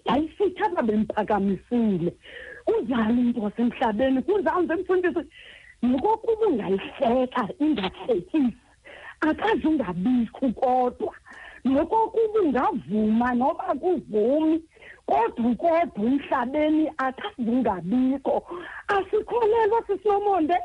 yayisithi 0.08 0.62
aba 0.64 0.82
bemphakamisile. 0.82 2.12
Kunjani 2.66 3.20
into 3.20 3.40
wasemhlabeni 3.40 4.22
kunjani 4.22 4.82
mfundisi. 4.82 5.28
Nokokuba 5.82 6.46
ungayihleka 6.46 7.48
ingahlekisi 7.60 8.56
akaze 9.20 9.68
ungabikho 9.68 10.48
kodwa. 10.48 11.14
Nokokuba 11.64 12.40
ungavuma 12.40 13.34
noba 13.34 13.74
kuvumi. 13.80 14.62
Kodwa 15.06 15.54
kodwa 15.54 16.04
emhlabeni 16.04 16.92
akaze 16.98 17.50
ungabikho. 17.50 18.44
Asikholelwa 18.88 19.82
sisinomonde 19.86 20.56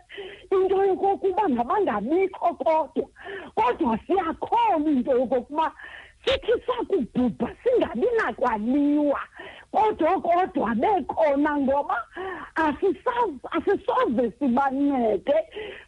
into 0.52 0.86
yokokuba 0.86 1.48
mabangabikho 1.50 2.54
kodwa. 2.54 3.08
Kodwa 3.56 4.00
siyakholwa 4.08 4.92
into 4.92 5.12
yokokuba 5.12 5.72
sithi 6.26 6.54
sakubhubha 6.66 7.56
singabi 7.64 8.08
nakwaliwa. 8.18 9.20
Kodwa 9.74 10.22
kodwa 10.22 10.76
bekhona 10.76 11.58
ngoba 11.58 11.98
asisazi 12.56 13.40
asisoze 13.52 14.32
sibancede. 14.40 15.34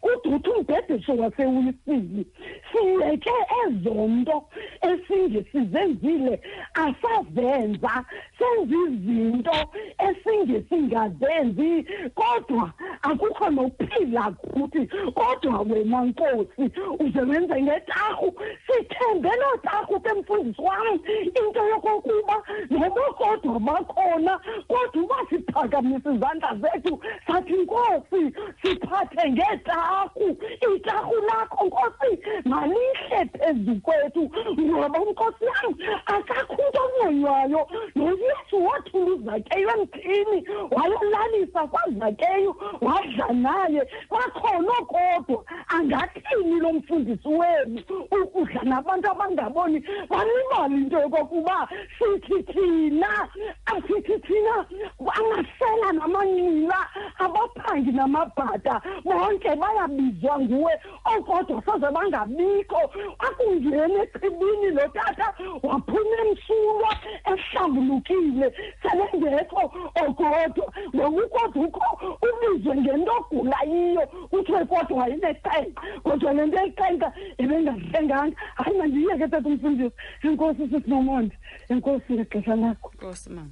Uduthi 0.02 0.50
umbhedesho 0.50 1.12
wasewisile 1.16 2.24
siyeke 2.72 3.30
ezo 3.66 3.94
nto 3.94 4.44
esinje 4.80 5.44
sizenzile 5.52 6.40
asazenza. 6.74 8.04
Senza 8.38 8.76
izinto 8.86 9.56
esinje 9.98 10.64
singazenzi. 10.68 11.86
Kodwa 12.14 12.72
akukho 13.02 13.50
nokuphila 13.50 14.30
kuthi 14.30 14.86
kodwa 15.14 15.60
wena 15.60 16.04
nkosi 16.04 16.70
uze 16.98 17.20
wenze 17.20 17.62
ngetarhu 17.62 18.34
sithembe 18.66 19.28
loo 19.28 19.56
tarhu 19.62 20.00
ke 20.00 20.12
mfundisi 20.12 20.62
wam 20.62 21.00
into 21.46 21.68
yokokuba 21.68 22.42
noba 22.70 23.75
kodwa 23.76 23.84
bakhona 23.84 24.40
kodwa 24.68 25.02
uba 25.02 25.16
siphakamise 25.30 26.08
izandla 26.14 26.56
zethu 26.60 27.00
sathi 27.26 27.52
nkosi 27.52 28.32
siphathe 28.62 29.30
ngeetarhu 29.30 30.36
itarhu 30.74 31.14
lakho 31.28 31.66
nkosi 31.66 32.10
malihle 32.44 33.24
phezu 33.32 33.80
kwethu. 33.80 34.30
Ngoba 34.60 34.98
nkosi 34.98 35.44
yam 35.44 35.74
akakho 36.06 36.62
umntu 36.76 37.06
ongonywayo 37.06 37.68
noyesu 37.94 38.66
wathula 38.66 39.14
uzakeyo 39.14 39.70
emthini 39.70 40.48
wayolalisa 40.70 41.66
kwazakeyo 41.66 42.56
wadla 42.80 43.32
naye 43.32 43.82
bakhona 44.10 44.72
kodwa 44.72 45.44
angathini 45.68 46.60
lo 46.60 46.72
mfundisi 46.72 47.28
wenu? 47.28 47.82
Ukudla 48.22 48.62
nabantu 48.62 49.10
abangaboni 49.10 49.84
balibala 50.08 50.74
into 50.76 50.98
yokokuba 51.00 51.68
sithi 51.98 52.42
thina 52.42 53.28
asithi 53.66 54.18
thina 54.18 54.66
amasela 55.14 55.92
namanqila 55.92 56.86
abaphangi 57.18 57.92
namabhada 57.92 58.82
bonke 59.04 59.56
bayabizwa 59.56 60.38
nguwe 60.40 60.72
okodwa 61.16 61.62
soze 61.64 61.86
bangabikho. 61.92 62.90
Akungeni 63.18 63.94
echibini 63.96 64.70
lo 64.70 64.88
tata 64.88 65.34
waphuma 65.62 66.24
emsulwa 66.66 66.98
ehlambulukile 67.24 68.52
selengekho 68.82 69.72
okodwa 70.04 70.72
ngokukodwa 70.94 71.66
ukho 71.66 72.16
ubizwe 72.22 72.76
ngento 72.76 73.12
ogula 73.18 73.58
yiyo. 73.64 74.06
Kuthiwe 74.30 74.64
kodwa 74.64 74.98
wayineqenqa 74.98 75.82
kodwa 76.02 76.32
le 76.32 76.46
nto 76.46 76.58
eqenqa 76.66 77.12
ebengahlenganga. 77.38 78.36
Hayi 78.54 78.78
mandiyeke 78.78 79.28
tata 79.28 79.48
umfundisi. 79.48 79.96
Enkosi 80.22 80.68
sisinomonde 80.68 81.36
enkosi 81.68 82.12
ngexesha 82.12 82.56
lakho 82.56 82.90
nkosi 82.94 83.30
mama 83.30 83.50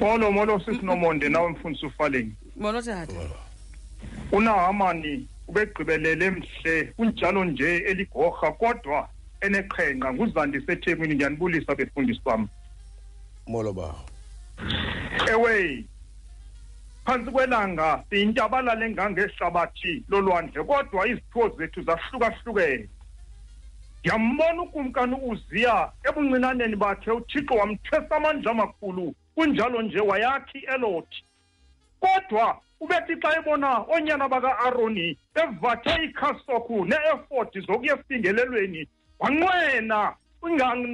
molo 0.00 0.32
molo 0.32 0.60
sisinomonde 0.60 1.28
nawe 1.28 1.50
mfundisi 1.50 1.86
ufaleni. 1.86 2.34
Molo 2.56 2.82
tata 2.82 3.14
unahamani 4.32 5.28
ubegqibelele 5.48 6.30
mhle 6.30 6.84
kunjalo 6.96 7.44
nje 7.44 7.76
eligorha 7.76 8.52
kodwa 8.52 9.08
eneqhenqa 9.40 10.12
nguzandise 10.12 10.72
ethemini 10.72 11.14
ndiyanibulisa 11.14 11.74
befundisi 11.74 12.20
bam 12.24 12.48
molo 13.46 13.72
bawo 13.72 14.04
ewe 15.32 15.84
phantsi 17.04 17.30
kwelanga 17.30 18.04
siyintabalala 18.10 18.86
engangehlabathi 18.86 20.04
lolwandle 20.08 20.64
kodwa 20.64 21.08
iziphiwo 21.08 21.48
zethu 21.56 21.82
zahlukahlukene. 21.82 22.88
Ndiyambona 24.00 24.62
ukumkani 24.62 25.16
uziya 25.30 25.92
ebuncinaneni 26.08 26.76
bakhe 26.76 27.10
uthixo 27.10 27.54
wamthwesa 27.54 28.16
amandla 28.16 28.50
amakhulu 28.50 29.14
kunjalo 29.34 29.82
nje 29.82 30.00
wayakhi 30.00 30.58
elothi. 30.74 31.20
Kodwa 32.00 32.60
ubethi 32.84 33.16
xa 33.22 33.38
ebona 33.38 33.84
oonyana 33.88 34.28
baka-aroni 34.28 35.16
bevathe 35.34 36.04
ikhasokhu 36.04 36.84
ne-efodi 36.84 37.60
zokuya 37.66 37.96
esingelelweni 37.98 38.88
wanqwena 39.20 40.16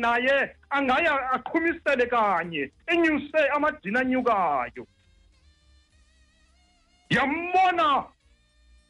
naye 0.04 0.54
angaya 0.70 1.32
aqhumisele 1.34 2.06
kanye 2.06 2.70
enyuse 2.86 3.40
amadini 3.56 3.98
anyukayo. 3.98 4.86
Yambona 7.10 8.04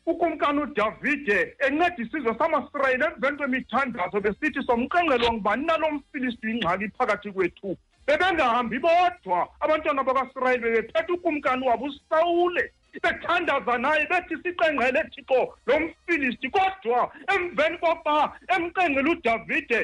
ukumkani 0.06 0.60
udavide 0.60 1.56
enceda 1.58 1.96
isizwe 2.02 2.34
samasirayeli 2.38 3.04
emveni 3.04 3.36
kwemithandazo 3.36 4.20
besithi 4.20 4.60
somqenqelwa 4.66 5.32
ngubani 5.32 5.66
nalo 5.66 5.90
mfilisti 5.90 6.50
ingxaki 6.50 6.88
phakathi 6.98 7.32
kwethu? 7.32 7.76
Bebengahambi 8.06 8.78
bodwa 8.78 9.48
abantwana 9.60 10.04
bakasirayeli 10.04 10.62
bebephethe 10.62 11.12
ukumkani 11.12 11.68
wabo 11.68 11.84
usawule. 11.84 12.72
Bethandaza 13.02 13.78
naye 13.78 14.06
bethi 14.10 14.34
siqengqele 14.42 15.02
thixo 15.14 15.54
lo 15.66 15.80
mfilisti 15.80 16.50
kodwa 16.50 17.12
emveni 17.34 17.78
koba 17.78 18.32
emqengqele 18.54 19.10
udavide 19.10 19.80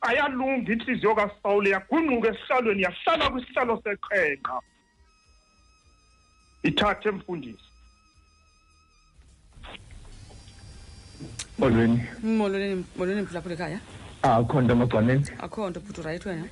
ayalunga 0.00 0.72
intliziyo 0.72 1.14
kasawule 1.14 1.70
yagungquka 1.70 2.28
esihlalweni 2.28 2.82
yahlala 2.82 3.30
kwisihlalo 3.30 3.82
seqhenqa 3.84 4.54
ithathe 6.62 7.10
mfundisi. 7.10 7.68
Molweni. 11.58 11.98
Molweni 12.22 12.84
molweni 12.96 13.22
mphulaphula 13.22 13.54
ekhaya. 13.54 13.80
Akho 14.22 14.60
nto 14.60 14.72
emagcwaneni 14.72 15.24
akho 15.44 15.70
nto 15.70 15.80
bhuti 15.80 16.00
urayithi 16.00 16.28
wena. 16.28 16.48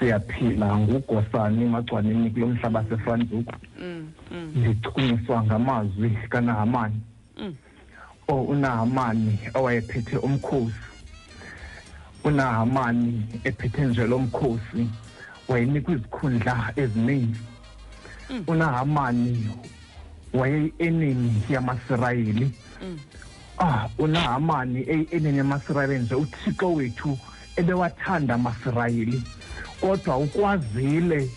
Siyaphila 0.00 0.78
ngugosani 0.78 1.64
emagcwaneni 1.64 2.30
kulo 2.30 2.46
mhlaba 2.46 2.84
sefanzuku 2.88 3.52
Mm, 3.82 4.08
mm, 4.30 4.52
ndichukunyiswa 4.56 5.42
ngamazwi 5.44 6.10
kanahamani. 6.28 7.00
Mm. 7.38 7.54
o 8.28 8.42
unahamani 8.42 9.38
owayephethe 9.54 10.16
umkhosi. 10.16 10.74
Unahamani 12.24 13.26
ephethe 13.44 13.84
nje 13.84 14.06
lo 14.06 14.18
mkhosi 14.18 14.88
wayenikwa 15.48 15.94
izikhundla 15.94 16.72
ezininzi 16.76 17.40
Mm. 18.30 18.44
unahamani 18.46 19.48
wayeyi-enemy 20.32 21.32
yamasirayeli. 21.50 22.50
Mm. 22.82 22.98
ah 23.58 23.88
unahamani 23.98 24.80
eyi-enemy 24.88 25.38
yamasirayeli 25.38 25.98
nje 26.04 26.14
uthixo 26.14 26.72
wethu 26.74 27.18
ebewathanda 27.56 28.34
amasirayeli. 28.34 29.22
Kodwa 29.80 30.18
ukwazile 30.18 31.28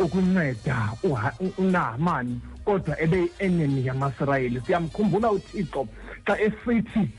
ukunceda 0.00 0.92
uha- 1.02 1.34
u- 1.40 1.54
unahamani 1.62 2.40
kodwa 2.64 3.00
ebeyi-enemy 3.00 3.86
yamasirayeli. 3.86 4.60
Siyamkhumbula 4.66 5.30
uthixo 5.30 5.86
xa 6.26 6.40
esithi 6.40 7.10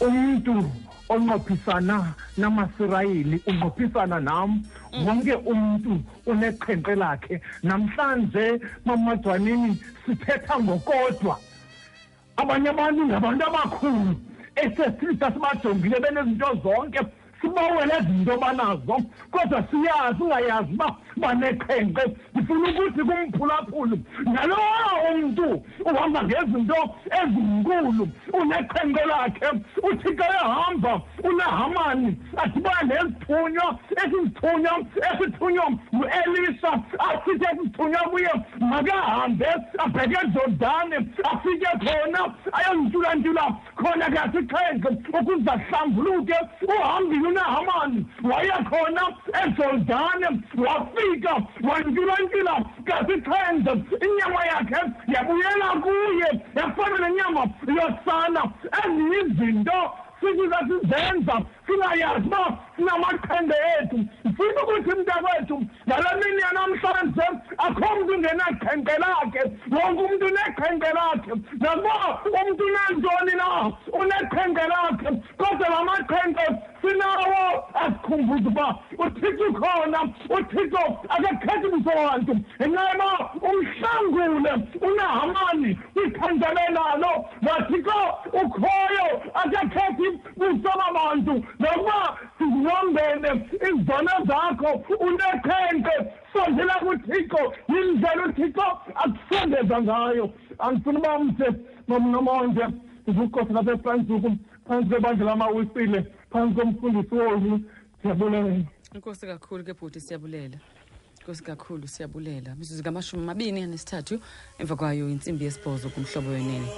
umntu 0.00 0.70
onqophisana 1.08 2.14
namasirayeli 2.36 3.42
unqophisana 3.46 4.20
nam. 4.20 4.62
Wonke 5.06 5.34
umntu 5.34 6.00
uneqhenqe 6.26 6.94
lakhe. 6.94 7.40
Namhlanje 7.62 8.60
mamajwanini 8.84 9.76
sithetha 10.06 10.58
ngokodwa. 10.60 11.38
Abanye 12.36 12.68
abantu 12.70 13.06
ngabantu 13.06 13.46
abakhulu 13.46 14.14
esesithi 14.56 15.18
sasibajongile 15.20 16.00
benezinto 16.00 16.54
zonke 16.62 17.00
sibawele 17.40 17.94
zinto 18.06 18.36
banazo 18.38 18.96
kodwa 19.30 19.62
siyazi 19.70 20.22
ungayazi 20.22 20.72
uba 20.72 20.96
baneqhenqe 21.20 22.02
ndifuna 22.34 22.68
ukuthi 22.70 23.02
kumphulaphulu 23.08 23.98
nalowo 24.24 24.78
umntu 25.12 25.62
uhamba 25.84 26.22
ngezinto 26.24 26.80
ezinkulu 27.20 28.08
uneqhenqe 28.32 29.04
lakhe. 29.10 29.48
Uthixo 29.82 30.24
ehamba 30.38 31.00
unahamani 31.24 32.16
adibana 32.36 32.82
nezithunywa 32.88 33.78
esizithunywa 34.02 34.74
esithunywa 35.08 35.66
nguelisa 35.94 36.70
asithi 37.06 37.46
esithunywa 37.52 38.00
kuye. 38.10 38.32
Makahambe 38.60 39.48
abheke 39.78 40.18
ejordani 40.24 40.96
afike 41.30 41.70
khona 41.84 42.20
ayontyulantula 42.58 43.44
khona 43.76 44.06
kasixhenxe 44.14 44.90
ukuze 45.18 45.50
ahlambuluke. 45.50 46.38
Uhambile 46.68 47.28
unahamani 47.28 48.06
waya 48.22 48.58
khona 48.70 49.02
ejordani 49.42 50.26
wafika 50.56 51.07
wantyulantula 51.68 52.54
kasixhenxe 52.84 53.72
inyama 54.06 54.40
yakhe 54.50 54.80
yabuyela 55.14 55.68
kuye 55.82 56.28
yafana 56.56 57.08
nenyama 57.08 57.42
yosana. 57.76 58.42
Ezinye 58.84 59.18
izinto 59.20 59.78
sifika 60.20 60.58
sizenza 60.68 61.34
singayazi 61.68 62.26
uba 62.26 62.42
sinamaqhende 62.76 63.56
ethu 63.76 63.98
mfuna 64.24 64.60
ukuthi 64.62 64.92
mntakwethu 64.98 65.56
ngale 65.86 66.10
mini 66.20 66.42
yanamhlanje 66.46 67.26
akho 67.66 67.88
mntu 67.96 68.12
ungenaqhenqe 68.14 68.94
lakhe 69.04 69.42
wonke 69.76 70.02
umntu 70.08 70.26
uneqhenqe 70.26 70.78
uneqhenqe 70.78 70.92
lakhe 70.94 71.32
nakuba 71.60 72.40
umntu 72.42 72.64
unantoni 72.64 73.34
na 73.36 73.72
uneqhenqe 74.00 74.64
lakhe 74.72 75.10
kodwa 75.38 75.68
la 75.68 75.84
maqhenqe 75.84 76.46
sinawo 76.80 77.64
asikhumbuza 77.74 78.48
uba 78.48 78.78
uthixo 78.98 79.44
ukhona 79.50 80.00
uthixo 80.36 80.82
akakhethi 81.08 81.68
buso 81.72 81.90
bantu 81.96 82.32
ngenxa 82.60 82.82
yoba 82.90 83.10
umhlangule 83.48 84.52
unahamani 84.86 85.70
kwiqhenqele 85.94 86.64
nalo 86.76 87.12
wathixo 87.46 87.98
ukhoyo 88.40 89.06
akakhethi 89.34 90.08
buso 90.36 90.70
babantu 90.80 91.34
nokuba 91.58 92.18
siziwombele 92.38 93.30
izono 93.68 94.14
zakho 94.28 94.70
uneqhenqe 95.06 95.94
sondela 96.32 96.74
kuthixo 96.74 97.42
yindlela 97.68 98.26
uthixo 98.26 98.66
akusondeza 99.02 99.82
ngayo. 99.82 100.32
Andifuna 100.58 100.98
uba 100.98 101.18
mse 101.18 101.46
nomnomonde 101.88 102.64
ngukosi 103.08 103.52
lapha 103.52 103.72
efransuku 103.72 104.30
phantsi 104.66 104.88
kwebandla 104.90 105.24
lamawisile 105.24 106.06
phantsi 106.30 106.54
komfundisi 106.60 107.14
wolu. 107.14 107.60
Ndiyabulela 107.98 108.64
inkosi 108.94 109.26
kakhulu 109.26 109.64
ke 109.64 109.74
bhuti 109.74 110.00
siyabulela. 110.00 110.58
Inkosi 111.20 111.42
kakhulu 111.44 111.88
siyabulela. 111.88 112.54
Mizuzu 112.54 112.82
ngamashumi 112.82 113.22
amabini 113.22 113.62
anesithathu 113.62 114.20
emva 114.58 114.76
kwayo 114.76 115.08
intsimbi 115.08 115.44
yesibhozo 115.44 115.88
kumhlobo 115.88 116.30
wenene. 116.30 116.68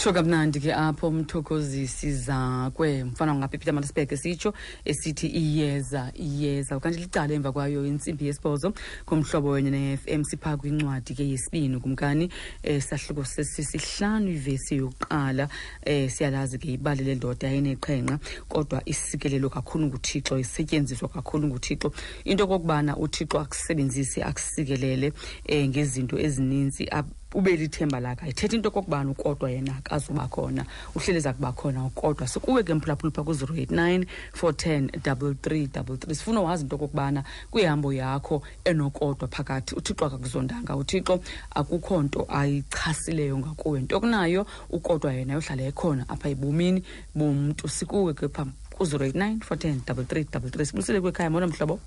Sho 0.00 0.12
kamnandi 0.12 0.60
ke 0.60 0.72
apho 0.74 1.10
mthokozisi 1.10 2.12
zakwe 2.12 3.04
mfana 3.04 3.34
ngapha 3.34 3.58
peter 3.58 3.74
malasbek 3.74 4.16
sitsho 4.16 4.54
esithi 4.84 5.26
iyeza 5.26 6.12
iyeza. 6.14 6.76
Okanti 6.76 6.98
licala 7.00 7.34
emva 7.34 7.52
kwayo 7.52 7.86
intsimbi 7.86 8.26
yesibhozo 8.26 8.72
kumhlobo 9.04 9.50
wenye 9.50 9.70
ne-fm 9.70 10.24
siphaa 10.24 10.56
kwincwadi 10.56 11.14
ke 11.14 11.28
yesibini 11.28 11.80
kumkani 11.80 12.30
um 12.64 12.80
sahluko 12.80 13.24
sesihlanu 13.24 14.30
ivesi 14.30 14.76
yokuqala 14.76 15.48
um 15.86 16.08
siyalazi 16.08 16.58
ke 16.58 16.72
ibali 16.72 17.04
lendoda 17.04 17.48
ayineqhenqa 17.48 18.18
kodwa 18.48 18.82
isikelelo 18.86 19.50
kakhulu 19.50 19.86
nguthixo 19.86 20.38
isetyenziswa 20.38 21.08
kakhulu 21.08 21.48
nguthixo. 21.48 21.92
Into 22.24 22.44
okokubana 22.44 22.96
uthixo 22.96 23.38
akusebenzise 23.38 24.24
akusikelele 24.24 25.12
um 25.48 25.68
ngezinto 25.68 26.18
ezininzi 26.18 26.88
ube 27.34 27.56
lithemba 27.56 28.00
lakhe 28.00 28.24
ayithetha 28.24 28.56
into 28.56 28.68
okokubana 28.68 29.10
ukodwa 29.10 29.50
yena 29.50 29.76
akazuba 29.76 30.28
khona 30.28 30.64
uhleleza 30.94 31.32
kuba 31.32 31.52
khona 31.52 31.84
ukodwa. 31.84 32.28
Sikuwe 32.28 32.62
ke 32.62 32.74
mphulaphula 32.74 33.12
pha 33.12 33.22
ku-089 33.22 34.06
410 34.32 34.86
3333 34.98 36.14
sifuna 36.14 36.40
wazi 36.40 36.62
into 36.62 36.76
okokubana 36.76 37.24
kwihambo 37.50 37.92
yakho 37.92 38.42
enokodwa 38.64 39.28
phakathi 39.28 39.74
uthixo 39.74 40.06
akakuzondanga. 40.06 40.76
Uthixo 40.76 41.20
akukho 41.54 42.02
nto 42.02 42.26
ayichasileyo 42.28 43.38
ngakuwe. 43.38 43.80
Nto 43.80 44.00
kunayo 44.00 44.46
ukodwa 44.70 45.12
yena 45.12 45.34
yohlala 45.34 45.62
ekhona 45.62 46.08
apha 46.08 46.28
ebomini 46.28 46.82
bomntu. 47.14 47.68
Sikuwe 47.68 48.14
ke 48.14 48.28
pha 48.28 48.46
ku-089 48.70 49.38
410 49.38 49.90
3333 50.24 50.64
sibulisele 50.64 51.00
kwekhaya 51.00 51.30
mona 51.30 51.46
mhlobo? 51.46 51.80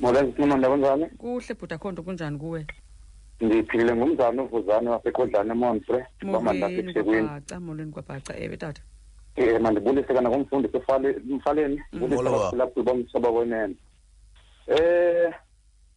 Nsinqonda 0.00 0.68
kunjani 0.68 1.06
kuhle 1.06 1.54
bhuda 1.54 1.78
kho 1.78 1.92
nto 1.92 2.02
kunjani 2.02 2.38
kuwe 2.38 2.66
ndiphilile 3.42 3.94
ngumzana 3.96 4.42
uvuzane 4.42 4.88
waseqodlane 4.90 5.50
emontre 5.52 6.06
kwamandla 6.30 6.68
molweni 6.68 6.92
sethekwini 6.92 7.28
kwabhaca 7.28 7.60
molweni 7.60 7.92
kwabhaca. 7.92 8.32
Ewe 8.38 8.56
tata. 8.56 8.82
Um 9.36 9.62
mandibulise 9.62 10.14
kana 10.14 10.30
kumfundisi 10.30 10.76
Efale- 10.76 11.20
mfaleni? 11.24 11.82
Bulise 11.92 12.14
Molo, 12.14 12.30
baba. 12.30 12.42
abaphulaphuli 12.48 12.84
bomhlobo 12.86 13.34
wenene. 13.34 13.74
Um 14.68 15.32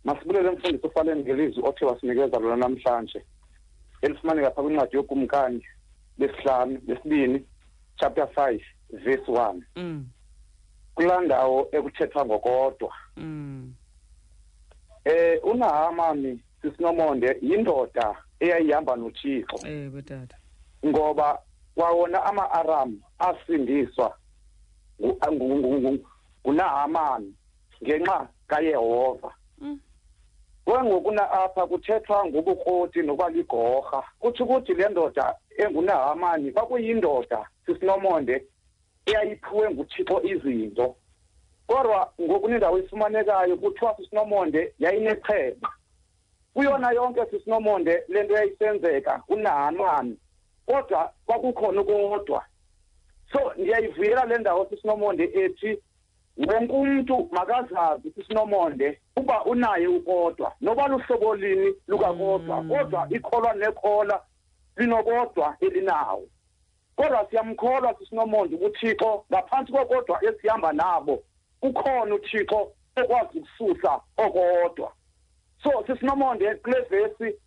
masibulele 0.04 0.52
mfundisi 0.52 0.88
ufaleni 0.88 1.22
ngelizwi 1.24 1.64
othe 1.64 1.86
wasinikeza 1.86 2.40
lona 2.40 2.56
namhlanje. 2.56 3.22
Elifumaneka 4.02 4.52
phaa 4.52 4.62
kwincwadi 4.64 4.96
yokumkani 4.96 5.66
lesihlanu 6.18 6.82
lesibini 6.88 7.46
chapter 7.98 8.28
five 8.36 8.62
verse 8.92 9.32
one. 9.32 9.64
Mm. 9.76 10.06
Kulaa 10.96 11.22
ndawo 11.22 11.68
ekuthethwa 11.72 12.26
ngokodwa. 12.26 12.94
Mm. 13.18 13.74
Eh 15.06 15.40
uNahamani 15.44 16.40
sisinomonde 16.70 17.38
yindoda 17.42 18.16
eyayihamba 18.40 18.96
noThixo. 18.96 19.68
Ewe 19.68 20.02
tata 20.02 20.38
ngoba 20.86 21.40
kwawona 21.76 22.24
ama-Aram 22.26 23.00
asindiswa 23.20 24.18
ngu- 25.02 25.18
ngu- 25.32 25.58
ngu- 25.60 25.80
ngu- 25.82 26.06
ngunahamani 26.46 27.34
ngenxa 27.84 28.28
kayehova. 28.48 29.32
Kwengokuna 30.66 31.32
apha 31.32 31.68
kuthethwa 31.68 32.26
ngobukroti 32.26 33.02
nokuba 33.02 33.30
ligorha. 33.30 34.04
Kutsho 34.20 34.44
ukuthi 34.44 34.74
le 34.74 34.90
ndoda 34.90 35.36
engunahamani 35.58 36.52
kwakuyindoda 36.52 37.48
sisinomonde 37.66 38.46
eyayiphiwe 39.06 39.70
nguthixo 39.72 40.22
izinto. 40.24 40.96
Kodwa 41.68 42.14
ngokunendawo 42.22 42.78
efumanekayo 42.78 43.58
kuthiwa 43.58 43.96
sisinomonde 43.98 44.74
yayinecheba. 44.80 45.70
Kuyona 46.56 46.92
yonke 46.92 47.26
sisinomonde 47.26 48.04
le 48.08 48.24
nto 48.24 48.34
yayisenzeka 48.34 49.24
unahamani 49.28 50.18
kodwa 50.66 51.14
kwakukhona 51.26 51.82
ukodwa. 51.82 52.46
So 53.32 53.54
ndiyayivuyela 53.58 54.26
le 54.26 54.38
ndawo 54.38 54.68
sisinomonde 54.70 55.24
ethi 55.34 55.78
wonke 56.38 56.74
umntu 56.74 57.30
makazazi 57.32 58.12
sisinomonde 58.12 59.00
uba 59.16 59.46
unaye 59.46 59.88
ukodwa 59.88 60.54
noba 60.62 60.88
luhlobo 60.88 61.36
lini 61.36 61.76
lukakodwa 61.88 62.64
kodwa 62.64 63.08
ikholwa 63.10 63.54
nekhola 63.54 64.22
linokodwa 64.78 65.56
elinawo. 65.60 66.28
Kodwa 66.96 67.28
siyamkholwa 67.30 67.96
sisinomonde 68.00 68.56
uthixo 68.56 69.26
ngaphantsi 69.32 69.72
kokodwa 69.72 70.24
esihamba 70.24 70.74
nabo 70.74 71.24
ukhona 71.62 72.16
uthixo 72.16 72.72
ekwazi 72.96 73.40
ukususa 73.40 74.02
okodwa. 74.18 74.92
So 75.66 75.84
sisinomonde 75.88 76.56
kule 76.56 76.82
vesi 76.82 77.38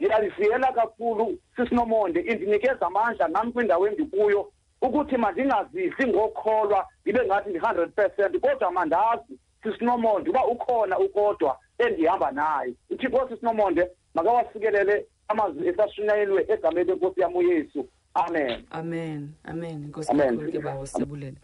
ndiyalivuyela 0.00 0.72
kakhulu 0.72 1.38
sisinomonde 1.56 2.20
indinikeza 2.20 2.86
amandla 2.86 3.28
nam 3.28 3.52
kwindawo 3.52 3.88
endikuyo 3.88 4.52
ukuthi 4.82 5.16
mandingazidli 5.16 6.06
ngokholwa 6.06 6.86
ndibe 7.02 7.26
ngathi 7.26 7.50
ndi-hundred 7.50 7.90
percent 7.90 8.40
kodwa 8.40 8.70
mandazi 8.70 9.38
sisinomonde 9.62 10.30
uba 10.30 10.46
ukhona 10.46 10.98
ukodwa 10.98 11.58
endihamba 11.78 12.30
naye. 12.30 12.74
Uthixo 12.90 13.28
sisinomonde 13.28 13.88
makawasikelele 14.14 15.06
amazwi 15.28 15.68
esashunyayelwe 15.68 16.46
egameni 16.48 16.90
lenkosi 16.90 17.20
yam 17.20 17.36
uyesu. 17.36 17.88
Amen. 18.14 18.64
Amen. 18.70 19.32
Amen. 19.44 19.86
Nkosi 19.88 20.10
Amen. 20.10 20.28
kakhulu 20.28 20.52
ke 20.52 20.58
bawo 20.58 20.86
siyabulela 20.86 21.36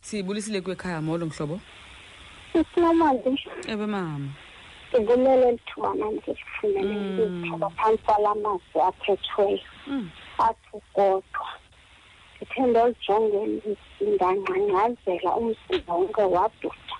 siyibulisile 0.00 0.60
kwekhaya 0.60 1.00
molo 1.00 1.26
mhlobo? 1.26 1.60
Sisinomonde. 2.52 3.38
Ewe 3.68 3.86
mama. 3.86 4.28
Ndibulele 4.92 5.52
lithubana 5.52 6.06
ndilifumene 6.10 6.94
ndizithatha 6.96 7.70
phantsi 7.76 8.04
kwala 8.04 8.34
mazwi 8.34 8.80
athethweyo 8.88 9.60
athi 10.46 10.76
kodwa 10.94 11.46
ndithe 12.36 12.60
ndolijonge 12.70 13.40
ndangcangcazela 14.00 15.30
umzimba 15.40 15.92
wonke 15.94 16.22
waduda. 16.22 16.96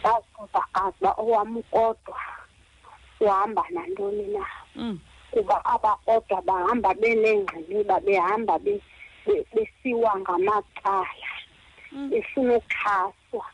Ndazibuza 0.00 0.60
kazi 0.72 0.96
uba 1.00 1.12
owam 1.22 1.56
ukodwa 1.56 2.16
uhamba 3.20 3.64
nantoni 3.70 4.26
na? 4.34 4.46
Kuba 5.30 5.64
aba 5.64 5.96
kodwa 6.04 6.42
bahamba 6.42 6.94
beneengqiniba 6.94 8.00
behamba 8.00 8.58
be- 8.58 8.82
be- 9.26 9.46
besiwa 9.54 10.18
ngamacala 10.20 11.30
befuna 12.10 12.56
ukuxhaswa. 12.56 13.44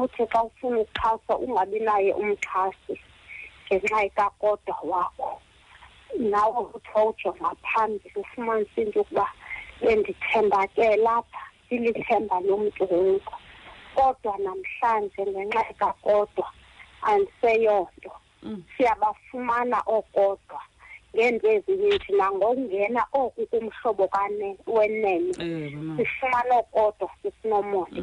Futhi 0.00 0.26
xa 0.32 0.42
ufuna 0.42 0.80
ukuxhaswa 0.80 1.38
ungabi 1.38 1.78
naye 1.80 2.12
umxhasi 2.14 2.94
ngenxa 3.66 4.04
ikakodwa 4.04 4.76
wakho. 4.82 5.40
Nawe 6.18 6.60
futhi 6.72 6.90
wawujonga 6.94 7.50
phambili 7.62 8.14
ufumanise 8.16 8.82
into 8.82 8.98
yokuba 8.98 9.26
bendithembake 9.80 10.96
lapha 10.96 11.42
ilithemba 11.70 12.40
lomntu 12.40 12.84
wonke. 12.90 13.34
Kodwa 13.94 14.38
namhlanje 14.38 15.22
ngenxa 15.26 15.70
ikakodwa 15.70 16.46
andiseyonto. 17.02 18.12
Siyabafumana 18.76 19.78
okodwa. 19.86 20.60
Ngeento 21.14 21.46
ezininzi 21.50 22.12
nangokungena 22.12 23.02
oku 23.12 23.46
kumhlobo 23.46 24.08
kane- 24.08 24.56
wenene. 24.66 25.34
Sifumana 25.96 26.54
okodwa 26.62 27.10
sisinomoya 27.22 28.02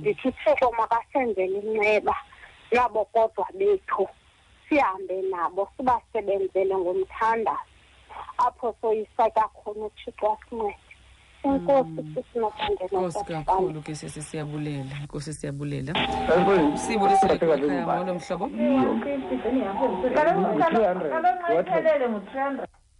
ndithi 0.00 0.32
thixo 0.32 0.70
makasenzele 0.78 1.58
inceba 1.58 2.14
nabo 2.72 3.04
kodwa 3.04 3.46
bethu. 3.54 4.08
Sihambe 4.68 5.22
nabo 5.22 5.68
sibasebenzele 5.76 6.76
ngomthandazo. 6.76 7.58
Apho 8.38 8.74
soyisatya 8.80 9.48
khona 9.54 9.86
uthixo 9.86 10.26
asincede 10.32 10.76
enkosi 11.44 12.02
sisinokande 12.14 12.84
nkosi 12.84 13.24
kakhulu 13.24 13.82
ke 13.82 13.94
sisi 13.94 14.22
siyabulela. 14.22 14.94
Nkosi 15.04 15.32
siyabulela 15.34 15.92
siyibulisile 16.76 17.38
kwekhaya 17.38 17.86
molo 17.86 18.14
mhlobo 18.14 18.50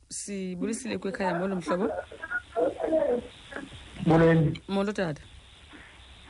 sibulisile 0.09 0.99
kwekhaya 0.99 1.35
molo 1.35 1.57
mhlobo. 1.57 1.89
Molweni 4.07 4.61
molo 4.69 4.93
tata. 4.93 5.23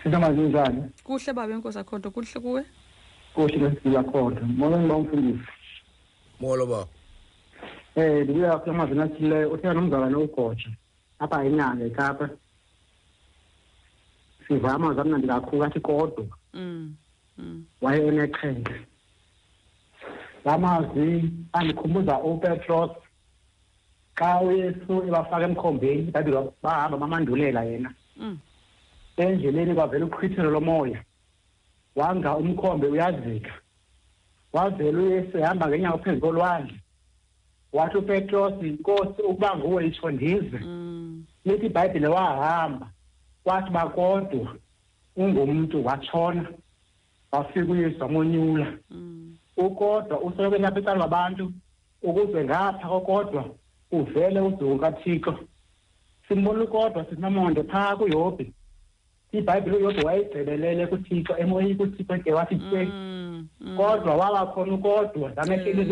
Sintomazinjani 0.02 0.82
kuhle 1.04 1.32
babe 1.32 1.54
nkosi 1.54 1.78
akho 1.78 1.98
nto 1.98 2.11
kuhle 2.11 2.40
kuwe? 2.40 2.64
Kuhle 3.34 3.56
lesibila 3.59 4.02
khona 4.02 4.40
molweni 4.40 4.88
bamfundisi 4.88 5.48
molo 6.40 6.66
ba 6.66 6.86
um 7.96 8.22
ndibuya 8.22 8.59
kula 8.59 8.72
mazwi 8.76 9.02
athileyo 9.02 9.50
uthe 9.50 9.66
nomzalwane 9.72 10.16
ugoja 10.16 10.70
apha 11.18 11.44
inyanga 11.44 11.84
ekapa. 11.84 12.28
Siva 14.46 14.74
amazwi 14.74 15.00
amnandi 15.00 15.26
kakhulu 15.26 15.64
athi 15.64 15.80
kodwa. 15.80 16.26
Mm, 16.54 16.94
mm. 17.38 17.64
waye 17.80 18.06
enexhenxe 18.06 18.74
la 20.44 20.58
mazwi 20.58 21.30
andikhumbuza 21.52 22.18
upetros 22.22 22.90
xa 24.14 24.40
uyesu 24.40 24.92
ebafaka 25.08 25.44
emkhombeni 25.44 26.08
ibhayibhile 26.08 26.52
bahamba 26.62 26.96
bamandulela 26.98 27.62
yena. 27.64 27.90
Mm. 28.16 28.38
endleleni 29.16 29.74
kwavela 29.74 30.06
uchwithelo 30.06 30.50
lomoya. 30.50 31.00
Wanga 31.96 32.36
umkhombe 32.36 32.86
uyazika. 32.86 33.52
Wavela 34.52 34.98
uyesu 34.98 35.38
ehamba 35.38 35.68
ngenyawo 35.68 35.98
phezu 35.98 36.20
kolwandle. 36.20 36.80
Wathi 37.72 37.96
upetros 37.96 38.52
nkosi 38.62 39.22
ukuba 39.22 39.56
nguwe 39.56 39.86
itsho 39.86 40.10
ndize 40.10 40.60
lithi 41.44 41.66
ibhayibhile 41.66 42.08
wahamba 42.08 42.86
kwathi 43.44 43.70
bakodwa 43.70 44.54
ungumntu 45.16 45.86
watshona 45.86 46.48
wafika 47.32 47.72
uyesu 47.72 48.02
wamonyula 48.02 48.66
ukodwa 49.56 50.20
usoloko 50.20 50.56
lapha 50.56 50.78
ecala 50.80 50.98
kwabantu 50.98 51.52
ukuze 52.02 52.44
ngapha 52.44 52.88
kokodwa 52.88 53.44
uvele 53.92 54.40
uduku 54.40 54.78
kathixo. 54.78 55.38
Simbona 56.28 56.64
ukodwa 56.64 57.04
sisinamonde 57.04 57.62
phaa 57.62 57.96
kuyobhi 57.96 58.52
ibhayibhile 59.32 59.76
uyobhi 59.76 60.04
wayigqibelele 60.06 60.86
kuthixo 60.86 61.36
emoyeni 61.38 61.74
kuthixo 61.74 62.18
ke 62.18 62.32
wathi 62.32 62.56
tye 62.56 62.88
kodwa 63.76 64.14
waba 64.16 64.46
khona 64.46 64.74
ukodwa 64.74 65.32
zamehleli 65.34 65.84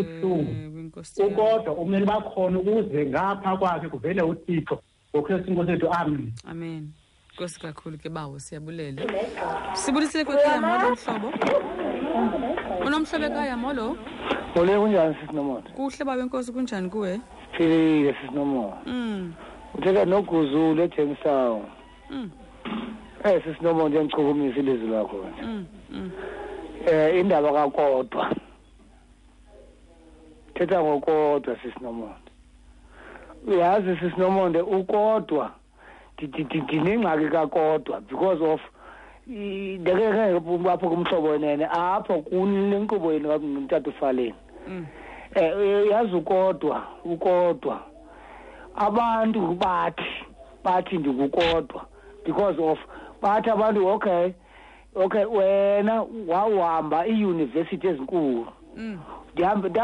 ezibuhlungu 0.95 1.41
ukodwa 1.41 1.73
umele 1.73 2.05
bakhona 2.05 2.59
ukuze 2.59 3.05
ngapha 3.05 3.57
kwakhe 3.57 3.89
kuvele 3.89 4.21
uthixo 4.21 4.79
ngokristu 5.15 5.49
inkosi 5.51 5.71
ethu 5.71 5.91
amen 5.93 6.31
amen 6.49 6.89
nkosi 7.33 7.59
kakhulu 7.59 7.97
ke 7.97 8.09
bawo 8.09 8.39
siyabulela 8.39 9.01
sibulisile 9.73 10.25
kwekhaya 10.25 10.61
molo 10.61 10.95
mhlobo 10.95 11.29
unomhlobo 12.85 13.25
ekhaya 13.25 13.57
molo 13.57 13.97
Mole 14.55 14.77
kunjani 14.79 15.15
sisinomoto? 15.21 15.69
kuhle 15.75 16.05
babe 16.05 16.23
nkosi 16.23 16.51
kunjani 16.51 16.89
kuwe 16.89 17.19
Philile 17.57 18.15
sisinomoto. 18.21 18.77
mm. 18.85 19.33
Uthetha 19.73 20.05
noguzulu 20.05 20.81
eJamestown. 20.83 21.61
Mm. 22.09 22.29
Eh 23.23 23.43
sisinomoto 23.43 23.95
yangichukumisa 23.95 24.59
ilizwi 24.59 24.87
lakho. 24.87 25.25
Mm. 25.43 25.65
Mm. 25.91 26.11
Eh 26.87 27.19
indaba 27.19 27.51
kakodwa. 27.53 28.35
Thetha 30.57 30.83
ngokodwa 30.83 31.55
sisinomoto. 31.63 32.31
Uyazi 33.47 33.97
sisinomonde 33.97 34.61
ukodwa. 34.61 35.51
Ndinengxaki 36.21 37.29
kakodwa 37.29 38.01
because 38.01 38.41
of 38.43 38.61
ndekeke 39.27 40.69
apho 40.71 40.89
kumhlobo 40.89 41.27
wenene 41.27 41.67
apho 41.71 42.21
kunenkqubo 42.21 43.13
yenu 43.13 43.29
ngumtata 43.29 43.89
ufaleni 43.89 44.33
eh 45.35 45.87
yazi 45.91 46.15
ukodwa 46.15 46.83
ukodwa. 47.05 47.79
Abantu 48.75 49.39
bathi 49.39 50.25
bathi 50.63 50.97
ndikukodwa 50.97 51.85
because 52.25 52.61
of 52.61 52.79
bathi 53.21 53.49
abantu 53.49 53.87
okay 53.87 54.31
okay 54.95 55.25
wena 55.25 56.05
wawuhamba 56.27 57.07
iiyunivesithi 57.07 57.87
ezinkulu. 57.87 58.47
Mm. 58.75 58.99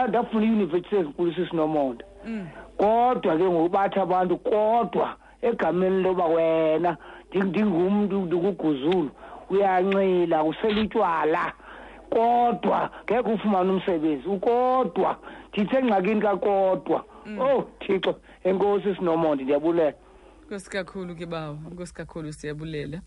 Ndafuna 0.07 0.45
iiyunivesithi 0.45 0.95
ezinkulu 0.95 1.33
sisinomonde 1.33 2.05
Mm. 2.25 2.47
kodwa 2.77 3.37
ke 3.37 3.43
ngoku 3.43 3.69
bathi 3.69 3.99
abantu 3.99 4.37
kodwa 4.37 5.15
egameni 5.41 6.01
loba 6.03 6.25
wena 6.25 6.97
Ndi- 7.31 7.43
ndingumntu 7.43 8.21
ndikuguzulu 8.21 9.11
uyancila 9.49 10.43
usela 10.43 10.81
utywala. 10.81 11.53
Kodwa 12.09 12.89
ngekho 13.05 13.33
ufumane 13.33 13.71
umsebenzi 13.71 14.27
ukodwa 14.27 15.17
ndithe 15.53 15.77
engxakini 15.77 16.21
kakodwa 16.21 17.03
oh 17.39 17.63
thixo 17.79 18.15
enkosi 18.43 18.95
sinomonde 18.95 19.43
ndiyabulela. 19.43 19.93
Nkosi 20.45 20.69
kakhulu 20.69 21.15
ke 21.15 21.25
bawo 21.25 21.57
nkosi 21.71 21.93
kakhulu 21.93 22.33
siyabulela. 22.33 23.01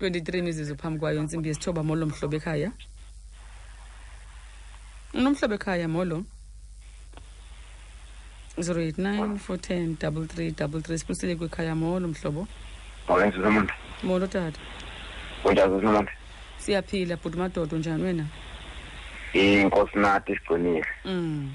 23 0.00 0.42
mizuzu 0.42 0.76
phambi 0.76 0.98
kwayo 1.00 1.20
intsimbi 1.20 1.48
yesithoba 1.48 1.82
molo 1.82 2.06
mhlobo 2.06 2.36
ekhaya. 2.36 2.70
Unomhlobo 5.14 5.54
ekhaya 5.54 5.88
molo 5.88 6.24
089 8.58 9.38
410 9.48 9.96
3333 9.96 10.98
siphusile 10.98 11.36
kwikhaya 11.36 11.74
molo 11.74 12.08
mhlobo 12.08 12.48
Mawulenzi 13.08 13.38
nomuntu. 13.38 13.74
molo 14.02 14.26
tata 14.26 14.60
Unjani 15.44 15.80
nomuntu? 15.82 16.12
siyaphila 16.58 17.16
bhuti 17.16 17.36
madodo 17.38 17.76
njani 17.76 18.02
wena 18.02 18.26
Inkosi 19.32 19.98
nathi 19.98 20.32
sigcinile. 20.36 20.86
mm 21.04 21.54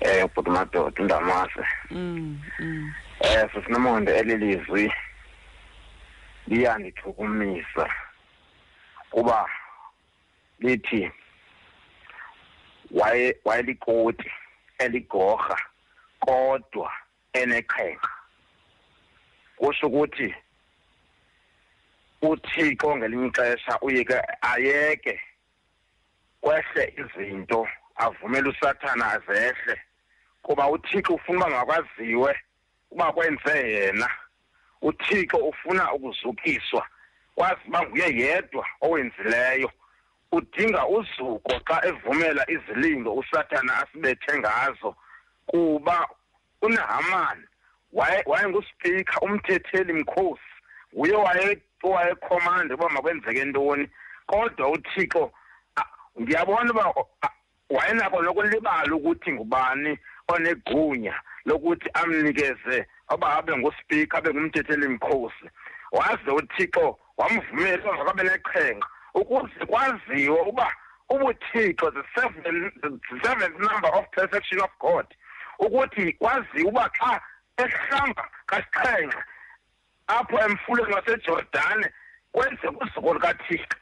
Eh 0.00 0.28
bhuti 0.34 0.50
madoda 0.50 1.02
undamase. 1.02 1.64
mm 1.90 2.40
mm 2.60 2.92
Eh 3.20 3.48
sisinomonde 3.54 4.18
elilizwi 4.18 4.92
liyandithukumisa 6.48 7.90
kuba 9.10 9.48
lithi 10.60 11.10
waye 12.90 13.36
wayelikoti 13.44 14.30
eligorha 14.78 15.58
kodwa 16.20 16.92
eneqhenqa 17.32 18.10
kusho 19.56 19.86
ukuthi 19.86 20.34
uthixo 22.22 22.96
ngelinye 22.96 23.26
ixesha 23.26 23.78
uyeke 23.80 24.18
ayeke 24.40 25.20
kwehle 26.40 26.94
izinto 27.00 27.68
avumele 27.96 28.48
usathana 28.48 29.12
azehle 29.12 29.80
kuba 30.42 30.68
uthixo 30.68 31.14
ufuna 31.14 31.46
uba 31.46 31.56
makwaziwe 31.56 32.40
uba 32.90 33.12
kwenze 33.12 33.70
yena. 33.72 34.10
uthixo 34.82 35.36
ufuna 35.36 35.92
ukuzukiswa 35.92 36.86
kwazi 37.34 37.60
uba 37.68 37.82
nguye 37.82 38.16
yedwa 38.16 38.66
owenzileyo. 38.80 39.70
Udinga 40.32 40.86
uzuko 40.86 41.52
xa 41.68 41.76
evumela 41.88 42.42
izilingo 42.50 43.14
usathana 43.14 43.72
asibethe 43.82 44.38
ngazo 44.38 44.96
kuba 45.46 46.08
unahamani 46.62 47.44
waye 47.92 48.22
wayenguspika 48.26 49.20
umthetheli 49.20 49.92
mkhosi 49.92 50.50
nguye 50.94 51.16
waye 51.16 51.58
owayekhomanda 51.82 52.74
uba 52.74 52.88
makwenzeke 52.88 53.44
ntoni. 53.44 53.88
Kodwa 54.26 54.68
uthixo 54.70 55.32
ah, 55.76 55.86
ngiyabona 56.20 56.70
uba 56.70 56.94
ah, 57.22 57.30
wayenako 57.70 58.22
nokulibala 58.22 58.94
ukuthi 58.94 59.32
ngubani 59.32 59.98
onegunya 60.28 61.14
lokuthi 61.44 61.90
amnikeze 61.94 62.86
oba 63.08 63.36
abe 63.36 63.56
nguspika 63.56 64.18
abe 64.18 64.30
ngumthetheli 64.30 64.88
mkhosi 64.88 65.46
waze 65.92 66.30
uthixo 66.30 66.98
wamvumela 67.16 67.82
uba 67.82 67.96
makabe 67.98 68.22
neqhenqa 68.22 68.88
ukuze 69.14 69.66
kwaziwe 69.66 70.40
uba 70.40 70.68
ubuthixo 71.08 71.90
the 71.90 72.02
seven 72.14 72.72
the 72.82 73.16
seventh 73.22 73.58
number 73.58 73.90
of 73.94 74.04
perfection 74.10 74.60
of 74.60 74.70
god 74.78 75.06
ukuthi 75.58 76.12
kwaziwe 76.12 76.68
uba 76.68 76.90
xa 76.98 77.20
ehlamba 77.56 78.28
kasixhenxe 78.46 79.18
apho 80.06 80.38
emfuleni 80.38 80.94
wasejordane 80.94 81.92
kwenzeka 82.32 82.70
uzuko 82.80 83.14
lukathixo. 83.14 83.76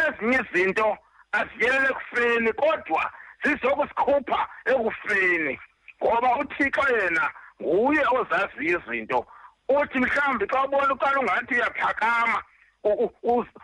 Ezinye 0.00 0.38
izinto 0.40 0.98
aziyelele 1.32 1.88
ekufeni 1.90 2.52
kodwa 2.52 3.12
zizokusikhupha 3.44 4.40
ekufeni 4.72 5.60
ngoba 6.02 6.36
uthixo 6.40 6.84
yena 6.96 7.24
nguye 7.62 8.04
ozaziyo 8.18 8.78
izinto. 8.78 9.26
Uthi 9.68 9.98
mhlawumbi 9.98 10.46
xa 10.46 10.64
ubona 10.64 10.94
uqala 10.94 11.20
ungathi 11.20 11.54
uyaphakama 11.54 12.42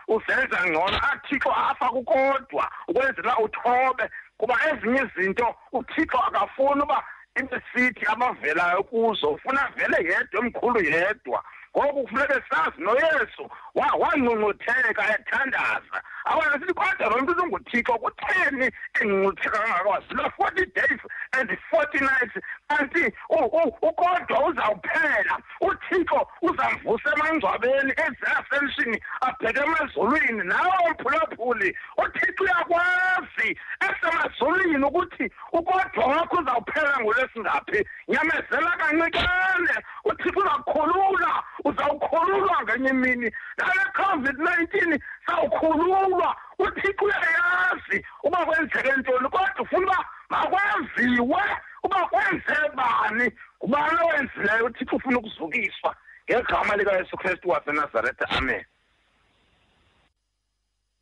uzenza 0.07 0.59
ngcono. 0.67 0.97
Athixo 1.11 1.51
afa 1.51 1.89
kukodwa 1.89 2.71
ukwenzela 2.87 3.37
uthobe 3.37 4.09
kuba 4.37 4.55
ezinye 4.69 5.01
izinto 5.15 5.55
uthixo 5.71 6.17
akafuni 6.17 6.81
uba 6.81 7.03
ibesithi 7.35 8.05
abavelayo 8.05 8.83
kuzo 8.83 9.29
ufuna 9.29 9.71
vele 9.75 9.97
yedwa 10.09 10.39
emkhulu 10.41 10.79
yedwa. 10.83 11.43
Ngoku 11.77 12.01
kufuneke 12.03 12.33
sazi 12.49 12.81
noyesu. 12.81 13.49
Wa- 13.75 13.95
wangcungcutheka 13.99 15.03
ethandaza 15.19 16.01
abona 16.25 16.51
sithi 16.59 16.73
kodwa 16.73 17.09
lo 17.09 17.17
mntu 17.21 17.31
uzunguthixo 17.31 17.93
kutheni 17.93 18.71
engcungcutheka 19.01 19.57
kangakwazi 19.59 20.13
lo 20.13 20.29
forty 20.37 20.65
days 20.65 20.99
and 21.31 21.57
forty 21.69 21.99
nights. 21.99 22.35
Kanti 22.67 23.13
u- 23.29 23.45
u- 23.59 23.77
ukodwa 23.81 24.45
uzawuphela. 24.47 25.37
Uthixo 25.61 26.27
uzamvusa 26.41 27.13
emangcwabeni 27.15 27.91
eze-ascension 28.05 28.99
abheke 29.21 29.59
emazulwini. 29.59 30.43
Nawo 30.43 30.89
mphulaphuli 30.91 31.77
uthixo 31.97 32.43
uyakwazi. 32.43 33.59
Esemazulwini 33.89 34.85
ukuthi 34.85 35.31
ukodwa 35.53 36.05
wakho 36.05 36.37
uzawuphela 36.37 36.99
ngolwesingaphi? 37.01 37.85
Nyamezela 38.07 38.71
kancikane. 38.77 39.75
Uthixo 40.09 40.39
uzawukhulula 40.39 41.43
uzawukhululwa 41.65 42.63
ngenye 42.63 42.89
imini. 42.89 43.31
Nale 43.57 43.83
covid-19 43.99 44.99
sawukhululwa. 45.25 46.35
Uthixo 46.59 47.05
uyayazi 47.05 48.05
uba 48.23 48.45
kwenzeke 48.45 48.91
ntoni 48.97 49.29
kodwa 49.29 49.61
ufuna 49.61 49.85
uba 49.87 50.05
makwaziwe 50.29 51.43
uba 51.83 51.99
kwenze 52.11 52.55
bani. 52.75 53.31
Ngubani 53.57 53.97
owenzileyo? 54.05 54.65
Uthixo 54.65 54.95
ufuna 54.95 55.17
ukuzukiswa 55.19 55.95
ngegama 56.31 56.75
likayesu 56.75 57.17
kristu 57.17 57.49
wasenazaretha 57.49 58.29
amen. 58.29 58.63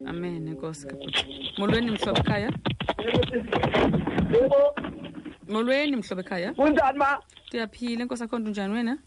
Amen 0.07 0.47
enkosi 0.47 0.87
kabhuti 0.87 1.53
molweni 1.57 1.91
mhlobo 1.91 2.19
ekhaya. 2.19 2.51
Molweni 5.49 5.95
mhlobo 5.95 6.21
ekhaya. 6.21 6.53
Kunjani 6.53 6.97
ma? 6.97 7.19
Ndiyaphila 7.47 8.01
enkosi 8.03 8.23
akho 8.23 8.39
nto 8.39 8.49
njani 8.49 8.73
wena? 8.73 8.97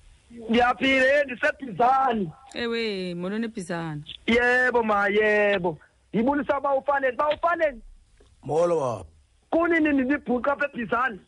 Ndiyaphile 0.49 1.25
ndisebhizani. 1.25 2.31
Ewe 2.55 3.15
molweni 3.15 3.45
ebhizana 3.47 4.03
yebo 4.27 4.83
ma 4.83 5.09
yebo. 5.09 5.79
Ndibulisa 6.13 6.59
uba 6.59 6.75
ufanele 6.75 7.13
uba 7.15 7.29
ufanele 7.29 7.79
molo 8.43 8.81
baba 8.81 9.05
kunini 9.51 9.93
nindibhuqa 9.93 10.53
apha 10.53 10.65
ebhizani? 10.73 11.21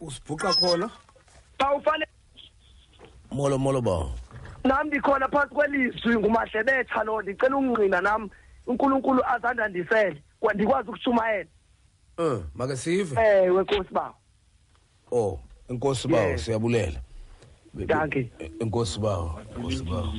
Usibhuqa 0.00 0.52
khona? 0.54 0.90
Uba 1.60 1.74
ufanele 1.74 2.10
molo 3.30 3.58
molo 3.58 3.80
baba 3.80 4.10
nam 4.64 4.86
ndikhona 4.86 5.28
phantsi 5.28 5.54
kwelizwi 5.54 6.16
ngumahlebetha 6.18 7.04
lo 7.04 7.22
ndicela 7.22 7.56
ungqina 7.56 8.00
nam. 8.00 8.30
Unkulunkulu 8.66 9.22
azandandisele 9.26 10.22
kwa- 10.40 10.54
ndikwazi 10.54 10.88
ukushumayela 10.88 11.48
um 12.18 12.42
make 12.54 12.76
sive 12.76 13.16
ewe 13.20 13.62
nkosi 13.62 13.92
bawo 13.94 14.14
oh 15.12 15.38
enkosi 15.70 16.08
bawo 16.08 16.38
siyabulela. 16.38 17.00
Dankie. 17.74 18.30
enkosi 18.60 18.98
bawo 19.00 19.40
enkosi 19.56 19.84
bawo 19.84 20.12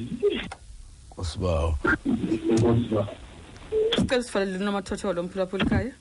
enkosi 1.10 1.38
bawo 1.40 1.78
sicela 3.96 4.24
sivalele 4.24 4.58
nomathotholo 4.58 5.24
mphulaphula 5.24 5.64
ekhaya 5.66 5.92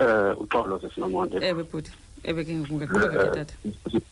Eh 0.00 0.34
uxolo 0.40 0.80
sesinomonde. 0.80 1.36
ewe 1.44 1.62
bhuti 1.64 1.90
ewe 2.24 2.44
ke 2.44 2.54
ngaqhubeka 2.54 3.18
ke 3.24 3.30
tata. 3.36 3.54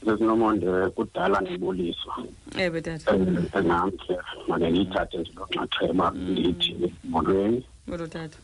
Sesinomonde 0.05 0.91
kudala 0.95 1.41
ndibuliswa. 1.41 2.15
ewe 2.59 2.81
tata 2.83 3.15
Enam 3.57 3.91
ke 3.91 4.17
make 4.49 4.69
ngiyithathe 4.71 5.19
ndilonxaxheba 5.19 6.11
ndithi 6.11 6.93
molweni. 7.05 7.65
molo 7.87 8.07
tata 8.07 8.39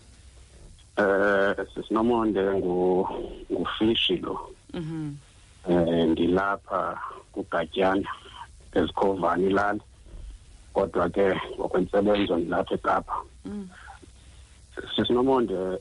Eh 0.97 1.57
sisinomonde 1.75 2.41
ngu 2.55 3.09
ngufishi 3.53 4.17
lo. 4.17 4.51
mhm. 4.73 5.15
Eh 5.69 6.07
ndilapha 6.09 6.99
kugatyana 7.33 8.09
ezikhovani 8.75 9.51
lana 9.51 9.81
Kodwa 10.75 11.09
ke 11.11 11.35
ngokwensebenzo 11.59 12.37
ndilapha 12.37 12.75
eKapa. 12.75 13.15
sisinomonde 14.75 14.95
Sesinomonde 14.97 15.79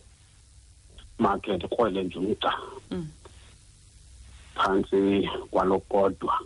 market 1.20 1.62
kwele 1.70 2.04
nje 2.04 2.18
umca 2.20 2.52
phantsi 4.56 4.98
Phansi 4.98 5.30
kwalokodwa. 5.52 6.40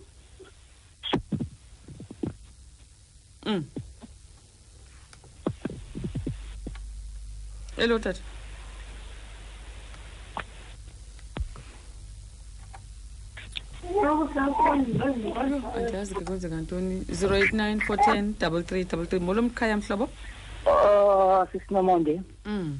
mm. 3.45 3.63
Hello 7.75 7.99
tata 7.99 8.19
andazi 15.75 16.15
ke 16.15 16.23
kwenzeka 16.25 16.55
ntoni 16.55 16.95
089 16.99 17.75
410 17.87 18.33
3333 18.39 19.19
molo 19.19 19.41
mkhaya 19.41 19.77
mhlobo 19.77 20.09
Oh 20.67 21.45
sisinomonde. 21.51 22.21
Mm. 22.45 22.79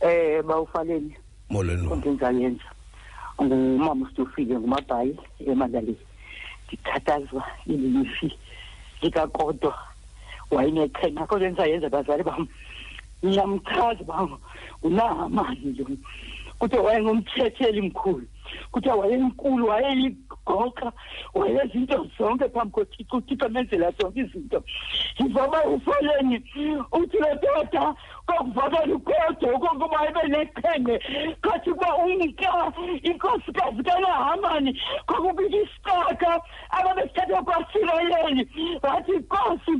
Eh 0.00 0.42
bawufaleni. 0.42 1.16
molweni 1.50 1.88
konke 1.88 2.08
engizayenza. 2.08 2.64
Ngumama 3.42 4.06
usitufile 4.06 4.58
ngumabhayi 4.58 5.18
emadaleni. 5.46 5.96
Ngikhathazwa 6.68 7.44
ililifi 7.66 8.38
likakodwa 9.02 9.78
wayeneqhenqa 10.50 11.26
kodwa 11.26 11.48
engizayenza 11.48 11.88
bazali 11.88 12.22
bami. 12.22 12.48
Ngiyamchaza 13.24 14.04
bami 14.04 14.36
unahamani 14.82 15.72
lo. 15.78 15.86
Kuthe 16.58 16.78
wayengumthetheli 16.78 17.82
mkhulu. 17.82 18.26
Kuthe 18.72 18.90
wayenkulu 18.90 19.66
wayeyigoqa 19.68 20.92
wayezinto 21.34 22.06
zonke 22.18 22.48
phambi 22.48 22.72
kothixo 22.72 23.16
uthixo 23.16 23.48
menzela 23.48 23.90
zonke 24.00 24.20
izinto. 24.20 24.62
Ngivama 25.22 25.64
ufoleni 25.64 26.36
uthi 26.92 27.18
lo 27.18 27.34
doda 27.42 27.94
kokuvakela 28.26 28.94
ugodo 28.94 29.58
kokuba 29.58 30.08
ibe 30.08 30.22
nethenge 30.28 30.98
kokuba 31.42 31.96
unika 31.96 32.72
inkosikazi 33.02 33.82
kanahamani 33.82 34.80
kokubika 35.06 35.56
isitaka 35.56 36.40
ababesithathwe 36.70 37.42
kwasirayeli 37.42 38.48
wathi 38.82 39.12
inkosi 39.12 39.72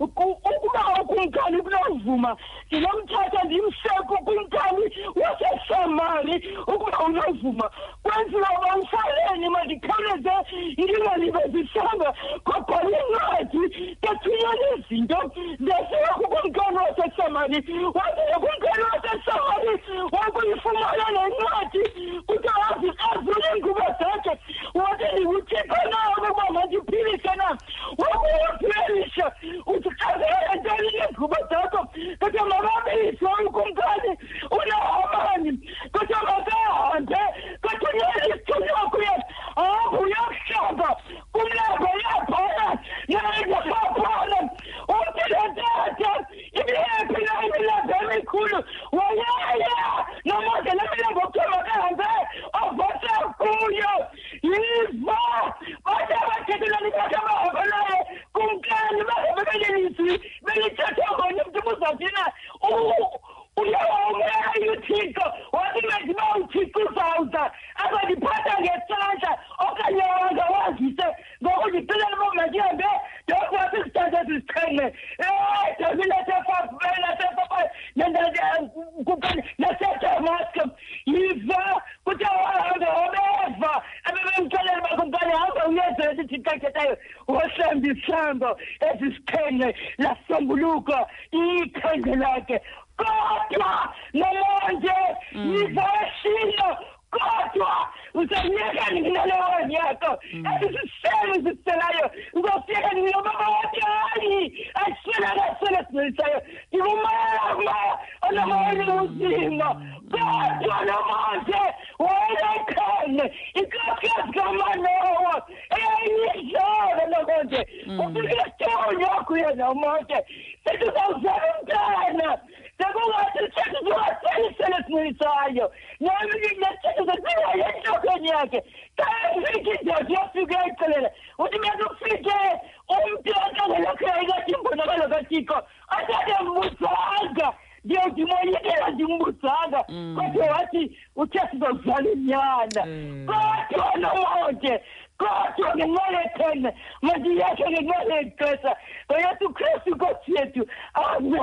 ukuba 0.00 0.80
okumkani 1.00 1.62
kunozuma 1.62 2.36
ndinomthatha 2.66 3.44
ndimseko 3.44 4.16
kumkani 4.24 4.84
wasesamari 5.20 6.56
ukuba 6.66 6.98
unozuma. 6.98 7.70
Kwenziwa 8.02 8.48
bamsaleni 8.62 9.48
mandikhawuleze 9.48 10.30
ndingalibezisanga 10.78 12.14
kokhona 12.44 12.98
incwadi 12.98 13.96
ndathunyana 14.02 14.66
izinto 14.78 15.32
ndesiya 15.60 16.08
kukumkani 16.14 16.76
wasesamari 16.76 17.62
wazile 17.94 18.34
kumkani 18.42 18.84
wasesamari 18.92 19.80
wakuyifumana 20.12 21.04
nencwadi 21.14 21.82
kuthi 22.26 22.48
azule 23.12 23.46
iingubo 23.54 23.84
zakhe. 23.98 24.38
Wathi 24.74 25.04
ndikuthixo 25.12 25.76
nabo 25.90 26.32
uba 26.32 26.50
mandiphilise 26.50 27.34
na? 27.36 27.58
Wakuyaphilisha 27.98 29.32
uthi 29.66 29.90
xazeentoni 29.90 30.90
neengubo 30.98 31.36
zakho 31.50 31.80
kodwa 32.20 32.46
makabizwe 32.46 33.30
ukumkani 33.46 33.83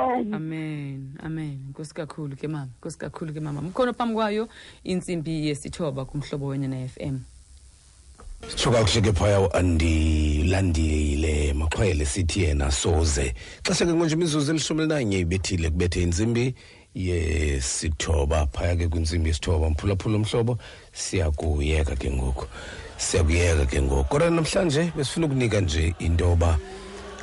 amen. 0.02 0.34
Amen. 0.34 1.18
Amen. 1.24 1.60
Nkosi 1.70 1.94
kakhulu 1.94 2.36
ke 2.36 2.48
mama. 2.48 2.68
Nkosi 2.80 2.98
kakhulu 2.98 3.34
ke 3.34 3.40
mama. 3.40 3.62
Mkhona 3.62 3.94
phambi 3.94 4.16
kwayo 4.16 4.48
intsimbi 4.84 5.48
yesithoba 5.48 6.06
kumhlobo 6.06 6.48
wenye 6.48 6.68
na-fm 6.68 7.20
suka 8.56 8.78
kakuhle 8.78 9.02
ke 9.02 9.14
phaya 9.14 9.54
andilandile 9.54 11.54
maxhwele 11.54 12.06
sithi 12.06 12.42
yena 12.42 12.72
soze. 12.72 13.34
Xesha 13.64 13.86
ke 13.86 13.94
ngonje 13.94 14.16
imizuzu 14.16 14.52
elishumi 14.52 14.82
elinanye 14.82 15.20
ibethile 15.20 15.70
kubethe 15.70 16.04
intsimbi 16.04 16.56
yesithoba. 16.96 18.48
Phaya 18.48 18.76
ke 18.76 18.88
kwintsimbi 18.88 19.30
yesithoba 19.30 19.70
mphulaphula 19.70 20.16
umhlobo 20.16 20.58
siyakuyeka 20.94 21.96
ke 21.96 22.12
ngoku. 22.12 22.46
Siyakuyeka 22.98 23.66
ke 23.66 23.82
ngoku. 23.82 24.10
Kodwa 24.10 24.30
namhlanje 24.30 24.92
besifuna 24.98 25.26
ukunika 25.26 25.62
nje 25.62 25.96
into 26.00 26.26
yoba 26.26 26.58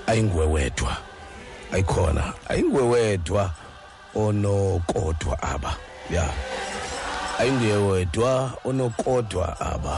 ayinguwe 0.07 0.47
wedwa 0.47 1.08
ayikhona 1.73 2.33
ayinguwe 2.49 2.83
wedwa 2.93 3.51
onokodwa 4.15 5.43
aba. 5.43 5.77
Ya. 6.11 6.27
Ayinguye 7.39 7.77
wedwa 7.77 8.53
onokodwa 8.65 9.61
aba. 9.61 9.97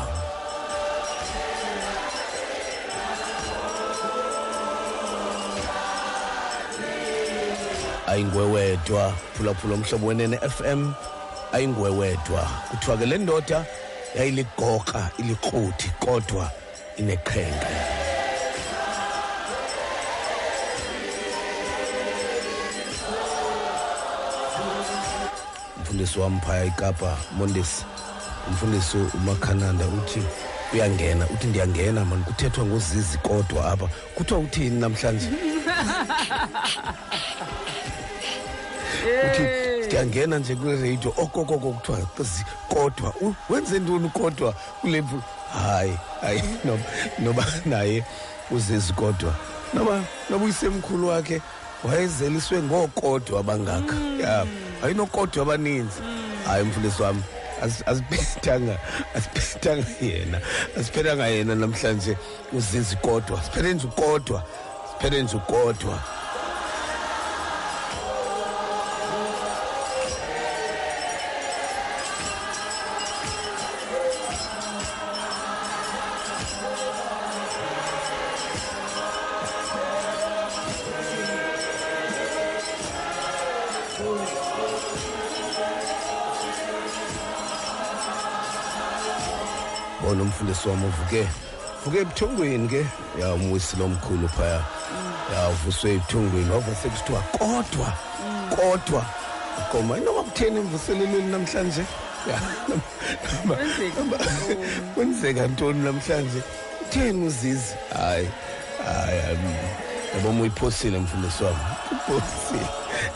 Ayinguwe 8.07 8.45
wedwa 8.45 9.13
phulaphula 9.37 9.75
umhlobo 9.75 10.07
wenene 10.07 10.37
FM 10.39 10.93
ayinguwe 11.53 11.91
wedwa 11.91 12.43
kuthiwa 12.71 12.97
ke 12.97 13.07
le 13.07 13.19
ndoda 13.19 13.65
yayiligoqa 14.17 15.11
ilikruthi 15.19 15.89
kodwa 16.01 16.51
ineqhenqa 16.97 17.69
umfundisi 25.91 26.19
wam 26.21 26.41
phaya 26.41 26.65
ikapa 26.65 27.17
mondesi 27.39 27.85
umfundisi 28.49 28.97
umakhananda 29.15 29.85
uthi 29.87 30.23
uyangena. 30.73 31.27
Uthi 31.35 31.47
ndiyangena 31.47 32.05
mani 32.05 32.23
kuthethwa 32.23 32.65
ngozizi 32.67 33.19
kodwa 33.19 33.73
apha. 33.73 33.89
Kuthiwa 34.15 34.41
uthini 34.41 34.81
namhlanje? 34.81 35.29
Uthi 39.27 39.43
ndiyangena 39.87 40.39
nje 40.39 40.55
kwireyidio 40.55 41.15
okokoko 41.17 41.73
kuthiwa 41.73 42.07
kodwa. 42.69 43.15
Wenze 43.49 43.79
ntoni 43.79 44.09
kodwa 44.09 44.53
kule 44.81 45.05
hayi 45.53 45.99
hayi 46.21 46.43
noba, 47.19 47.47
naye 47.65 48.05
uzizi 48.51 48.93
kodwa. 48.93 49.35
Noba 49.75 50.05
noba 50.31 50.45
uyisemkhulu 50.45 51.09
wakhe 51.09 51.41
wayezeliswe 51.85 52.63
ngookodwa 52.63 53.41
abangaka 53.41 53.95
ya 54.23 54.47
ayinokodwa 54.85 55.43
abaninzi 55.43 56.01
hayi 56.47 56.65
mfundisi 56.65 57.03
wam 57.03 57.23
Asi- 57.63 57.85
asiphethanga 57.87 58.79
asiphethanga 59.17 59.87
yena 60.03 60.41
asiphethanga 60.81 61.27
yena 61.27 61.55
namhlanje 61.55 62.17
uzizi 62.53 62.97
kodwa 62.97 63.43
siphethe 63.43 63.75
nje 63.75 63.87
ukodwa 63.87 64.43
siphethe 64.91 65.23
nje 65.23 65.37
ukodwa. 65.37 65.99
Bona 90.65 90.69
umfundisi 90.69 90.69
wami 90.69 90.85
uvuke 90.87 91.29
vuke 91.85 91.99
ebuthongweni 92.01 92.69
ke? 92.69 92.87
Ya 93.21 93.35
umwisile 93.35 93.85
omkhulu 93.85 94.29
phaya. 94.29 94.63
Ya 95.33 95.49
uvuswe 95.49 95.93
ebuthongweni 95.95 96.51
wavuse 96.51 96.89
kusithiwa 96.89 97.21
kodwa 97.39 97.93
kodwa. 98.57 99.05
Goma 99.73 99.97
inoma 99.99 100.23
kutheni 100.23 100.57
emvuselelweni 100.61 101.31
namhlanje? 101.31 101.85
Ya, 102.29 102.41
noma- 102.69 103.57
noma- 103.99 104.95
kwenzeka 104.95 105.47
ntoni 105.47 105.85
namhlanje? 105.85 106.43
Utheni 106.83 107.27
uzizi 107.27 107.75
hayi 107.95 108.29
hayi 108.87 109.21
um, 109.33 109.55
yaboma 110.15 110.41
uyiphosile 110.43 110.99
mfundisi 110.99 111.45
wami. 111.45 111.57
Uyiphosile 112.09 112.67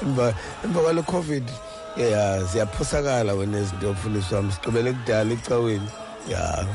emva 0.02 0.34
emva 0.64 0.80
kwale 0.80 1.02
covid 1.02 1.48
ya 1.96 2.42
ziyaphosakala 2.44 3.32
wena 3.34 3.58
izinto 3.58 3.92
mfundisi 3.92 4.34
wami. 4.34 4.52
Sigqibele 4.52 4.92
kudala 4.92 5.32
ecaweni. 5.32 5.88
Ya. 6.28 6.66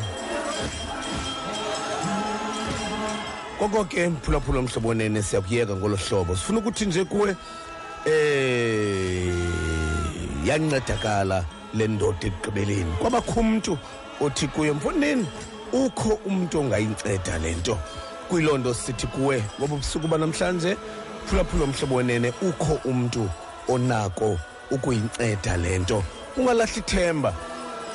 Koko 3.59 3.83
ke 3.85 4.09
mphulaphula 4.09 4.61
mhlobo 4.61 4.93
nene 4.93 5.21
siyakuyeka 5.21 5.75
ngolo 5.75 5.95
hlobo. 5.97 6.35
Sifuna 6.35 6.59
ukuthi 6.59 6.85
nje 6.85 7.05
kuwe 7.05 7.35
eh 8.05 9.33
yancedakala 10.45 11.45
le 11.73 11.87
ndoda 11.87 12.27
ekugqibeleni. 12.27 12.93
Kwabakho 12.99 13.39
umntu 13.39 13.77
othi 14.21 14.47
kuye 14.47 14.71
mfondini 14.71 15.27
ukho 15.73 16.19
umntu 16.25 16.59
ongayinceda 16.59 17.37
le 17.37 17.55
nto. 17.55 17.77
Kuyiloo 18.29 18.57
nto 18.57 18.73
sithi 18.73 19.07
kuwe 19.07 19.43
ngoba 19.59 19.75
ubusuku 19.75 20.07
banamhlanje 20.07 20.77
phulaphula 21.25 21.65
mhlobo 21.65 21.95
wenene 21.95 22.33
ukho 22.41 22.79
umntu 22.85 23.29
onako 23.67 24.39
ukuyinceda 24.71 25.57
le 25.57 25.79
nto. 25.79 26.03
Ungalahli 26.37 26.79
ithemba 26.79 27.33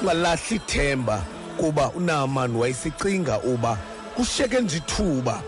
ungalahli 0.03 0.57
ithemba 0.57 1.25
kuba 1.57 1.91
unaamani 1.91 2.59
wayesicinga 2.59 3.39
uba 3.39 3.79
kushiyeke 4.17 4.61
nje 4.61 4.77
ithuba 4.77 5.43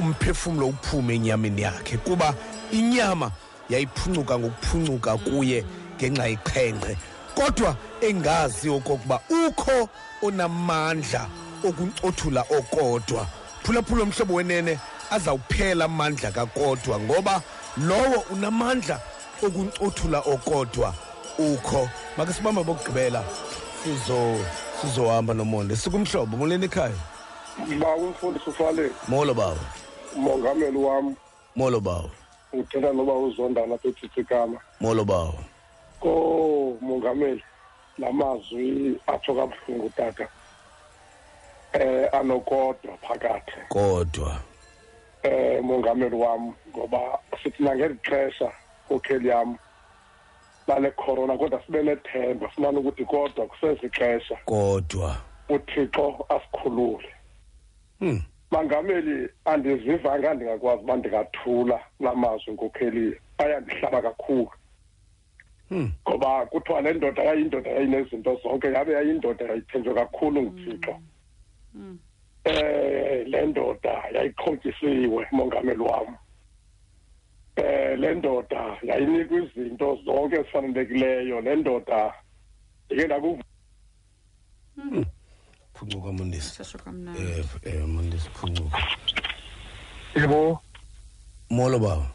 umphefumlo 0.00 0.66
uphume 0.66 1.14
enyameni 1.14 1.62
yakhe 1.62 1.96
kuba 1.96 2.34
inyama 2.72 3.30
yayiphuncuka 3.68 4.38
ngokuphucuka 4.38 5.16
kuye 5.16 5.64
ngenxa 5.96 6.26
yeqhenqe 6.26 6.96
kodwa 7.34 7.76
engazi 8.00 8.68
okokuba 8.68 9.20
ukho 9.30 9.88
onamandla 10.22 11.26
okuncothula 11.64 12.44
okodwa. 12.58 13.26
Phulaphula 13.62 14.04
mhlobo 14.04 14.34
wenene 14.34 14.78
azawuphela 15.10 15.84
amandla 15.84 16.30
kakodwa 16.30 17.00
ngoba 17.00 17.42
lowo 17.76 18.24
unamandla 18.30 19.00
okuncothula 19.42 20.18
okodwa. 20.18 20.94
Ukho 21.38 21.88
make 22.16 22.32
sibamba 22.32 22.64
bokugqibela. 22.64 23.24
Sizo 23.84 24.44
sizohamba 24.80 25.34
nomonde. 25.34 25.76
Sikumhlobo 25.76 26.36
moleni 26.36 26.64
ekhaya? 26.66 26.96
Ba 27.80 27.94
umfundisi 27.96 28.50
ufale 28.50 28.90
molo 29.08 29.34
bawo 29.34 29.58
umongameli 30.16 30.78
wam 30.78 31.16
molo 31.56 31.80
bawo. 31.80 32.10
Uthetha 32.52 32.92
noba 32.92 33.12
uzondana 33.12 33.74
apha 33.74 33.88
ethithikama 33.88 34.60
molo 34.80 35.04
bawo. 35.04 35.34
Ko 36.00 36.78
mongameli 36.80 37.42
la 37.98 38.12
mazwi 38.12 38.98
atsho 39.06 39.34
kabuhlungu 39.34 39.90
tata 39.96 40.28
eh 41.72 42.08
anokodwa 42.12 42.96
phakathi. 43.02 43.52
Kodwa. 43.68 44.40
Eh 45.22 45.62
mongameli 45.62 46.16
wam 46.16 46.54
ngoba 46.68 47.18
sithi 47.42 47.62
nangeli 47.62 47.98
xesha 48.02 48.52
kokheli 48.88 49.28
yam 49.28 49.58
lale 50.66 50.90
corona 50.90 51.38
kodwa 51.38 51.62
sibe 51.66 51.82
nethemba 51.82 52.48
fumana 52.48 52.78
ukuthi 52.78 53.04
kodwa 53.04 53.46
kusezixesha. 53.46 54.36
Kodwa. 54.44 55.16
Uthixo 55.48 56.26
asikhulule. 56.28 57.08
Hmm. 57.98 58.22
Mangameli 58.50 59.28
andizivanga 59.44 60.34
ndingakwazi 60.34 60.82
uba 60.82 60.96
ndingathula 60.96 61.80
la 62.00 62.14
mazwi 62.14 62.52
nkokheli 62.52 63.20
ayandihlaba 63.38 64.02
kakhulu. 64.02 64.50
Hmm. 65.68 65.92
Ngoba 66.08 66.46
kuthiwa 66.46 66.80
le 66.80 66.92
ndoda 66.92 67.22
yayindoda 67.22 67.70
yayinezinto 67.70 68.40
zonke 68.42 68.72
yabe 68.72 68.92
yayindoda 68.92 69.44
yayithenjwe 69.44 69.94
kakhulu 69.94 70.42
nguthixo. 70.42 71.00
Eh 72.44 73.26
le 73.26 73.46
ndoda 73.46 74.04
yayixhotyisiwe 74.14 75.26
mongameli 75.32 75.80
wam. 75.80 76.16
Eh 77.56 77.98
le 77.98 78.14
ndoda 78.14 78.78
yayinikwa 78.82 79.38
izinto 79.38 79.98
zonke 80.04 80.36
ezifanelekileyo 80.36 81.40
le 81.40 81.56
ndoda 81.56 82.14
ndike 82.86 83.06
ndakuva 83.06 83.42
phuncuka 85.80 86.12
mondisi 86.12 86.62
eh 87.16 87.44
eh 87.64 87.86
mondisi 87.88 88.28
phuncuka 88.36 88.78
yebo. 90.14 90.60
Molo 91.50 91.78
baba. 91.78 92.06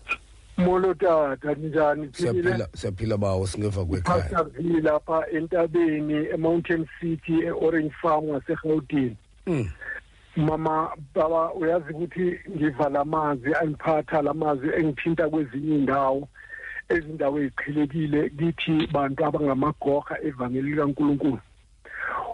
Molo 0.57 0.93
tata 0.93 1.53
njani? 1.53 2.09
Siyaphila 2.13 2.67
siyaphila 2.73 3.17
bawo 3.17 3.47
singeva 3.47 3.85
kwekhaya. 3.85 4.43
V 4.43 4.81
lapha 4.81 5.27
entabeni 5.31 6.27
e-mountain 6.33 6.87
city 6.99 7.39
e-orange 7.43 7.93
farm 8.01 8.25
ngasegautini 8.25 9.17
hmm. 9.45 9.69
Mama 10.35 10.91
baba 11.13 11.53
uyazi 11.53 11.93
ukuthi 11.93 12.39
ngiva 12.49 12.89
lamanzi 12.89 13.55
angiphatha 13.55 14.33
mazwi 14.33 14.69
engithinta 14.79 15.29
kwezinye 15.29 15.75
indawo 15.75 16.27
ezindawo 16.89 17.39
eziqhelekile 17.39 18.29
kithi 18.29 18.87
bantu 18.87 19.25
abangamagoha 19.25 20.21
evangeli 20.21 20.71
likaNkuluNkulu 20.71 21.39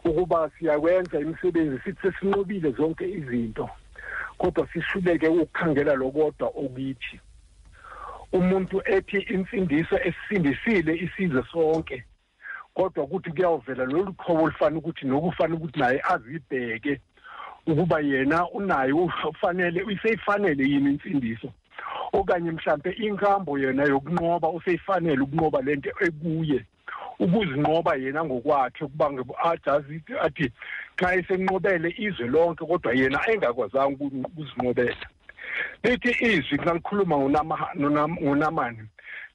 ukuba 0.05 0.49
siyakwenza 0.49 1.19
imisebenzi 1.19 1.79
sithi 1.83 2.01
sesinqobile 2.01 2.71
zonke 2.71 3.05
izinto 3.09 3.69
kodwa 4.37 4.67
sishuleke 4.73 5.27
ukukhangela 5.27 5.93
lokodwa 5.93 6.47
okuyithi 6.47 7.19
umuntu 8.31 8.81
ethi 8.85 9.19
insindiso 9.19 9.95
esindisile 10.09 10.95
isizwe 11.05 11.43
sonke 11.51 12.03
kodwa 12.73 13.03
ukuthi 13.03 13.31
kuyawuvela 13.31 13.85
lolu 13.85 14.13
qhobo 14.13 14.43
olufana 14.43 14.77
ukuthi 14.77 15.05
nokufana 15.05 15.55
ukuthi 15.55 15.79
naye 15.79 16.01
azibheke 16.13 17.01
ukuba 17.67 17.99
yena 17.99 18.49
unayo 18.49 19.11
ufanele 19.29 19.83
useyifanele 19.83 20.63
yini 20.63 20.89
insindiso 20.91 21.53
okanye 22.13 22.51
mhlambe 22.51 22.91
inkambo 22.91 23.59
yena 23.59 23.83
yokunqoba 23.83 24.49
useyifanele 24.49 25.21
ukunqoba 25.21 25.61
lento 25.61 25.89
ekuye. 26.05 26.65
Ukuzinqoba 27.19 27.95
yena 27.95 28.25
ngokwakhe 28.25 28.85
ukuba 28.85 29.11
ajazi 29.51 30.01
athi 30.21 30.51
xa 30.99 31.15
esenqobele 31.15 31.89
izwe 31.97 32.27
lonke 32.27 32.65
kodwa 32.65 32.93
yena 32.93 33.19
engakwazanga 33.31 34.03
ukuzinqobela. 34.03 35.05
Lithi 35.83 36.11
izwi 36.25 36.57
ngonama- 36.57 37.73
nonam- 37.75 38.19
ngonamani 38.23 38.87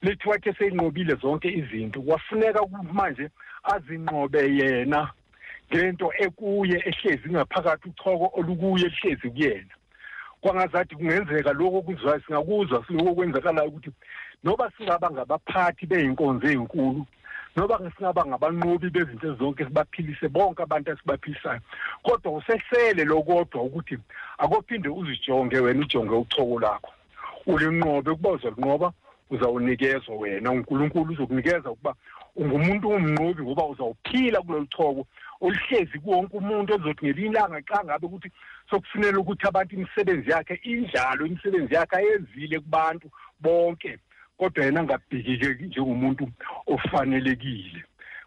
lithi 0.03 0.29
wathi 0.29 0.53
seyinqobile 0.59 1.15
zonke 1.15 1.49
izinto 1.49 2.01
kwafuneka 2.03 2.61
manje 2.93 3.31
azinqobe 3.65 4.41
yena 4.59 5.11
ngento 5.71 6.13
ekuye 6.19 6.77
ehlezi 6.89 7.29
ngaphakathi 7.31 7.89
uchoko 7.89 8.31
olukuye 8.39 8.89
lihlezi 8.89 9.31
kuyena. 9.31 9.75
Kwangazathi 10.47 10.95
kungenzeka 10.95 11.53
lokho 11.53 11.83
kuzwayo 11.83 12.21
singakuzwa 12.21 12.85
siloko 12.87 13.15
kwenzakalayo 13.15 13.69
ukuthi 13.69 13.91
noba 14.45 14.71
singaba 14.77 15.11
ngabaphathi 15.11 15.87
beyinkonzo 15.87 16.47
ezinkulu 16.47 17.07
noba 17.57 17.79
singaba 17.97 18.27
ngabanqobi 18.27 18.91
bezinto 18.91 19.35
zonke 19.35 19.65
sibaphilise 19.65 20.29
bonke 20.29 20.63
abantu 20.63 20.91
esibaphilisayo 20.93 21.61
kodwa 22.03 22.33
usesele 22.39 23.05
lokodwa 23.05 23.63
ukuthi 23.63 23.99
akophinde 24.39 24.89
uzijonge 24.89 25.59
wena 25.59 25.81
ujonge 25.81 26.15
uchoko 26.15 26.61
lakho. 26.61 26.93
Ulinqobe 27.47 28.11
ukuba 28.11 28.31
uzalinqoba 28.31 28.93
uzawunikezwa 29.31 30.17
wena. 30.17 30.51
Unkulunkulu 30.51 31.13
uzokunikeza 31.13 31.71
ukuba 31.71 31.95
ungumuntu 32.37 32.91
ongumnqobi 32.91 33.43
ngoba 33.43 33.67
uzawuphila 33.67 34.41
kulolu 34.41 34.67
choko 34.67 35.07
oluhlezi 35.41 35.99
kuwonke 35.99 36.37
umuntu 36.37 36.75
ezothi 36.75 37.05
ngelinye 37.07 37.29
ilanga 37.31 37.61
xa 37.69 37.85
ngabe 37.85 38.07
ukuthi 38.07 38.31
sokufunela 38.71 39.19
ukuthi 39.19 39.47
abantu 39.49 39.75
imisebenzi 39.75 40.31
yakhe 40.31 40.55
injalo 40.63 41.27
imisebenzi 41.27 41.75
yakhe 41.75 41.97
ayenzile 41.97 42.61
kubantu 42.61 43.11
bonke. 43.41 43.99
Kodwa 44.39 44.65
yena 44.65 44.81
angabhekike 44.81 45.49
njengomuntu 45.65 46.29
ofanelekile. 46.67 47.85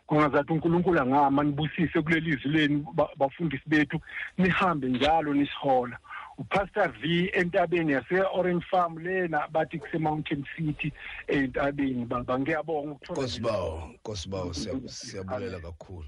Kungazathi 0.08 0.54
unkulunkulu 0.54 1.00
angama 1.00 1.44
nibusise 1.44 2.02
kuleli 2.02 2.36
zwi 2.42 2.52
leni 2.52 2.86
ba- 2.94 3.14
bafundisi 3.18 3.64
bethu 3.70 4.02
nihambe 4.38 4.88
njalo 4.88 5.34
nisihola 5.34 5.98
upastor 6.40 6.92
v 7.02 7.30
entabeni 7.34 7.92
yase-orange 7.94 8.66
farm 8.72 8.98
lena 8.98 9.48
bathi 9.52 9.80
kuse-mountain 9.80 10.46
city 10.56 10.94
entabeni. 11.28 12.06
Baba 12.06 12.40
ngiyabonga 12.40 12.92
ukuthola 12.92 13.20
nkosibawo 13.22 13.92
nkosibawo 14.00 14.54
siya- 14.54 14.90
siyabulela 14.90 15.60
kakhulu. 15.60 16.08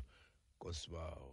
Nkosibawo 0.58 1.31